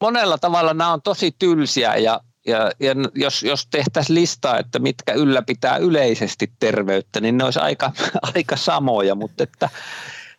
monella 0.00 0.38
tavalla 0.38 0.74
nämä 0.74 0.92
on 0.92 1.02
tosi 1.02 1.34
tylsiä 1.38 1.96
ja, 1.96 2.20
ja, 2.46 2.70
ja 2.80 2.94
jos, 3.14 3.42
jos 3.42 3.66
tehtäisiin 3.70 4.14
listaa, 4.14 4.58
että 4.58 4.78
mitkä 4.78 5.12
ylläpitää 5.12 5.76
yleisesti 5.76 6.52
terveyttä, 6.58 7.20
niin 7.20 7.38
ne 7.38 7.44
olisi 7.44 7.58
aika, 7.58 7.92
aika 8.34 8.56
samoja, 8.56 9.14
mutta 9.14 9.42
että, 9.42 9.70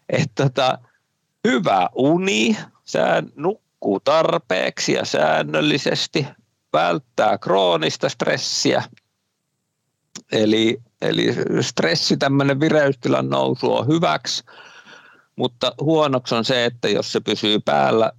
että, 0.10 0.44
että 0.44 0.78
hyvä 1.48 1.90
uni, 1.96 2.58
sään 2.86 3.28
nukkuu 3.36 4.00
tarpeeksi 4.00 4.94
ja 4.94 5.06
säännöllisesti, 5.06 6.28
välttää 6.74 7.38
kroonista 7.38 8.10
stressiä, 8.10 8.84
eli, 10.32 10.78
eli 11.02 11.36
stressi, 11.62 12.18
tämmöinen 12.18 12.60
vireystilan 12.60 13.30
nousu 13.30 13.74
on 13.74 13.88
hyväksi, 13.88 14.44
mutta 15.36 15.74
huonoksi 15.82 16.36
on 16.36 16.46
se, 16.46 16.66
että 16.66 16.90
jos 16.90 17.12
se 17.12 17.20
pysyy 17.20 17.60
päällä 17.60 18.12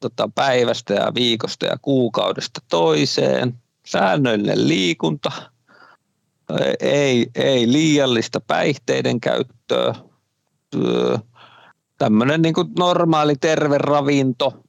tota, 0.00 0.30
päivästä 0.34 0.94
ja 0.94 1.12
viikosta 1.14 1.66
ja 1.66 1.76
kuukaudesta 1.82 2.60
toiseen, 2.68 3.54
säännöllinen 3.86 4.68
liikunta, 4.68 5.32
ei, 6.80 7.26
ei 7.34 7.72
liiallista 7.72 8.40
päihteiden 8.40 9.20
käyttöä, 9.20 9.94
tämmöinen 12.00 12.42
niin 12.42 12.54
normaali 12.78 13.36
terve 13.36 13.78
ravinto, 13.78 14.62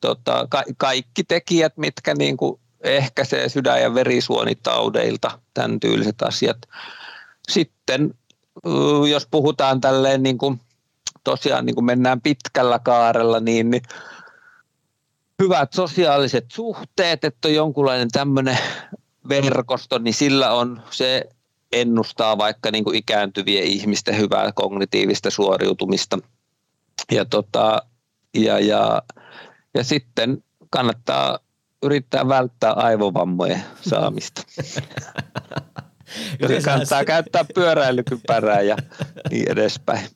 tota, 0.00 0.46
ka- 0.50 0.64
kaikki 0.76 1.24
tekijät, 1.24 1.76
mitkä 1.76 2.14
niin 2.14 2.36
kuin 2.36 2.60
ehkäisee 2.80 3.48
sydän- 3.48 3.82
ja 3.82 3.94
verisuonitaudeilta, 3.94 5.38
tämän 5.54 5.80
tyyliset 5.80 6.22
asiat. 6.22 6.56
Sitten 7.48 8.14
jos 9.10 9.26
puhutaan 9.30 9.80
tälleen 9.80 10.22
niin 10.22 10.38
kuin, 10.38 10.60
tosiaan 11.24 11.66
niin 11.66 11.74
kuin 11.74 11.84
mennään 11.84 12.20
pitkällä 12.20 12.78
kaarella, 12.78 13.40
niin, 13.40 13.70
niin 13.70 13.82
hyvät 15.42 15.72
sosiaaliset 15.72 16.44
suhteet, 16.52 17.24
että 17.24 17.48
on 17.48 17.54
jonkunlainen 17.54 18.08
tämmöinen 18.08 18.58
verkosto, 19.28 19.98
niin 19.98 20.14
sillä 20.14 20.52
on 20.52 20.82
se 20.90 21.24
ennustaa 21.72 22.38
vaikka 22.38 22.70
niin 22.70 22.84
kuin 22.84 22.96
ikääntyvien 22.96 23.64
ihmisten 23.64 24.18
hyvää 24.18 24.52
kognitiivista 24.52 25.30
suoriutumista– 25.30 26.18
ja, 27.12 27.24
tota, 27.24 27.82
ja, 28.34 28.58
ja, 28.58 29.02
ja 29.74 29.84
sitten 29.84 30.44
kannattaa 30.70 31.38
yrittää 31.82 32.28
välttää 32.28 32.72
aivovammojen 32.72 33.62
saamista. 33.88 34.42
kannattaa 36.64 36.98
se... 36.98 37.04
käyttää 37.04 37.44
pyöräilykypärää 37.54 38.60
ja 38.60 38.76
niin 39.30 39.50
edespäin. 39.50 40.06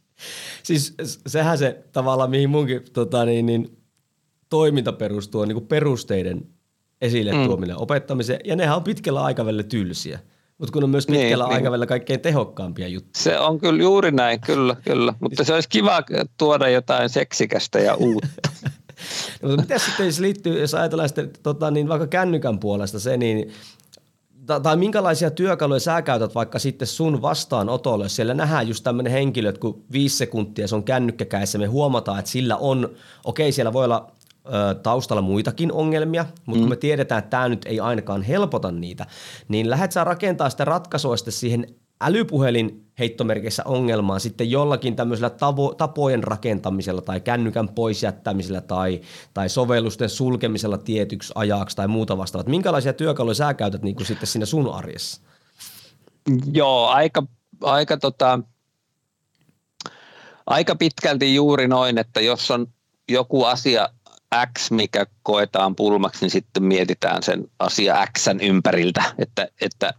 Siis 0.63 0.95
sehän 1.27 1.59
se 1.59 1.85
tavallaan, 1.93 2.31
mihin 2.31 2.51
munkin 2.51 2.85
tota, 2.93 3.25
niin, 3.25 3.47
niin, 3.47 3.79
toiminta 4.49 4.93
perustuu, 4.93 5.41
on 5.41 5.49
niin 5.49 5.67
perusteiden 5.67 6.49
esille 7.01 7.33
mm. 7.33 7.45
tuominen, 7.45 7.77
opettamisen, 7.77 8.41
ja 8.45 8.57
nehän 8.57 8.77
on 8.77 8.85
pitkällä 8.85 9.23
aikavälillä 9.23 9.63
tylsiä. 9.63 10.19
Mutta 10.59 10.73
kun 10.73 10.85
on 10.85 10.91
myös 10.91 11.09
niin, 11.09 11.21
pitkällä 11.21 11.45
niin, 11.45 11.55
aikavälillä 11.55 11.85
niin. 11.85 11.89
kaikkein 11.89 12.21
tehokkaampia 12.21 12.89
juttuja. 12.89 13.23
Se 13.23 13.39
on 13.39 13.59
kyllä 13.59 13.83
juuri 13.83 14.11
näin, 14.11 14.41
kyllä, 14.41 14.77
kyllä. 14.85 15.15
Mutta 15.21 15.45
se 15.45 15.55
olisi 15.55 15.69
kiva 15.69 16.03
tuoda 16.39 16.69
jotain 16.69 17.09
seksikästä 17.09 17.79
ja 17.79 17.95
uutta. 17.95 18.51
no, 19.43 19.49
mutta 19.49 19.63
mitä 19.63 19.79
sitten 19.79 20.07
jos 20.07 20.19
liittyy, 20.19 20.61
jos 20.61 20.75
ajatellaan 20.75 21.09
sitten 21.09 21.31
tota, 21.43 21.71
niin 21.71 21.89
vaikka 21.89 22.07
kännykän 22.07 22.59
puolesta 22.59 23.01
se, 23.01 23.17
niin 23.17 23.53
tai 24.63 24.77
minkälaisia 24.77 25.31
työkaluja 25.31 25.81
sä 25.81 26.03
käytät 26.03 26.35
vaikka 26.35 26.59
sitten 26.59 26.89
sun 26.89 27.23
vastaanotolle. 27.23 28.09
Siellä 28.09 28.35
nähdään 28.35 28.69
just 28.69 28.85
tämmöinen 28.85 29.13
henkilö, 29.13 29.49
että 29.49 29.61
kun 29.61 29.85
viisi 29.93 30.17
sekuntia 30.17 30.69
se 30.69 30.75
on 30.75 30.85
kännykkäkäissä, 30.85 31.59
me 31.59 31.67
huomataan, 31.67 32.19
että 32.19 32.31
sillä 32.31 32.57
on, 32.57 32.91
okei 33.25 33.53
siellä 33.53 33.73
voi 33.73 33.85
olla 33.85 34.13
taustalla 34.83 35.23
muitakin 35.23 35.73
ongelmia, 35.73 36.27
mutta 36.47 36.59
mm. 36.59 36.61
kun 36.61 36.69
me 36.69 36.77
tiedetään, 36.77 37.19
että 37.19 37.31
tämä 37.31 37.49
nyt 37.49 37.67
ei 37.67 37.81
ainakaan 37.81 38.23
helpota 38.23 38.73
niitä, 38.73 39.07
niin 39.49 39.71
lähdet 39.71 39.93
sä 39.93 40.05
rakentaa 40.05 40.51
sitä 40.51 40.65
ratkaisua 40.65 41.17
sitten 41.17 41.33
siihen 41.33 41.67
älypuhelin 42.01 42.87
heittomerkissä 42.99 43.63
ongelmaan 43.65 44.21
sitten 44.21 44.51
jollakin 44.51 44.97
tämmöisellä 44.97 45.29
tavo- 45.29 45.75
tapojen 45.75 46.25
rakentamisella 46.25 47.01
tai 47.01 47.21
kännykän 47.21 47.69
pois 47.69 48.03
jättämisellä 48.03 48.61
tai, 48.61 49.01
tai 49.35 49.49
sovellusten 49.49 50.09
sulkemisella 50.09 50.79
tietyksi 50.79 51.33
ajaksi 51.35 51.77
tai 51.77 51.89
muuta 51.89 52.19
vastaavat. 52.19 52.49
Minkälaisia 52.49 52.93
työkaluja 52.93 53.35
sä 53.35 53.55
käytät 53.55 53.83
niin 53.83 53.97
kuin 53.97 54.07
sitten 54.07 54.27
siinä 54.27 54.47
sun 54.47 54.75
arjessa? 54.75 55.21
Joo, 56.53 56.87
aika, 56.87 57.23
aika, 57.63 57.97
tota, 57.97 58.41
aika 60.47 60.77
pitkälti 60.77 61.35
juuri 61.35 61.69
noin, 61.69 61.99
että 61.99 62.21
jos 62.21 62.51
on 62.51 62.67
joku 63.09 63.45
asia 63.45 63.89
X, 64.59 64.71
mikä 64.71 65.07
koetaan 65.23 65.77
pulmaksi, 65.77 66.21
niin 66.21 66.31
sitten 66.31 66.63
mietitään 66.63 67.23
sen 67.23 67.45
asia 67.59 68.07
X 68.19 68.27
ympäriltä, 68.41 69.03
että, 69.19 69.49
että 69.61 69.95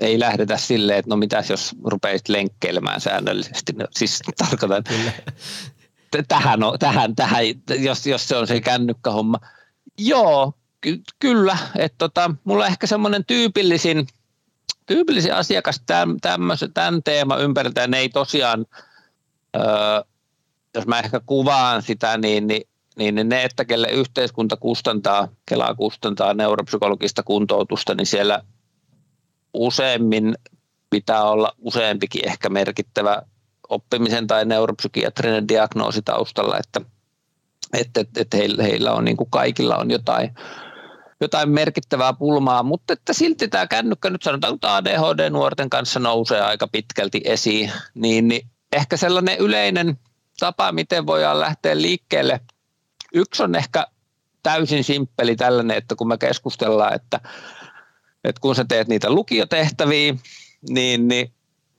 ei 0.00 0.20
lähdetä 0.20 0.56
silleen, 0.56 0.98
että 0.98 1.08
no 1.08 1.16
mitäs 1.16 1.50
jos 1.50 1.76
rupeisit 1.84 2.28
lenkkeilemään 2.28 3.00
säännöllisesti. 3.00 3.72
No, 3.72 3.86
siis 3.90 4.22
tarkoitan, 4.48 4.84
tähän, 6.28 6.62
on, 6.62 6.78
tähän, 6.78 7.16
tähän 7.16 7.44
jos, 7.78 8.06
jos 8.06 8.28
se 8.28 8.36
on 8.36 8.46
se 8.46 8.60
kännykkähomma. 8.60 9.38
Joo, 9.98 10.52
ky- 10.80 11.02
kyllä. 11.18 11.58
Että 11.76 11.98
tota, 11.98 12.34
mulla 12.44 12.66
ehkä 12.66 12.86
semmoinen 12.86 13.24
tyypillisin, 13.24 14.06
tyypillisin 14.86 15.34
asiakas 15.34 15.82
tämän, 15.86 16.16
tämän 16.74 17.02
teeman 17.02 17.40
ympäriltä, 17.40 17.86
ne 17.86 17.98
ei 17.98 18.08
tosiaan, 18.08 18.66
öö, 19.56 19.62
jos 20.74 20.86
mä 20.86 20.98
ehkä 20.98 21.20
kuvaan 21.26 21.82
sitä, 21.82 22.18
niin, 22.18 22.46
niin 22.46 22.71
niin 22.96 23.28
ne, 23.28 23.44
että 23.44 23.64
kelle 23.64 23.88
yhteiskunta 23.88 24.56
kustantaa, 24.56 25.28
Kelaa 25.46 25.74
kustantaa 25.74 26.34
neuropsykologista 26.34 27.22
kuntoutusta, 27.22 27.94
niin 27.94 28.06
siellä 28.06 28.42
useimmin 29.54 30.34
pitää 30.90 31.22
olla 31.22 31.52
useampikin 31.58 32.28
ehkä 32.28 32.48
merkittävä 32.48 33.22
oppimisen 33.68 34.26
tai 34.26 34.44
neuropsykiatrinen 34.44 35.48
diagnoosi 35.48 36.02
taustalla, 36.02 36.58
että, 36.58 36.80
että, 37.72 38.04
että, 38.16 38.36
heillä, 38.36 38.62
heillä 38.62 38.92
on 38.92 39.04
niin 39.04 39.16
kuin 39.16 39.30
kaikilla 39.30 39.76
on 39.76 39.90
jotain, 39.90 40.34
jotain 41.20 41.50
merkittävää 41.50 42.12
pulmaa, 42.12 42.62
mutta 42.62 42.92
että 42.92 43.12
silti 43.12 43.48
tämä 43.48 43.66
kännykkä 43.66 44.10
nyt 44.10 44.22
sanotaan, 44.22 44.54
että 44.54 44.76
ADHD-nuorten 44.76 45.70
kanssa 45.70 46.00
nousee 46.00 46.40
aika 46.40 46.68
pitkälti 46.68 47.20
esiin, 47.24 47.72
niin, 47.94 48.28
niin 48.28 48.48
ehkä 48.72 48.96
sellainen 48.96 49.38
yleinen 49.38 49.98
tapa, 50.40 50.72
miten 50.72 51.06
voidaan 51.06 51.40
lähteä 51.40 51.76
liikkeelle– 51.76 52.40
Yksi 53.14 53.42
on 53.42 53.54
ehkä 53.54 53.86
täysin 54.42 54.84
simppeli 54.84 55.36
tällainen, 55.36 55.76
että 55.76 55.94
kun 55.96 56.08
me 56.08 56.18
keskustellaan, 56.18 56.94
että, 56.94 57.20
että 58.24 58.40
kun 58.40 58.54
sä 58.54 58.64
teet 58.68 58.88
niitä 58.88 59.10
lukiotehtäviä, 59.10 60.14
niin, 60.70 61.08
niin, 61.08 61.32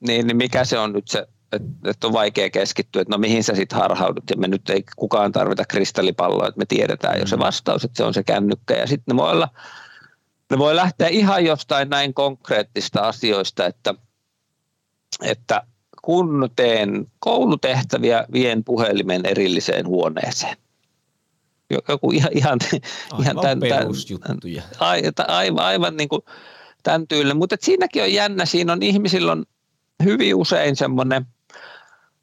niin, 0.06 0.26
niin 0.26 0.36
mikä 0.36 0.64
se 0.64 0.78
on 0.78 0.92
nyt 0.92 1.08
se, 1.08 1.26
että, 1.52 1.90
että 1.90 2.06
on 2.06 2.12
vaikea 2.12 2.50
keskittyä, 2.50 3.02
että 3.02 3.14
no 3.14 3.18
mihin 3.18 3.44
sä 3.44 3.54
sitten 3.54 3.78
harhaudut, 3.78 4.30
ja 4.30 4.36
me 4.36 4.48
nyt 4.48 4.70
ei 4.70 4.84
kukaan 4.96 5.32
tarvita 5.32 5.64
kristallipalloa, 5.68 6.48
että 6.48 6.58
me 6.58 6.66
tiedetään 6.66 7.20
jo 7.20 7.26
se 7.26 7.36
mm. 7.36 7.40
vastaus, 7.40 7.84
että 7.84 7.96
se 7.96 8.04
on 8.04 8.14
se 8.14 8.22
kännykkä, 8.22 8.74
ja 8.74 8.86
sitten 8.86 9.16
ne 9.16 9.22
voi 9.22 9.30
olla, 9.30 9.48
ne 10.50 10.58
voi 10.58 10.76
lähteä 10.76 11.08
ihan 11.08 11.44
jostain 11.44 11.90
näin 11.90 12.14
konkreettista 12.14 13.00
asioista, 13.00 13.66
että, 13.66 13.94
että 15.22 15.62
kun 16.02 16.50
teen 16.56 17.06
koulutehtäviä, 17.18 18.26
vien 18.32 18.64
puhelimen 18.64 19.26
erilliseen 19.26 19.86
huoneeseen. 19.86 20.56
Joku 21.88 22.10
ihan, 22.10 22.30
ihan, 22.32 22.58
aivan 23.10 23.22
ihan 23.22 23.36
tämän, 23.40 23.60
perusjuttuja. 23.60 24.62
Aivan, 25.28 25.64
aivan 25.64 25.96
niin 25.96 26.08
kuin 26.08 26.22
tämän 26.82 27.08
tyylinen. 27.08 27.36
Mutta 27.36 27.56
siinäkin 27.60 28.02
on 28.02 28.12
jännä, 28.12 28.46
siinä 28.46 28.72
on 28.72 28.82
ihmisillä 28.82 29.32
on 29.32 29.44
hyvin 30.04 30.34
usein 30.34 30.76
semmoinen 30.76 31.26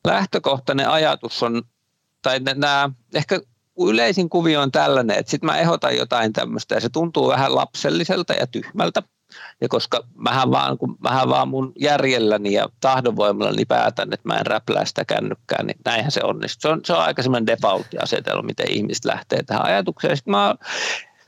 lähtökohtainen 0.08 0.89
ajatus 0.89 1.43
on, 1.43 1.62
tai 2.22 2.39
nämä, 2.39 2.89
ehkä 3.14 3.39
yleisin 3.80 4.30
kuvio 4.30 4.62
on 4.62 4.72
tällainen, 4.72 5.18
että 5.18 5.30
sitten 5.30 5.47
mä 5.47 5.58
ehdotan 5.58 5.97
jotain 5.97 6.34
tämmöistä 6.34 6.76
ja 6.76 6.82
se 6.82 6.89
tuntuu 6.89 7.28
vähän 7.28 7.56
lapselliselta 7.56 8.34
ja 8.34 8.47
tyhmältä. 8.47 9.04
Ja 9.62 9.70
koska 9.70 10.04
mähän 10.16 10.52
vaan, 10.52 10.78
kun 10.78 10.98
mähän 11.00 11.30
vaan 11.30 11.48
mun 11.48 11.74
järjelläni 11.80 12.54
ja 12.54 12.70
tahdonvoimallani 12.80 13.66
päätän, 13.66 14.14
että 14.14 14.28
mä 14.28 14.38
en 14.38 14.46
räplää 14.46 14.86
sitä 14.86 15.06
kännykkää, 15.06 15.64
niin 15.64 15.78
näinhän 15.86 16.12
se 16.12 16.22
onnistuu. 16.24 16.62
Se 16.62 16.74
on, 16.74 16.82
se 16.86 16.94
on 16.94 17.00
aika 17.00 17.24
semmoinen 17.24 17.48
default-asetelma, 17.48 18.42
miten 18.42 18.72
ihmiset 18.72 19.06
lähtee 19.06 19.44
tähän 19.44 19.66
ajatukseen. 19.66 20.18
Sitten 20.18 20.32
mä, 20.32 20.56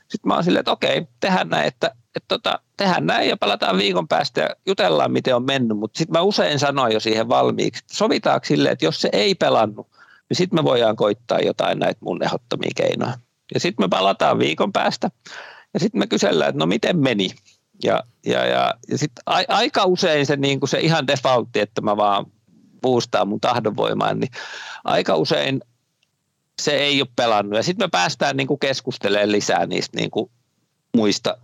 sit 0.08 0.24
mä 0.24 0.34
oon 0.34 0.44
silleen, 0.44 0.60
että 0.60 0.72
okei, 0.72 1.06
tehdään 1.20 1.48
näin, 1.48 1.66
että, 1.66 1.86
että 2.16 2.28
tota, 2.28 2.58
tehdään 2.76 3.06
näin 3.06 3.28
ja 3.28 3.36
palataan 3.36 3.78
viikon 3.78 4.08
päästä 4.08 4.40
ja 4.40 4.48
jutellaan, 4.66 5.12
miten 5.12 5.36
on 5.36 5.44
mennyt. 5.44 5.78
Mutta 5.78 5.98
sitten 5.98 6.12
mä 6.12 6.22
usein 6.22 6.58
sanoin 6.58 6.92
jo 6.92 7.00
siihen 7.00 7.28
valmiiksi, 7.28 7.82
että 7.84 7.96
sovitaanko 7.96 8.44
silleen, 8.44 8.72
että 8.72 8.84
jos 8.84 9.00
se 9.00 9.08
ei 9.12 9.34
pelannut, 9.34 9.88
niin 10.28 10.36
sitten 10.36 10.58
me 10.58 10.64
voidaan 10.64 10.96
koittaa 10.96 11.40
jotain 11.40 11.78
näitä 11.78 11.98
mun 12.00 12.22
ehdottomia 12.22 12.70
keinoja. 12.76 13.14
Ja 13.54 13.60
sitten 13.60 13.84
me 13.84 13.88
palataan 13.88 14.38
viikon 14.38 14.72
päästä 14.72 15.10
ja 15.74 15.80
sitten 15.80 15.98
me 15.98 16.06
kysellään, 16.06 16.48
että 16.48 16.58
no 16.58 16.66
miten 16.66 16.98
meni. 16.98 17.30
Ja, 17.82 18.02
ja, 18.26 18.46
ja, 18.46 18.74
ja 18.88 18.98
sitten 18.98 19.22
a, 19.26 19.38
aika 19.48 19.84
usein 19.84 20.26
se, 20.26 20.36
niin 20.36 20.60
kuin 20.60 20.68
se 20.68 20.80
ihan 20.80 21.06
defaultti, 21.06 21.60
että 21.60 21.80
mä 21.80 21.96
vaan 21.96 22.26
boostaa 22.82 23.24
mun 23.24 23.40
tahdonvoimaan, 23.40 24.20
niin 24.20 24.30
aika 24.84 25.16
usein 25.16 25.60
se 26.62 26.76
ei 26.76 27.00
ole 27.00 27.08
pelannut. 27.16 27.56
Ja 27.56 27.62
sitten 27.62 27.86
me 27.86 27.90
päästään 27.90 28.36
niin 28.36 28.46
kuin 28.46 28.58
keskustelemaan 28.58 29.32
lisää 29.32 29.66
niistä 29.66 29.98
niin 29.98 30.10
kuin 30.10 30.30
muista, 30.96 31.36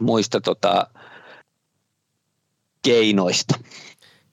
muista 0.00 0.40
tota, 0.40 0.86
keinoista. 2.82 3.58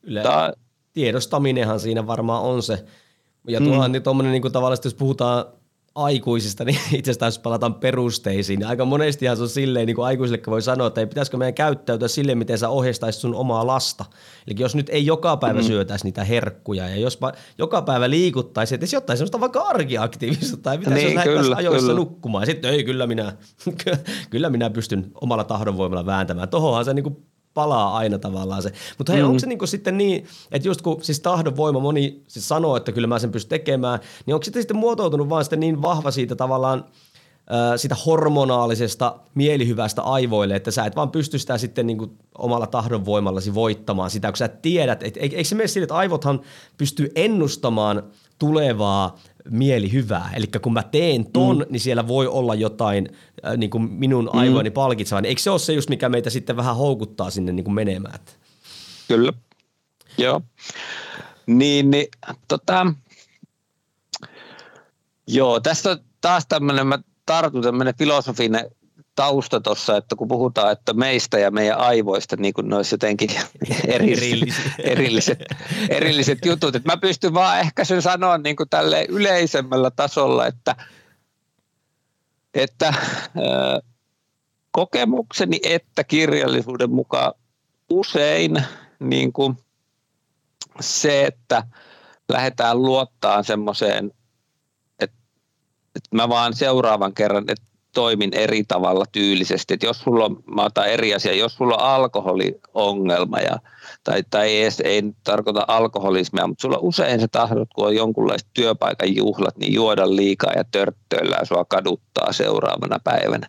Yle- 0.04 0.24
Tää, 0.24 0.54
tiedostaminenhan 0.94 1.80
siinä 1.80 2.08
varmaan 2.08 2.44
on 2.44 2.64
se. 2.64 2.86
Ja 3.48 3.62
tuohan 3.62 3.92
mm. 3.92 3.94
niin 3.94 4.04
tuommoinen 4.04 4.32
niin 4.32 4.52
tavallaan, 4.52 4.80
jos 4.84 4.94
puhutaan 4.94 5.46
aikuisista, 5.98 6.66
niin 6.66 6.80
itse 6.98 7.12
asiassa 7.12 7.26
jos 7.26 7.40
palataan 7.40 7.74
perusteisiin, 7.74 8.60
niin 8.60 8.68
aika 8.68 8.86
monestihan 8.86 9.38
se 9.38 9.44
on 9.44 9.50
silleen, 9.50 9.86
niin 9.86 9.96
kuin 9.96 10.06
aikuisille 10.06 10.42
voi 10.48 10.62
sanoa, 10.62 10.88
että 10.88 11.02
ei 11.02 11.08
pitäisikö 11.08 11.38
meidän 11.38 11.54
käyttäytyä 11.54 12.08
silleen, 12.08 12.38
miten 12.38 12.58
sä 12.58 12.70
ohjeistaisit 12.70 13.22
sun 13.22 13.36
omaa 13.36 13.68
lasta. 13.68 14.06
Eli 14.48 14.56
jos 14.60 14.76
nyt 14.76 14.90
ei 14.90 15.06
joka 15.06 15.38
päivä 15.38 15.60
mm. 15.60 15.66
syötäisi 15.66 16.06
niitä 16.06 16.24
herkkuja 16.24 16.90
ja 16.90 16.96
jos 16.96 17.20
joka 17.58 17.82
päivä 17.82 18.10
liikuttaisi, 18.10 18.76
että 18.76 18.88
se 18.88 18.98
jotain 18.98 19.18
semmoista 19.18 19.40
vaikka 19.40 19.62
arkiaktiivista 19.62 20.58
tai 20.58 20.78
pitäisi 20.78 21.06
niin, 21.06 21.32
jos 21.32 21.50
ajoissa 21.50 21.88
kyllä. 21.88 22.00
nukkumaan. 22.00 22.42
Ja 22.42 22.46
sitten 22.46 22.72
ei, 22.72 22.84
kyllä 22.84 23.08
minä, 23.08 23.34
kyllä 24.30 24.50
minä 24.50 24.70
pystyn 24.70 25.12
omalla 25.22 25.44
tahdonvoimalla 25.44 26.06
vääntämään. 26.06 26.50
Tohonhan 26.50 26.86
se 26.86 26.94
niin 26.94 27.04
kuin 27.04 27.18
palaa 27.58 27.98
aina 27.98 28.20
tavallaan 28.20 28.62
se. 28.62 28.72
Mutta 28.98 29.14
hei, 29.14 29.22
mm. 29.22 29.28
onko 29.28 29.40
se 29.40 29.48
niinku 29.48 29.68
sitten 29.68 29.98
niin, 29.98 30.26
että 30.52 30.68
just 30.68 30.82
kun 30.82 31.04
siis 31.04 31.20
tahdon 31.20 31.58
voima 31.58 31.80
moni 31.80 32.24
siis 32.28 32.48
sanoo, 32.48 32.76
että 32.76 32.92
kyllä 32.92 33.08
mä 33.08 33.20
sen 33.20 33.32
pystyn 33.32 33.50
tekemään, 33.50 34.00
niin 34.26 34.34
onko 34.34 34.44
sitten, 34.44 34.62
sitten 34.62 34.78
muotoutunut 34.78 35.30
vaan 35.30 35.44
sitten 35.44 35.60
niin 35.60 35.82
vahva 35.82 36.12
siitä 36.12 36.36
tavallaan 36.36 36.86
sitä 37.76 37.96
hormonaalisesta 38.06 39.16
mielihyvästä 39.36 40.02
aivoille, 40.02 40.56
että 40.56 40.72
sä 40.72 40.86
et 40.86 40.96
vaan 40.96 41.12
pysty 41.12 41.40
sitä 41.40 41.58
sitten 41.58 41.88
niin 41.88 41.98
kuin 41.98 42.18
omalla 42.38 42.68
tahdonvoimallasi 42.68 43.54
voittamaan 43.54 44.10
sitä, 44.10 44.28
kun 44.28 44.38
sä 44.38 44.48
tiedät, 44.48 45.04
että 45.04 45.20
eikö 45.20 45.44
se 45.44 45.56
mene 45.56 45.68
sille, 45.68 45.84
että 45.84 45.96
aivothan 45.96 46.42
pystyy 46.78 47.12
ennustamaan 47.16 48.04
tulevaa 48.40 49.18
mielihyvää. 49.50 50.32
Eli 50.36 50.48
kun 50.62 50.74
mä 50.74 50.84
teen 50.84 51.32
ton, 51.32 51.58
mm. 51.58 51.66
niin 51.70 51.80
siellä 51.80 52.08
voi 52.08 52.28
olla 52.28 52.56
jotain 52.56 53.10
äh, 53.46 53.58
niin 53.58 53.70
kuin 53.70 53.84
minun 53.92 54.30
aivoni 54.34 54.70
mm. 54.70 54.74
palkitsevaa. 54.74 55.22
Eikö 55.26 55.42
se 55.42 55.50
ole 55.50 55.60
se 55.60 55.74
just, 55.74 55.90
mikä 55.90 56.10
meitä 56.10 56.30
sitten 56.30 56.58
vähän 56.58 56.76
houkuttaa 56.76 57.30
sinne 57.30 57.52
niin 57.52 57.64
kuin 57.64 57.76
menemään? 57.76 58.20
Kyllä, 59.08 59.34
joo. 60.18 60.42
Niin, 61.48 61.92
niin 61.92 62.08
tota, 62.48 62.94
joo, 65.28 65.60
tässä 65.60 65.92
on 65.92 65.98
taas 66.22 66.46
tämmöinen, 66.50 66.88
mä 66.88 67.00
tartun 67.26 67.64
tämmöinen 67.64 67.94
filosofinen 67.98 68.72
tausta 69.18 69.60
tuossa, 69.62 69.98
että 69.98 70.16
kun 70.16 70.28
puhutaan, 70.28 70.72
että 70.72 70.94
meistä 70.94 71.40
ja 71.40 71.52
meidän 71.52 71.78
aivoista, 71.78 72.36
niin 72.36 72.54
kuin 72.54 72.70
ne 72.70 72.76
olisi 72.76 72.94
jotenkin 72.94 73.30
erilliset, 73.88 74.64
erilliset, 74.80 75.40
erilliset 75.90 76.46
jutut. 76.46 76.76
Että 76.76 76.92
mä 76.92 76.98
pystyn 76.98 77.34
vaan 77.34 77.60
ehkä 77.60 77.86
sen 77.86 78.02
sanoa 78.02 78.38
niin 78.38 78.56
kuin 78.56 78.70
tälle 78.70 79.06
yleisemmällä 79.10 79.92
tasolla, 79.92 80.48
että, 80.48 80.76
että 82.54 82.88
äh, 82.88 82.96
kokemukseni 84.72 85.60
että 85.64 86.04
kirjallisuuden 86.04 86.92
mukaan 86.92 87.34
usein 87.90 88.64
niin 89.00 89.34
kuin 89.34 89.58
se, 90.80 91.26
että 91.26 91.64
lähdetään 92.30 92.82
luottaa 92.82 93.44
semmoiseen, 93.44 94.12
että, 95.00 95.18
että 95.96 96.10
mä 96.16 96.30
vaan 96.30 96.54
seuraavan 96.54 97.14
kerran, 97.14 97.46
että 97.48 97.68
toimin 97.98 98.30
eri 98.34 98.64
tavalla 98.68 99.06
tyylisesti. 99.12 99.74
että 99.74 99.86
jos 99.86 100.00
sulla 100.00 100.26
on, 100.26 100.44
mä 100.56 100.64
otan 100.64 100.88
eri 100.88 101.14
asia, 101.14 101.34
jos 101.34 101.56
sulla 101.56 101.76
on 101.76 101.84
alkoholiongelma, 101.84 103.40
ja, 103.40 103.60
tai, 104.04 104.24
tai 104.30 104.48
ei, 104.48 104.62
edes, 104.62 104.80
ei 104.80 105.04
tarkoita 105.24 105.66
alkoholismia, 105.68 106.48
mutta 106.48 106.62
sulla 106.62 106.78
usein 106.82 107.20
se 107.20 107.28
tahdot, 107.28 107.70
kun 107.76 107.88
on 107.88 107.96
jonkunlaiset 107.96 108.48
työpaikan 108.54 109.16
juhlat, 109.16 109.58
niin 109.58 109.74
juoda 109.74 110.16
liikaa 110.16 110.54
ja 110.56 110.64
törttöillä 110.64 111.36
ja 111.40 111.46
sua 111.46 111.66
kaduttaa 111.66 112.34
seuraavana 112.34 113.00
päivänä. 113.04 113.48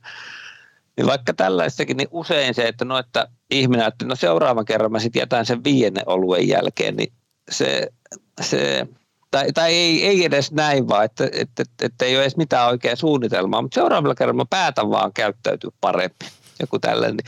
Niin 0.96 1.06
vaikka 1.06 1.34
tällaistakin, 1.34 1.96
niin 1.96 2.08
usein 2.10 2.54
se, 2.54 2.68
että, 2.68 2.84
no, 2.84 2.98
että 2.98 3.28
ihminen 3.50 3.86
että 3.86 4.04
no 4.04 4.14
seuraavan 4.14 4.64
kerran 4.64 4.92
mä 4.92 4.98
sitten 4.98 5.20
jätän 5.20 5.46
sen 5.46 5.64
viienne 5.64 6.02
oluen 6.06 6.48
jälkeen, 6.48 6.96
niin 6.96 7.12
se, 7.50 7.88
se 8.40 8.86
tai, 9.30 9.52
tai 9.52 9.74
ei, 9.74 10.06
ei 10.06 10.24
edes 10.24 10.52
näin 10.52 10.88
vaan, 10.88 11.04
että, 11.04 11.24
että, 11.24 11.62
että, 11.62 11.86
että 11.86 12.04
ei 12.04 12.16
ole 12.16 12.22
edes 12.22 12.36
mitään 12.36 12.68
oikeaa 12.68 12.96
suunnitelmaa, 12.96 13.62
mutta 13.62 13.74
seuraavalla 13.74 14.14
kerralla 14.14 14.42
mä 14.42 14.46
päätän 14.50 14.90
vaan 14.90 15.12
käyttäytyä 15.12 15.70
paremmin. 15.80 16.28
Joku 16.60 16.78
tällainen. 16.78 17.18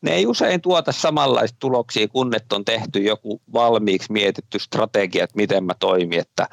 Ne 0.00 0.10
ei 0.10 0.26
usein 0.26 0.60
tuota 0.60 0.92
samanlaista 0.92 1.56
tuloksia, 1.60 2.08
kun 2.08 2.30
on 2.52 2.64
tehty 2.64 2.98
joku 2.98 3.42
valmiiksi 3.52 4.12
mietitty 4.12 4.58
strategia, 4.58 5.24
että 5.24 5.36
miten 5.36 5.64
mä 5.64 5.74
toimin, 5.74 6.20
että, 6.20 6.48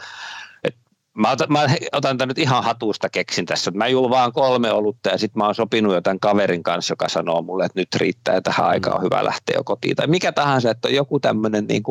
että 0.63 0.79
Mä 1.13 1.31
otan, 1.31 1.51
mä 1.51 1.67
otan 1.91 2.17
tämän 2.17 2.27
nyt 2.27 2.37
ihan 2.37 2.63
hatusta 2.63 3.09
keksin 3.09 3.45
tässä. 3.45 3.71
Mä 3.71 3.87
juon 3.87 4.09
vaan 4.09 4.33
kolme 4.33 4.71
olutta 4.71 5.09
ja 5.09 5.17
sitten 5.17 5.39
mä 5.39 5.45
oon 5.45 5.55
sopinut 5.55 5.93
jo 5.93 6.01
tämän 6.01 6.19
kaverin 6.19 6.63
kanssa, 6.63 6.91
joka 6.91 7.09
sanoo 7.09 7.41
mulle, 7.41 7.65
että 7.65 7.79
nyt 7.79 7.95
riittää 7.95 8.41
tähän 8.41 8.67
aikaan 8.67 8.97
on 8.97 9.03
hyvä 9.03 9.25
lähteä 9.25 9.55
jo 9.55 9.63
kotiin. 9.63 9.95
Tai 9.95 10.07
mikä 10.07 10.31
tahansa, 10.31 10.71
että 10.71 10.87
on 10.87 10.93
joku 10.93 11.19
tämmöinen 11.19 11.65
niin 11.67 11.83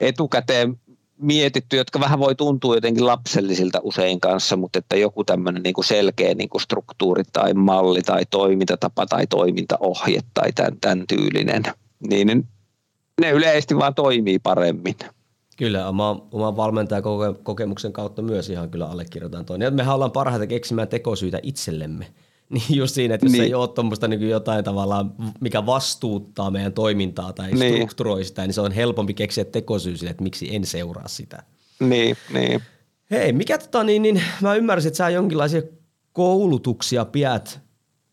etukäteen 0.00 0.80
mietitty, 1.18 1.76
jotka 1.76 2.00
vähän 2.00 2.18
voi 2.18 2.34
tuntua 2.34 2.74
jotenkin 2.74 3.06
lapsellisilta 3.06 3.80
usein 3.82 4.20
kanssa, 4.20 4.56
mutta 4.56 4.78
että 4.78 4.96
joku 4.96 5.24
tämmöinen 5.24 5.62
niin 5.62 5.74
kuin 5.74 5.84
selkeä 5.84 6.34
niin 6.34 6.48
kuin 6.48 6.62
struktuuri 6.62 7.22
tai 7.32 7.54
malli 7.54 8.02
tai 8.02 8.22
toimintatapa 8.30 9.06
tai 9.06 9.26
toimintaohje 9.26 10.20
tai 10.34 10.52
tämän, 10.52 10.76
tämän 10.80 11.04
tyylinen, 11.08 11.62
niin 12.10 12.48
ne 13.20 13.30
yleisesti 13.30 13.76
vaan 13.76 13.94
toimii 13.94 14.38
paremmin. 14.38 14.94
Kyllä, 15.56 15.88
oma, 15.88 16.26
oma 16.32 16.56
valmentajakokemuksen 16.56 17.92
kautta 17.92 18.22
myös 18.22 18.50
ihan 18.50 18.70
kyllä 18.70 18.86
allekirjoitan 18.86 19.44
toinen. 19.44 19.74
Mehän 19.74 19.94
ollaan 19.94 20.10
parhaita 20.10 20.46
keksimään 20.46 20.88
tekosyitä 20.88 21.38
itsellemme. 21.42 22.06
Niin 22.54 22.76
just 22.76 22.94
siinä, 22.94 23.14
että 23.14 23.26
jos 23.26 23.32
niin. 23.32 23.44
ei 23.44 23.54
ole 23.54 23.68
tuommoista 23.68 24.08
niin 24.08 24.28
jotain 24.28 24.64
tavallaan, 24.64 25.14
mikä 25.40 25.66
vastuuttaa 25.66 26.50
meidän 26.50 26.72
toimintaa 26.72 27.32
tai 27.32 27.52
niin. 27.52 27.74
strukturoi 27.74 28.24
sitä, 28.24 28.42
niin 28.42 28.54
se 28.54 28.60
on 28.60 28.72
helpompi 28.72 29.14
keksiä 29.14 29.44
tekosyy 29.44 29.96
sille, 29.96 30.10
että 30.10 30.22
miksi 30.22 30.54
en 30.54 30.66
seuraa 30.66 31.08
sitä. 31.08 31.42
Niin, 31.80 32.16
niin. 32.32 32.62
Hei, 33.10 33.32
mikä 33.32 33.58
tota 33.58 33.84
niin, 33.84 34.02
niin 34.02 34.22
mä 34.40 34.54
ymmärsin, 34.54 34.88
että 34.88 34.96
sä 34.96 35.08
jonkinlaisia 35.08 35.62
koulutuksia 36.12 37.04
pidät 37.04 37.60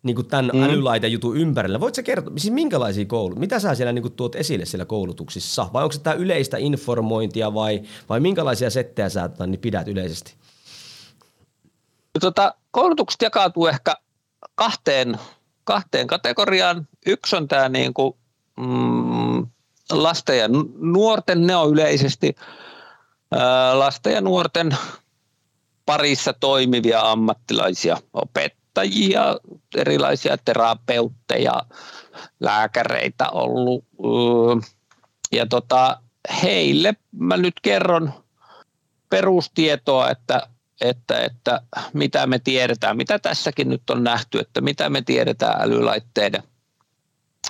niin 0.03 0.15
kuin 0.15 0.27
tämän 0.27 0.51
mm. 0.53 1.11
jutun 1.11 1.37
ympärillä. 1.37 1.79
Voitko 1.79 2.01
kertoa, 2.03 2.33
siis 2.37 2.53
minkälaisia 2.53 3.05
koulutuksia, 3.05 3.39
mitä 3.39 3.59
sä 3.59 3.75
siellä 3.75 3.93
niin 3.93 4.01
kuin 4.01 4.13
tuot 4.13 4.35
esille 4.35 4.65
siellä 4.65 4.85
koulutuksissa? 4.85 5.69
Vai 5.73 5.83
onko 5.83 5.93
se 5.93 6.01
tämä 6.01 6.13
yleistä 6.13 6.57
informointia 6.57 7.53
vai, 7.53 7.81
vai 8.09 8.19
minkälaisia 8.19 8.69
settejä 8.69 9.09
sä 9.09 9.29
tota, 9.29 9.47
niin 9.47 9.59
pidät 9.59 9.87
yleisesti? 9.87 10.33
Tota, 12.21 12.55
koulutukset 12.71 13.21
jakautuu 13.21 13.67
ehkä 13.67 13.95
kahteen, 14.55 15.19
kahteen 15.63 16.07
kategoriaan. 16.07 16.87
Yksi 17.05 17.35
on 17.35 17.47
tämä 17.47 17.69
niin 17.69 17.93
kuin, 17.93 18.13
mm, 18.57 19.47
lasten 19.91 20.37
ja 20.37 20.47
nuorten, 20.77 21.47
ne 21.47 21.55
on 21.55 21.71
yleisesti 21.71 22.35
ää, 23.31 23.79
lasten 23.79 24.13
ja 24.13 24.21
nuorten 24.21 24.77
parissa 25.85 26.33
toimivia 26.33 27.11
ammattilaisia, 27.11 27.97
opettajia, 28.13 29.37
erilaisia 29.75 30.37
terapeutteja, 30.45 31.61
lääkäreitä 32.39 33.29
ollut. 33.29 33.85
Ja 35.31 35.45
tota, 35.45 35.99
heille 36.43 36.93
mä 37.11 37.37
nyt 37.37 37.53
kerron 37.61 38.13
perustietoa, 39.09 40.09
että, 40.09 40.47
että, 40.81 41.19
että 41.19 41.61
mitä 41.93 42.27
me 42.27 42.39
tiedetään, 42.39 42.97
mitä 42.97 43.19
tässäkin 43.19 43.69
nyt 43.69 43.89
on 43.89 44.03
nähty, 44.03 44.39
että 44.39 44.61
mitä 44.61 44.89
me 44.89 45.01
tiedetään 45.01 45.61
älylaitteiden, 45.61 46.43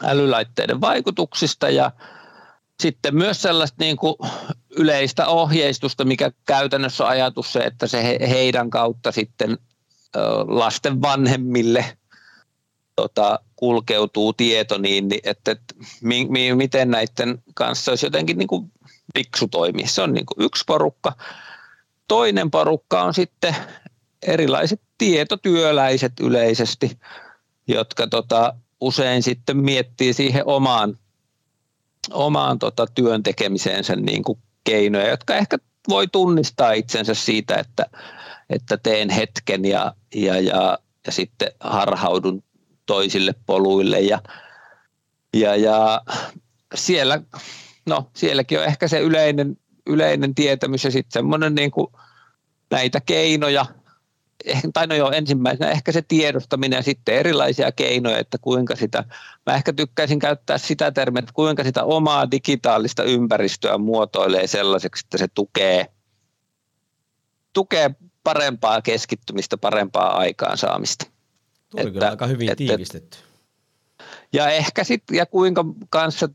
älylaitteiden 0.03 0.81
vaikutuksista 0.81 1.69
ja 1.69 1.91
sitten 2.79 3.15
myös 3.15 3.41
sellaista 3.41 3.75
niin 3.79 3.97
kuin 3.97 4.15
yleistä 4.69 5.27
ohjeistusta, 5.27 6.05
mikä 6.05 6.31
käytännössä 6.45 7.03
on 7.03 7.09
ajatus 7.09 7.53
se, 7.53 7.59
että 7.59 7.87
se 7.87 8.19
heidän 8.29 8.69
kautta 8.69 9.11
sitten 9.11 9.57
lasten 10.47 11.01
vanhemmille 11.01 11.97
tota, 12.95 13.39
kulkeutuu 13.55 14.33
tieto 14.33 14.77
niin, 14.77 15.07
niin 15.07 15.21
että, 15.23 15.51
että 15.51 15.75
mi, 16.01 16.27
mi, 16.29 16.55
miten 16.55 16.91
näiden 16.91 17.43
kanssa 17.53 17.91
olisi 17.91 18.05
jotenkin 18.05 18.37
niin 18.37 18.47
kuin 18.47 18.71
fiksu 19.15 19.47
toimia. 19.47 19.87
Se 19.87 20.01
on 20.01 20.13
niin 20.13 20.25
kuin 20.25 20.45
yksi 20.45 20.63
porukka. 20.67 21.13
Toinen 22.07 22.51
porukka 22.51 23.03
on 23.03 23.13
sitten 23.13 23.55
erilaiset 24.27 24.81
tietotyöläiset 24.97 26.13
yleisesti, 26.19 26.99
jotka 27.67 28.07
tota, 28.07 28.53
usein 28.81 29.23
sitten 29.23 29.57
miettii 29.57 30.13
siihen 30.13 30.43
omaan, 30.45 30.97
omaan 32.13 32.59
tota, 32.59 32.87
työn 32.87 33.23
tekemiseensä 33.23 33.95
niin 33.95 34.23
kuin 34.23 34.39
keinoja, 34.63 35.09
jotka 35.09 35.35
ehkä 35.35 35.57
voi 35.89 36.07
tunnistaa 36.07 36.71
itsensä 36.71 37.13
siitä, 37.13 37.55
että, 37.55 37.85
että 38.49 38.77
teen 38.77 39.09
hetken 39.09 39.65
ja, 39.65 39.95
ja, 40.15 40.39
ja, 40.39 40.79
ja 41.05 41.11
sitten 41.11 41.51
harhaudun 41.59 42.43
toisille 42.85 43.35
poluille 43.45 43.99
ja, 43.99 44.21
ja, 45.33 45.55
ja 45.55 46.01
siellä, 46.75 47.21
no, 47.85 48.09
sielläkin 48.13 48.59
on 48.59 48.65
ehkä 48.65 48.87
se 48.87 48.99
yleinen, 48.99 49.57
yleinen 49.85 50.35
tietämys 50.35 50.83
ja 50.83 50.91
sitten 50.91 51.11
semmoinen 51.11 51.55
niin 51.55 51.71
kuin 51.71 51.87
näitä 52.71 53.01
keinoja, 53.01 53.65
tai 54.73 54.87
no 54.87 54.95
joo, 54.95 55.11
ensimmäisenä 55.11 55.71
ehkä 55.71 55.91
se 55.91 56.01
tiedostaminen 56.01 56.77
ja 56.77 56.83
sitten 56.83 57.15
erilaisia 57.15 57.71
keinoja, 57.71 58.17
että 58.17 58.37
kuinka 58.37 58.75
sitä, 58.75 59.03
mä 59.45 59.55
ehkä 59.55 59.73
tykkäisin 59.73 60.19
käyttää 60.19 60.57
sitä 60.57 60.91
termiä, 60.91 61.19
että 61.19 61.33
kuinka 61.33 61.63
sitä 61.63 61.83
omaa 61.83 62.31
digitaalista 62.31 63.03
ympäristöä 63.03 63.77
muotoilee 63.77 64.47
sellaiseksi, 64.47 65.05
että 65.05 65.17
se 65.17 65.27
tukee, 65.27 65.87
tukee 67.53 67.95
parempaa 68.23 68.81
keskittymistä, 68.81 69.57
parempaa 69.57 70.17
aikaansaamista. 70.17 71.05
Tuo 71.69 71.81
oli 71.81 71.91
kyllä 71.91 72.09
aika 72.09 72.27
hyvin 72.27 72.49
että, 72.49 72.57
tiivistetty. 72.57 73.17
Ja 74.33 74.49
ehkä 74.49 74.83
sitten, 74.83 75.17
ja 75.17 75.25
kuinka 75.25 75.65
kanssa 75.89 76.29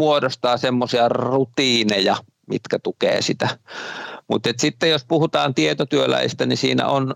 muodostaa 0.00 0.56
semmoisia 0.56 1.08
rutiineja, 1.08 2.16
mitkä 2.46 2.78
tukee 2.78 3.22
sitä. 3.22 3.58
Mutta 4.28 4.50
sitten 4.58 4.90
jos 4.90 5.04
puhutaan 5.04 5.54
tietotyöläistä, 5.54 6.46
niin 6.46 6.56
siinä 6.56 6.86
on, 6.86 7.14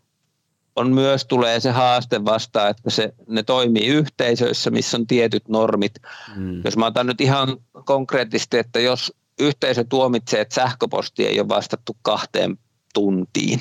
on 0.77 0.93
myös 0.93 1.25
tulee 1.25 1.61
se 1.61 1.71
haaste 1.71 2.25
vastaan, 2.25 2.71
että 2.71 2.91
se, 2.91 3.13
ne 3.29 3.43
toimii 3.43 3.87
yhteisöissä, 3.87 4.71
missä 4.71 4.97
on 4.97 5.07
tietyt 5.07 5.49
normit. 5.49 5.93
Mm. 6.37 6.63
Jos 6.65 6.77
mä 6.77 6.87
otan 6.87 7.07
nyt 7.07 7.21
ihan 7.21 7.57
konkreettisesti, 7.85 8.59
että 8.59 8.81
jos 8.81 9.13
yhteisö 9.41 9.85
tuomitsee, 9.89 10.41
että 10.41 10.55
sähköposti 10.55 11.27
ei 11.27 11.41
ole 11.41 11.49
vastattu 11.49 11.97
kahteen 12.03 12.59
tuntiin, 12.95 13.61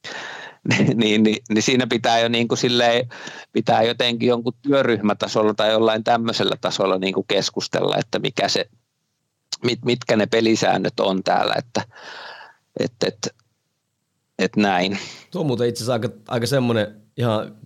niin, 0.68 0.98
niin, 0.98 1.22
niin, 1.22 1.36
niin 1.50 1.62
siinä 1.62 1.86
pitää 1.86 2.18
jo 2.18 2.28
niin 2.28 2.48
kuin 2.48 2.58
silleen, 2.58 3.08
pitää 3.52 3.82
jotenkin 3.82 4.28
jonkun 4.28 4.54
työryhmätasolla 4.62 5.54
tai 5.54 5.70
jollain 5.70 6.04
tämmöisellä 6.04 6.56
tasolla 6.60 6.98
niin 6.98 7.14
kuin 7.14 7.26
keskustella, 7.28 7.96
että 7.98 8.18
mikä 8.18 8.48
se, 8.48 8.66
mit, 9.64 9.84
mitkä 9.84 10.16
ne 10.16 10.26
pelisäännöt 10.26 11.00
on 11.00 11.22
täällä, 11.22 11.54
että 11.58 11.82
että 12.80 13.06
et, 13.06 13.28
et 14.38 14.56
näin. 14.56 14.98
Tuo 15.30 15.40
on 15.40 15.46
muuten 15.46 15.68
itse 15.68 15.78
asiassa 15.78 15.92
aika, 15.92 16.08
aika 16.28 16.46
semmoinen 16.46 17.02
ihan 17.16 17.56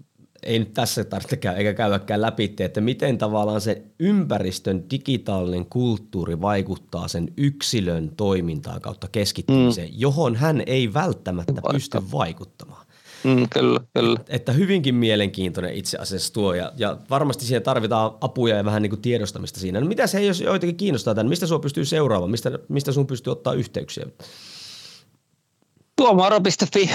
ei 0.42 0.58
nyt 0.58 0.74
tässä 0.74 1.04
tarvitse 1.04 1.36
käydä, 1.36 1.58
eikä 1.58 1.74
käydäkään 1.74 2.22
läpi, 2.22 2.54
että 2.58 2.80
miten 2.80 3.18
tavallaan 3.18 3.60
se 3.60 3.82
ympäristön 4.00 4.90
digitaalinen 4.90 5.66
kulttuuri 5.66 6.40
vaikuttaa 6.40 7.08
sen 7.08 7.32
yksilön 7.36 8.12
toimintaan 8.16 8.80
kautta 8.80 9.08
keskittymiseen, 9.12 9.88
mm. 9.88 9.94
johon 9.98 10.36
hän 10.36 10.62
ei 10.66 10.94
välttämättä 10.94 11.52
Vaikka. 11.54 11.72
pysty 11.72 11.98
vaikuttamaan. 12.12 12.85
Mm, 13.26 13.48
kyllä, 13.50 13.80
kyllä. 13.94 14.20
Et, 14.20 14.26
että 14.28 14.52
hyvinkin 14.52 14.94
mielenkiintoinen 14.94 15.74
itse 15.74 15.98
asiassa 15.98 16.32
tuo 16.32 16.54
ja, 16.54 16.72
ja 16.76 16.96
varmasti 17.10 17.44
siihen 17.44 17.62
tarvitaan 17.62 18.10
apuja 18.20 18.56
ja 18.56 18.64
vähän 18.64 18.82
niin 18.82 18.90
kuin 18.90 19.02
tiedostamista 19.02 19.60
siinä. 19.60 19.80
No 19.80 19.86
mitä 19.86 20.06
se, 20.06 20.24
jos 20.24 20.40
joitakin 20.40 20.76
kiinnostaa 20.76 21.14
tämän, 21.14 21.28
mistä 21.28 21.46
sinua 21.46 21.58
pystyy 21.58 21.84
seuraamaan, 21.84 22.30
mistä, 22.30 22.50
mistä 22.68 22.92
sun 22.92 23.06
pystyy 23.06 23.30
ottaa 23.30 23.52
yhteyksiä? 23.52 24.06
tuomaro.fi. 25.96 26.90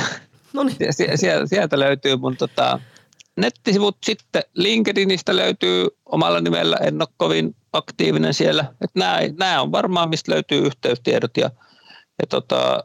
No 0.54 0.64
niin. 0.64 0.94
Sieltä, 1.16 1.48
sieltä 1.48 1.80
löytyy 1.80 2.16
mun 2.16 2.38
tota, 2.38 2.80
nettisivut. 3.38 3.98
Sitten 4.06 4.44
LinkedInistä 4.56 5.36
löytyy 5.36 5.88
omalla 6.06 6.42
nimellä, 6.42 6.78
en 6.78 7.02
ole 7.02 7.08
kovin 7.18 7.56
aktiivinen 7.74 8.34
siellä. 8.34 8.66
Et 8.82 8.90
nämä, 8.96 9.20
nämä 9.40 9.62
on 9.62 9.72
varmaan, 9.72 10.10
mistä 10.10 10.32
löytyy 10.32 10.66
yhteystiedot. 10.66 11.38
Ja, 11.38 11.52
ja 12.22 12.28
tota, 12.30 12.84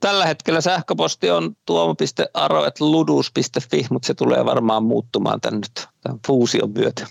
tällä 0.00 0.26
hetkellä 0.26 0.60
sähköposti 0.60 1.30
on 1.30 1.56
tuomo.aro.ludus.fi, 1.66 3.86
mutta 3.90 4.06
se 4.06 4.14
tulee 4.14 4.44
varmaan 4.44 4.82
muuttumaan 4.82 5.40
tämän, 5.40 5.60
nyt, 5.60 5.88
tämän 6.00 6.18
fuusion 6.26 6.70
myötä. 6.70 7.06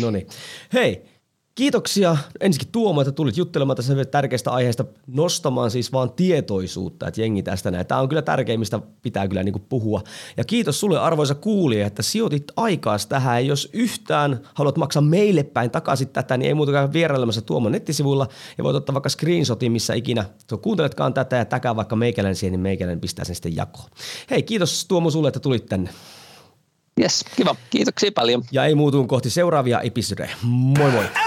No 0.00 0.10
niin. 0.10 0.28
Hei, 0.72 1.15
Kiitoksia 1.56 2.16
ensinnäkin 2.40 2.72
Tuomo, 2.72 3.00
että 3.00 3.12
tulit 3.12 3.36
juttelemaan 3.36 3.76
tässä 3.76 4.04
tärkeästä 4.04 4.50
aiheesta 4.50 4.84
nostamaan 5.06 5.70
siis 5.70 5.92
vaan 5.92 6.12
tietoisuutta, 6.12 7.08
että 7.08 7.20
jengi 7.20 7.42
tästä 7.42 7.70
näin. 7.70 7.86
Tämä 7.86 8.00
on 8.00 8.08
kyllä 8.08 8.22
tärkeimmistä, 8.22 8.80
pitää 9.02 9.28
kyllä 9.28 9.42
niin 9.42 9.66
puhua. 9.68 10.02
Ja 10.36 10.44
kiitos 10.44 10.80
sulle 10.80 10.98
arvoisa 10.98 11.34
kuulija, 11.34 11.86
että 11.86 12.02
sijoitit 12.02 12.52
aikaa 12.56 12.96
tähän. 13.08 13.44
Ja 13.44 13.48
jos 13.48 13.68
yhtään 13.72 14.40
haluat 14.54 14.76
maksaa 14.76 15.02
meille 15.02 15.42
päin 15.42 15.70
takaisin 15.70 16.08
tätä, 16.08 16.36
niin 16.36 16.48
ei 16.48 16.54
muuta 16.54 16.72
kuin 16.72 16.92
vierailemassa 16.92 17.42
Tuomon 17.42 17.72
nettisivuilla 17.72 18.28
ja 18.58 18.64
voit 18.64 18.76
ottaa 18.76 18.94
vaikka 18.94 19.08
screenshotin, 19.08 19.72
missä 19.72 19.94
ikinä 19.94 20.24
kuunteletkaan 20.62 21.14
tätä 21.14 21.36
ja 21.36 21.44
täkää 21.44 21.76
vaikka 21.76 21.96
meikäläinen 21.96 22.36
siihen, 22.36 22.52
niin 22.52 22.60
meikäläinen 22.60 23.00
pistää 23.00 23.24
sen 23.24 23.34
sitten 23.34 23.56
jakoon. 23.56 23.90
Hei, 24.30 24.42
kiitos 24.42 24.84
Tuomo 24.88 25.10
sulle, 25.10 25.28
että 25.28 25.40
tulit 25.40 25.66
tänne. 25.66 25.90
Yes, 27.00 27.24
kiva. 27.36 27.56
Kiitoksia 27.70 28.12
paljon. 28.14 28.44
Ja 28.52 28.64
ei 28.64 28.74
muutuun 28.74 29.08
kohti 29.08 29.30
seuraavia 29.30 29.80
episodeja. 29.80 30.36
Moi 30.42 30.90
moi! 30.90 31.25